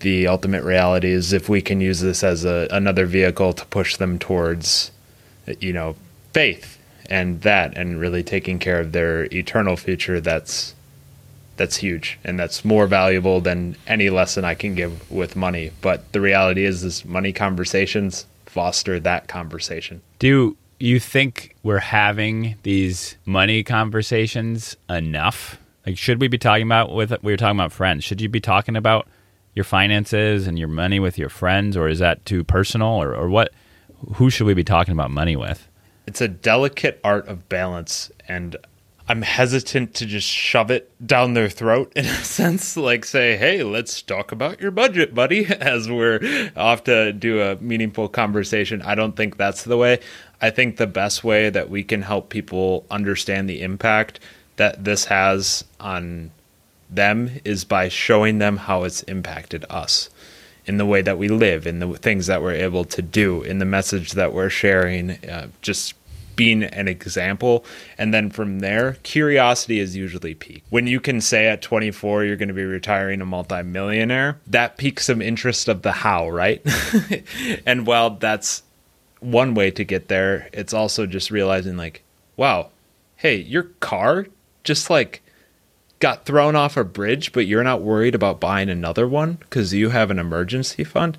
The 0.00 0.28
ultimate 0.28 0.62
reality 0.62 1.10
is 1.10 1.32
if 1.32 1.48
we 1.48 1.60
can 1.60 1.80
use 1.80 2.00
this 2.00 2.22
as 2.22 2.44
a, 2.44 2.68
another 2.70 3.06
vehicle 3.06 3.52
to 3.54 3.66
push 3.66 3.96
them 3.96 4.18
towards 4.18 4.92
you 5.60 5.72
know, 5.72 5.96
faith 6.32 6.78
and 7.08 7.40
that 7.42 7.76
and 7.76 7.98
really 7.98 8.22
taking 8.22 8.58
care 8.58 8.80
of 8.80 8.92
their 8.92 9.24
eternal 9.34 9.76
future 9.76 10.20
that's 10.20 10.74
that's 11.56 11.78
huge 11.78 12.18
and 12.22 12.38
that's 12.38 12.64
more 12.64 12.86
valuable 12.86 13.40
than 13.40 13.74
any 13.86 14.10
lesson 14.10 14.44
I 14.44 14.54
can 14.54 14.76
give 14.76 15.10
with 15.10 15.34
money. 15.34 15.72
But 15.80 16.12
the 16.12 16.20
reality 16.20 16.64
is 16.64 16.84
is 16.84 17.04
money 17.04 17.32
conversations 17.32 18.26
foster 18.46 19.00
that 19.00 19.26
conversation. 19.26 20.00
Do 20.18 20.56
you 20.78 21.00
think 21.00 21.56
we're 21.62 21.78
having 21.78 22.56
these 22.62 23.16
money 23.24 23.62
conversations 23.62 24.76
enough? 24.88 25.58
Like 25.86 25.98
should 25.98 26.20
we 26.20 26.28
be 26.28 26.38
talking 26.38 26.66
about 26.66 26.92
with 26.92 27.10
we 27.22 27.32
were 27.32 27.36
talking 27.36 27.58
about 27.58 27.72
friends. 27.72 28.04
Should 28.04 28.20
you 28.20 28.28
be 28.28 28.40
talking 28.40 28.76
about 28.76 29.08
your 29.54 29.64
finances 29.64 30.46
and 30.46 30.58
your 30.58 30.68
money 30.68 31.00
with 31.00 31.18
your 31.18 31.28
friends 31.28 31.76
or 31.76 31.88
is 31.88 31.98
that 31.98 32.24
too 32.24 32.44
personal 32.44 32.88
or, 32.88 33.14
or 33.14 33.28
what 33.28 33.52
who 34.14 34.30
should 34.30 34.46
we 34.46 34.54
be 34.54 34.64
talking 34.64 34.92
about 34.92 35.10
money 35.10 35.34
with? 35.34 35.68
It's 36.06 36.20
a 36.20 36.28
delicate 36.28 37.00
art 37.02 37.26
of 37.26 37.48
balance 37.48 38.12
and 38.28 38.56
I'm 39.10 39.22
hesitant 39.22 39.94
to 39.94 40.06
just 40.06 40.28
shove 40.28 40.70
it 40.70 40.92
down 41.04 41.32
their 41.32 41.48
throat 41.48 41.90
in 41.96 42.04
a 42.04 42.08
sense, 42.24 42.76
like 42.76 43.06
say, 43.06 43.36
hey, 43.36 43.62
let's 43.62 44.02
talk 44.02 44.32
about 44.32 44.60
your 44.60 44.70
budget, 44.70 45.14
buddy, 45.14 45.46
as 45.60 45.90
we're 45.90 46.50
off 46.54 46.84
to 46.84 47.14
do 47.14 47.40
a 47.40 47.56
meaningful 47.56 48.08
conversation. 48.08 48.82
I 48.82 48.94
don't 48.94 49.16
think 49.16 49.38
that's 49.38 49.64
the 49.64 49.78
way. 49.78 50.00
I 50.40 50.50
think 50.50 50.76
the 50.76 50.86
best 50.86 51.24
way 51.24 51.50
that 51.50 51.68
we 51.68 51.82
can 51.82 52.02
help 52.02 52.28
people 52.28 52.86
understand 52.90 53.48
the 53.48 53.62
impact 53.62 54.20
that 54.56 54.84
this 54.84 55.06
has 55.06 55.64
on 55.80 56.30
them 56.90 57.30
is 57.44 57.64
by 57.64 57.88
showing 57.88 58.38
them 58.38 58.56
how 58.56 58.84
it's 58.84 59.02
impacted 59.04 59.64
us 59.68 60.10
in 60.66 60.76
the 60.76 60.86
way 60.86 61.02
that 61.02 61.18
we 61.18 61.28
live, 61.28 61.66
in 61.66 61.78
the 61.78 61.92
things 61.94 62.26
that 62.26 62.42
we're 62.42 62.52
able 62.52 62.84
to 62.84 63.02
do, 63.02 63.42
in 63.42 63.58
the 63.58 63.64
message 63.64 64.12
that 64.12 64.32
we're 64.32 64.50
sharing, 64.50 65.12
uh, 65.24 65.48
just 65.62 65.94
being 66.36 66.62
an 66.62 66.86
example. 66.86 67.64
And 67.96 68.14
then 68.14 68.30
from 68.30 68.60
there, 68.60 68.98
curiosity 69.02 69.80
is 69.80 69.96
usually 69.96 70.34
peak. 70.34 70.62
When 70.70 70.86
you 70.86 71.00
can 71.00 71.20
say 71.20 71.48
at 71.48 71.62
24 71.62 72.24
you're 72.24 72.36
going 72.36 72.48
to 72.48 72.54
be 72.54 72.64
retiring 72.64 73.20
a 73.20 73.26
multimillionaire, 73.26 74.38
that 74.46 74.76
piques 74.76 75.06
some 75.06 75.20
interest 75.20 75.68
of 75.68 75.82
the 75.82 75.92
how, 75.92 76.28
right? 76.28 76.62
and 77.66 77.86
while 77.86 78.10
that's 78.10 78.62
one 79.20 79.54
way 79.54 79.70
to 79.70 79.84
get 79.84 80.08
there, 80.08 80.48
it's 80.52 80.74
also 80.74 81.06
just 81.06 81.30
realizing 81.30 81.76
like, 81.76 82.02
wow, 82.36 82.70
hey, 83.16 83.36
your 83.36 83.64
car 83.80 84.26
just 84.64 84.90
like 84.90 85.22
got 86.00 86.24
thrown 86.24 86.54
off 86.54 86.76
a 86.76 86.84
bridge, 86.84 87.32
but 87.32 87.46
you're 87.46 87.64
not 87.64 87.82
worried 87.82 88.14
about 88.14 88.40
buying 88.40 88.68
another 88.68 89.08
one 89.08 89.34
because 89.34 89.74
you 89.74 89.90
have 89.90 90.10
an 90.10 90.18
emergency 90.18 90.84
fund 90.84 91.18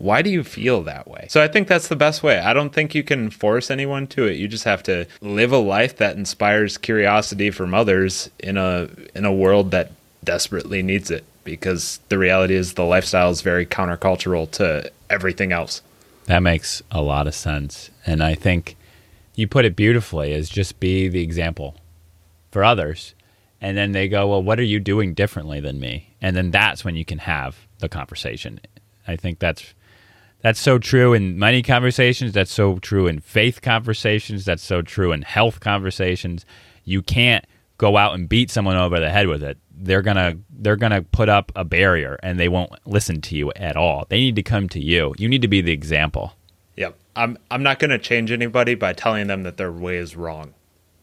why 0.00 0.22
do 0.22 0.30
you 0.30 0.42
feel 0.42 0.82
that 0.84 1.06
way? 1.06 1.26
So 1.28 1.42
I 1.42 1.48
think 1.48 1.68
that's 1.68 1.88
the 1.88 1.96
best 1.96 2.22
way. 2.22 2.38
I 2.38 2.54
don't 2.54 2.72
think 2.72 2.94
you 2.94 3.02
can 3.02 3.28
force 3.28 3.70
anyone 3.70 4.06
to 4.08 4.24
it. 4.24 4.38
You 4.38 4.48
just 4.48 4.64
have 4.64 4.82
to 4.84 5.06
live 5.20 5.52
a 5.52 5.58
life 5.58 5.98
that 5.98 6.16
inspires 6.16 6.78
curiosity 6.78 7.50
from 7.50 7.74
others 7.74 8.30
in 8.38 8.56
a 8.56 8.88
in 9.14 9.26
a 9.26 9.32
world 9.32 9.70
that 9.72 9.92
desperately 10.24 10.82
needs 10.82 11.10
it 11.10 11.24
because 11.44 12.00
the 12.08 12.16
reality 12.16 12.54
is 12.54 12.74
the 12.74 12.84
lifestyle 12.84 13.30
is 13.30 13.42
very 13.42 13.66
countercultural 13.66 14.50
to 14.52 14.90
everything 15.10 15.52
else. 15.52 15.82
That 16.30 16.44
makes 16.44 16.80
a 16.92 17.02
lot 17.02 17.26
of 17.26 17.34
sense. 17.34 17.90
And 18.06 18.22
I 18.22 18.36
think 18.36 18.76
you 19.34 19.48
put 19.48 19.64
it 19.64 19.74
beautifully 19.74 20.32
is 20.32 20.48
just 20.48 20.78
be 20.78 21.08
the 21.08 21.24
example 21.24 21.74
for 22.52 22.62
others. 22.62 23.16
And 23.60 23.76
then 23.76 23.90
they 23.90 24.06
go, 24.06 24.28
Well, 24.28 24.40
what 24.40 24.60
are 24.60 24.62
you 24.62 24.78
doing 24.78 25.12
differently 25.12 25.58
than 25.58 25.80
me? 25.80 26.14
And 26.22 26.36
then 26.36 26.52
that's 26.52 26.84
when 26.84 26.94
you 26.94 27.04
can 27.04 27.18
have 27.18 27.56
the 27.80 27.88
conversation. 27.88 28.60
I 29.08 29.16
think 29.16 29.40
that's 29.40 29.74
that's 30.40 30.60
so 30.60 30.78
true 30.78 31.14
in 31.14 31.36
money 31.36 31.62
conversations. 31.64 32.32
That's 32.32 32.52
so 32.52 32.78
true 32.78 33.08
in 33.08 33.18
faith 33.18 33.60
conversations. 33.60 34.44
That's 34.44 34.62
so 34.62 34.82
true 34.82 35.10
in 35.10 35.22
health 35.22 35.58
conversations. 35.58 36.46
You 36.84 37.02
can't 37.02 37.44
go 37.80 37.96
out 37.96 38.14
and 38.14 38.28
beat 38.28 38.50
someone 38.50 38.76
over 38.76 39.00
the 39.00 39.08
head 39.08 39.26
with 39.26 39.42
it. 39.42 39.56
They're 39.74 40.02
gonna 40.02 40.34
they're 40.50 40.76
gonna 40.76 41.00
put 41.00 41.30
up 41.30 41.50
a 41.56 41.64
barrier 41.64 42.18
and 42.22 42.38
they 42.38 42.48
won't 42.50 42.72
listen 42.86 43.22
to 43.22 43.34
you 43.36 43.50
at 43.56 43.74
all. 43.74 44.04
They 44.10 44.18
need 44.18 44.36
to 44.36 44.42
come 44.42 44.68
to 44.68 44.78
you. 44.78 45.14
You 45.16 45.30
need 45.30 45.40
to 45.40 45.48
be 45.48 45.62
the 45.62 45.72
example. 45.72 46.34
Yep. 46.76 46.98
I'm 47.16 47.38
I'm 47.50 47.62
not 47.62 47.78
gonna 47.78 47.98
change 47.98 48.30
anybody 48.30 48.74
by 48.74 48.92
telling 48.92 49.28
them 49.28 49.44
that 49.44 49.56
their 49.56 49.72
way 49.72 49.96
is 49.96 50.14
wrong. 50.14 50.52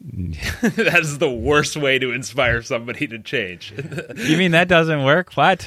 that 0.62 1.00
is 1.00 1.18
the 1.18 1.28
worst 1.28 1.76
way 1.76 1.98
to 1.98 2.12
inspire 2.12 2.62
somebody 2.62 3.08
to 3.08 3.18
change. 3.18 3.74
you 4.14 4.36
mean 4.36 4.52
that 4.52 4.68
doesn't 4.68 5.02
work? 5.02 5.32
What? 5.32 5.66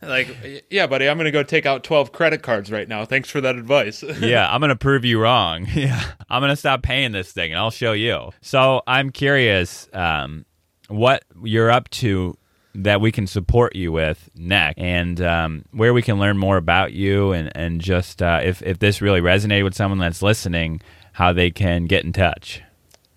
Like, 0.00 0.64
yeah, 0.70 0.86
buddy, 0.86 1.08
I'm 1.08 1.16
going 1.16 1.24
to 1.24 1.32
go 1.32 1.42
take 1.42 1.66
out 1.66 1.82
12 1.82 2.12
credit 2.12 2.42
cards 2.42 2.70
right 2.70 2.88
now. 2.88 3.04
Thanks 3.04 3.30
for 3.30 3.40
that 3.40 3.56
advice. 3.56 4.02
yeah, 4.20 4.52
I'm 4.52 4.60
going 4.60 4.68
to 4.68 4.76
prove 4.76 5.04
you 5.04 5.20
wrong. 5.20 5.66
Yeah. 5.78 6.02
I'm 6.28 6.40
going 6.40 6.50
to 6.50 6.56
stop 6.56 6.82
paying 6.82 7.12
this 7.12 7.30
thing 7.30 7.52
and 7.52 7.58
I'll 7.58 7.70
show 7.70 7.92
you. 7.92 8.30
So 8.40 8.82
I'm 8.86 9.10
curious 9.10 9.88
um, 9.92 10.44
what 10.88 11.24
you're 11.42 11.70
up 11.70 11.88
to 11.90 12.36
that 12.74 13.00
we 13.00 13.10
can 13.10 13.26
support 13.26 13.74
you 13.74 13.90
with 13.90 14.30
next 14.34 14.78
and 14.78 15.20
um, 15.20 15.64
where 15.72 15.92
we 15.92 16.02
can 16.02 16.18
learn 16.18 16.38
more 16.38 16.56
about 16.56 16.92
you 16.92 17.32
and, 17.32 17.50
and 17.56 17.80
just 17.80 18.22
uh, 18.22 18.40
if, 18.42 18.62
if 18.62 18.78
this 18.78 19.00
really 19.00 19.20
resonated 19.20 19.64
with 19.64 19.74
someone 19.74 19.98
that's 19.98 20.22
listening, 20.22 20.80
how 21.12 21.32
they 21.32 21.50
can 21.50 21.86
get 21.86 22.04
in 22.04 22.12
touch. 22.12 22.62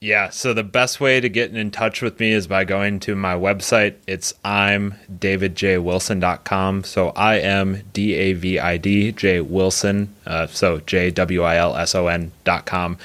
Yeah, 0.04 0.32
so 0.32 0.56
the 0.56 0.64
best 0.64 1.00
way 1.00 1.20
to 1.20 1.30
get 1.30 1.56
in 1.56 1.70
touch 1.70 2.02
with 2.02 2.20
me 2.20 2.32
is 2.32 2.48
by 2.48 2.64
going 2.64 3.00
to 3.02 3.16
my 3.16 3.36
website. 3.36 3.98
It's 4.08 4.34
I'm 4.44 4.96
davidjwilson.com. 5.16 6.86
So 6.86 7.10
I 7.10 7.36
am 7.36 7.84
D 7.94 8.16
A 8.16 8.34
V 8.34 8.58
I 8.58 8.78
D 8.78 9.12
J 9.12 9.42
Wilson. 9.42 10.16
Uh, 10.26 10.48
so 10.48 10.80
J 10.80 11.12
W 11.12 11.44
I 11.44 11.58
L 11.58 11.76
S 11.76 11.94
O 11.94 12.08
N.com. 12.08 12.98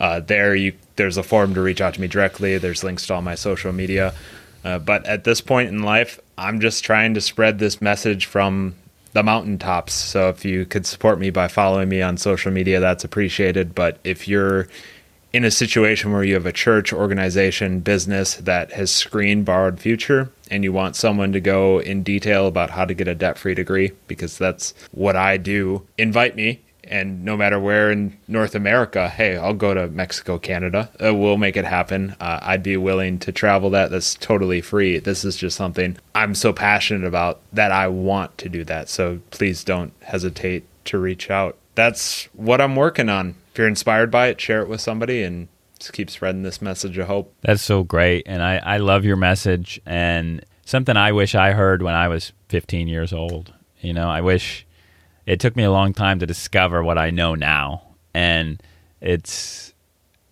Uh, 0.00 0.18
there 0.18 0.54
you 0.54 0.72
there's 0.96 1.18
a 1.18 1.22
form 1.22 1.54
to 1.54 1.60
reach 1.60 1.80
out 1.80 1.94
to 1.94 2.00
me 2.00 2.08
directly. 2.08 2.58
There's 2.58 2.82
links 2.82 3.06
to 3.06 3.14
all 3.14 3.22
my 3.22 3.36
social 3.36 3.72
media. 3.72 4.14
Uh, 4.64 4.78
but 4.78 5.06
at 5.06 5.24
this 5.24 5.40
point 5.40 5.68
in 5.68 5.82
life, 5.82 6.18
I'm 6.36 6.60
just 6.60 6.84
trying 6.84 7.14
to 7.14 7.20
spread 7.20 7.58
this 7.58 7.80
message 7.80 8.26
from 8.26 8.74
the 9.12 9.22
mountaintops. 9.22 9.92
So 9.94 10.28
if 10.28 10.44
you 10.44 10.64
could 10.64 10.86
support 10.86 11.18
me 11.18 11.30
by 11.30 11.48
following 11.48 11.88
me 11.88 12.02
on 12.02 12.16
social 12.16 12.52
media, 12.52 12.80
that's 12.80 13.04
appreciated. 13.04 13.74
But 13.74 13.98
if 14.04 14.28
you're 14.28 14.68
in 15.32 15.44
a 15.44 15.50
situation 15.50 16.12
where 16.12 16.24
you 16.24 16.34
have 16.34 16.46
a 16.46 16.52
church, 16.52 16.92
organization, 16.92 17.80
business 17.80 18.34
that 18.36 18.72
has 18.72 18.90
screened 18.90 19.44
borrowed 19.44 19.80
future 19.80 20.30
and 20.50 20.64
you 20.64 20.72
want 20.72 20.96
someone 20.96 21.32
to 21.32 21.40
go 21.40 21.78
in 21.78 22.02
detail 22.02 22.46
about 22.46 22.70
how 22.70 22.84
to 22.84 22.94
get 22.94 23.06
a 23.06 23.14
debt 23.14 23.38
free 23.38 23.54
degree, 23.54 23.92
because 24.08 24.36
that's 24.36 24.74
what 24.90 25.14
I 25.14 25.36
do, 25.36 25.86
invite 25.96 26.34
me. 26.34 26.60
And 26.90 27.24
no 27.24 27.36
matter 27.36 27.58
where 27.58 27.90
in 27.90 28.18
North 28.26 28.54
America, 28.54 29.08
hey, 29.08 29.36
I'll 29.36 29.54
go 29.54 29.72
to 29.72 29.88
Mexico, 29.88 30.38
Canada. 30.38 30.90
Uh, 31.02 31.14
we'll 31.14 31.38
make 31.38 31.56
it 31.56 31.64
happen. 31.64 32.16
Uh, 32.20 32.40
I'd 32.42 32.64
be 32.64 32.76
willing 32.76 33.18
to 33.20 33.32
travel 33.32 33.70
that. 33.70 33.90
That's 33.90 34.16
totally 34.16 34.60
free. 34.60 34.98
This 34.98 35.24
is 35.24 35.36
just 35.36 35.56
something 35.56 35.96
I'm 36.14 36.34
so 36.34 36.52
passionate 36.52 37.06
about 37.06 37.40
that 37.52 37.70
I 37.70 37.86
want 37.88 38.36
to 38.38 38.48
do 38.48 38.64
that. 38.64 38.88
So 38.88 39.20
please 39.30 39.62
don't 39.62 39.92
hesitate 40.02 40.64
to 40.86 40.98
reach 40.98 41.30
out. 41.30 41.56
That's 41.76 42.28
what 42.34 42.60
I'm 42.60 42.74
working 42.76 43.08
on 43.08 43.36
if 43.52 43.58
you're 43.58 43.68
inspired 43.68 44.10
by 44.10 44.28
it, 44.28 44.40
share 44.40 44.62
it 44.62 44.68
with 44.68 44.80
somebody 44.80 45.22
and 45.22 45.48
just 45.78 45.92
keep 45.92 46.10
spreading 46.10 46.42
this 46.42 46.62
message 46.62 46.96
of 46.98 47.06
hope. 47.08 47.34
That's 47.40 47.62
so 47.62 47.82
great. 47.82 48.24
And 48.26 48.42
I, 48.42 48.58
I 48.58 48.76
love 48.78 49.04
your 49.04 49.16
message 49.16 49.80
and 49.86 50.44
something 50.64 50.96
I 50.96 51.12
wish 51.12 51.34
I 51.34 51.52
heard 51.52 51.82
when 51.82 51.94
I 51.94 52.08
was 52.08 52.32
15 52.48 52.86
years 52.86 53.12
old. 53.12 53.52
You 53.80 53.92
know, 53.92 54.08
I 54.08 54.20
wish 54.20 54.66
it 55.30 55.38
took 55.38 55.54
me 55.54 55.62
a 55.62 55.70
long 55.70 55.92
time 55.92 56.18
to 56.18 56.26
discover 56.26 56.82
what 56.82 56.98
I 56.98 57.10
know 57.10 57.36
now. 57.36 57.82
And 58.12 58.60
it's, 59.00 59.72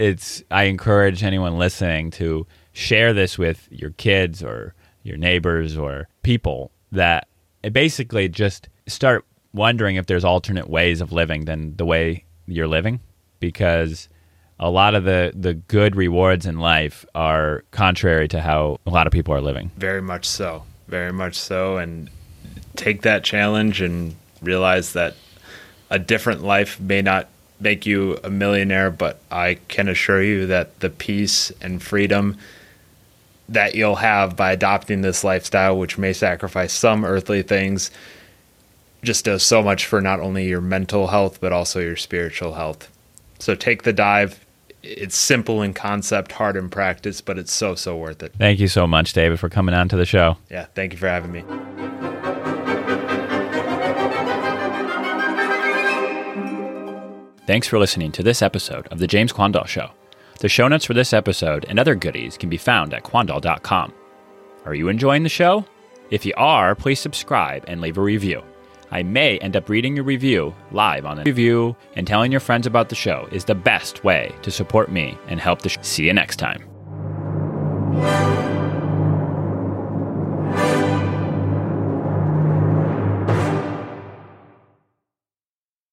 it's, 0.00 0.42
I 0.50 0.64
encourage 0.64 1.22
anyone 1.22 1.56
listening 1.56 2.10
to 2.12 2.48
share 2.72 3.12
this 3.12 3.38
with 3.38 3.68
your 3.70 3.90
kids 3.90 4.42
or 4.42 4.74
your 5.04 5.16
neighbors 5.16 5.78
or 5.78 6.08
people 6.24 6.72
that 6.90 7.28
basically 7.70 8.28
just 8.28 8.68
start 8.88 9.24
wondering 9.54 9.94
if 9.94 10.06
there's 10.06 10.24
alternate 10.24 10.68
ways 10.68 11.00
of 11.00 11.12
living 11.12 11.44
than 11.44 11.76
the 11.76 11.84
way 11.84 12.24
you're 12.48 12.66
living 12.66 12.98
because 13.38 14.08
a 14.58 14.68
lot 14.68 14.96
of 14.96 15.04
the, 15.04 15.32
the 15.32 15.54
good 15.54 15.94
rewards 15.94 16.44
in 16.44 16.58
life 16.58 17.06
are 17.14 17.62
contrary 17.70 18.26
to 18.26 18.40
how 18.40 18.80
a 18.84 18.90
lot 18.90 19.06
of 19.06 19.12
people 19.12 19.32
are 19.32 19.40
living. 19.40 19.70
Very 19.76 20.02
much 20.02 20.28
so. 20.28 20.64
Very 20.88 21.12
much 21.12 21.36
so. 21.36 21.76
And 21.76 22.10
take 22.74 23.02
that 23.02 23.22
challenge 23.22 23.80
and 23.80 24.16
realize 24.42 24.92
that 24.92 25.14
a 25.90 25.98
different 25.98 26.42
life 26.42 26.78
may 26.80 27.02
not 27.02 27.28
make 27.60 27.86
you 27.86 28.18
a 28.22 28.30
millionaire, 28.30 28.90
but 28.90 29.20
I 29.30 29.58
can 29.68 29.88
assure 29.88 30.22
you 30.22 30.46
that 30.46 30.80
the 30.80 30.90
peace 30.90 31.50
and 31.60 31.82
freedom 31.82 32.36
that 33.48 33.74
you'll 33.74 33.96
have 33.96 34.36
by 34.36 34.52
adopting 34.52 35.00
this 35.00 35.24
lifestyle, 35.24 35.78
which 35.78 35.98
may 35.98 36.12
sacrifice 36.12 36.72
some 36.72 37.04
earthly 37.04 37.42
things, 37.42 37.90
just 39.02 39.24
does 39.24 39.42
so 39.42 39.62
much 39.62 39.86
for 39.86 40.00
not 40.00 40.20
only 40.20 40.46
your 40.46 40.60
mental 40.60 41.08
health, 41.08 41.40
but 41.40 41.52
also 41.52 41.80
your 41.80 41.96
spiritual 41.96 42.54
health. 42.54 42.90
So 43.38 43.54
take 43.54 43.84
the 43.84 43.92
dive. 43.92 44.44
It's 44.82 45.16
simple 45.16 45.62
in 45.62 45.74
concept, 45.74 46.32
hard 46.32 46.56
in 46.56 46.68
practice, 46.68 47.20
but 47.20 47.38
it's 47.38 47.52
so, 47.52 47.74
so 47.74 47.96
worth 47.96 48.22
it. 48.22 48.32
Thank 48.38 48.60
you 48.60 48.68
so 48.68 48.86
much, 48.86 49.12
David, 49.12 49.40
for 49.40 49.48
coming 49.48 49.74
on 49.74 49.88
to 49.88 49.96
the 49.96 50.06
show. 50.06 50.36
Yeah, 50.50 50.66
thank 50.74 50.92
you 50.92 50.98
for 50.98 51.08
having 51.08 51.32
me. 51.32 52.27
Thanks 57.48 57.66
for 57.66 57.78
listening 57.78 58.12
to 58.12 58.22
this 58.22 58.42
episode 58.42 58.86
of 58.88 58.98
The 58.98 59.06
James 59.06 59.32
Quandahl 59.32 59.66
Show. 59.66 59.88
The 60.40 60.50
show 60.50 60.68
notes 60.68 60.84
for 60.84 60.92
this 60.92 61.14
episode 61.14 61.64
and 61.66 61.78
other 61.78 61.94
goodies 61.94 62.36
can 62.36 62.50
be 62.50 62.58
found 62.58 62.92
at 62.92 63.04
quandal.com. 63.04 63.94
Are 64.66 64.74
you 64.74 64.90
enjoying 64.90 65.22
the 65.22 65.30
show? 65.30 65.64
If 66.10 66.26
you 66.26 66.34
are, 66.36 66.74
please 66.74 67.00
subscribe 67.00 67.64
and 67.66 67.80
leave 67.80 67.96
a 67.96 68.02
review. 68.02 68.42
I 68.90 69.02
may 69.02 69.38
end 69.38 69.56
up 69.56 69.70
reading 69.70 69.96
your 69.96 70.04
review 70.04 70.54
live 70.72 71.06
on 71.06 71.16
the 71.16 71.22
review, 71.22 71.74
and 71.96 72.06
telling 72.06 72.30
your 72.30 72.42
friends 72.42 72.66
about 72.66 72.90
the 72.90 72.94
show 72.94 73.26
is 73.32 73.46
the 73.46 73.54
best 73.54 74.04
way 74.04 74.30
to 74.42 74.50
support 74.50 74.92
me 74.92 75.16
and 75.26 75.40
help 75.40 75.62
the 75.62 75.70
show. 75.70 75.80
See 75.80 76.04
you 76.04 76.12
next 76.12 76.36
time. 76.36 76.68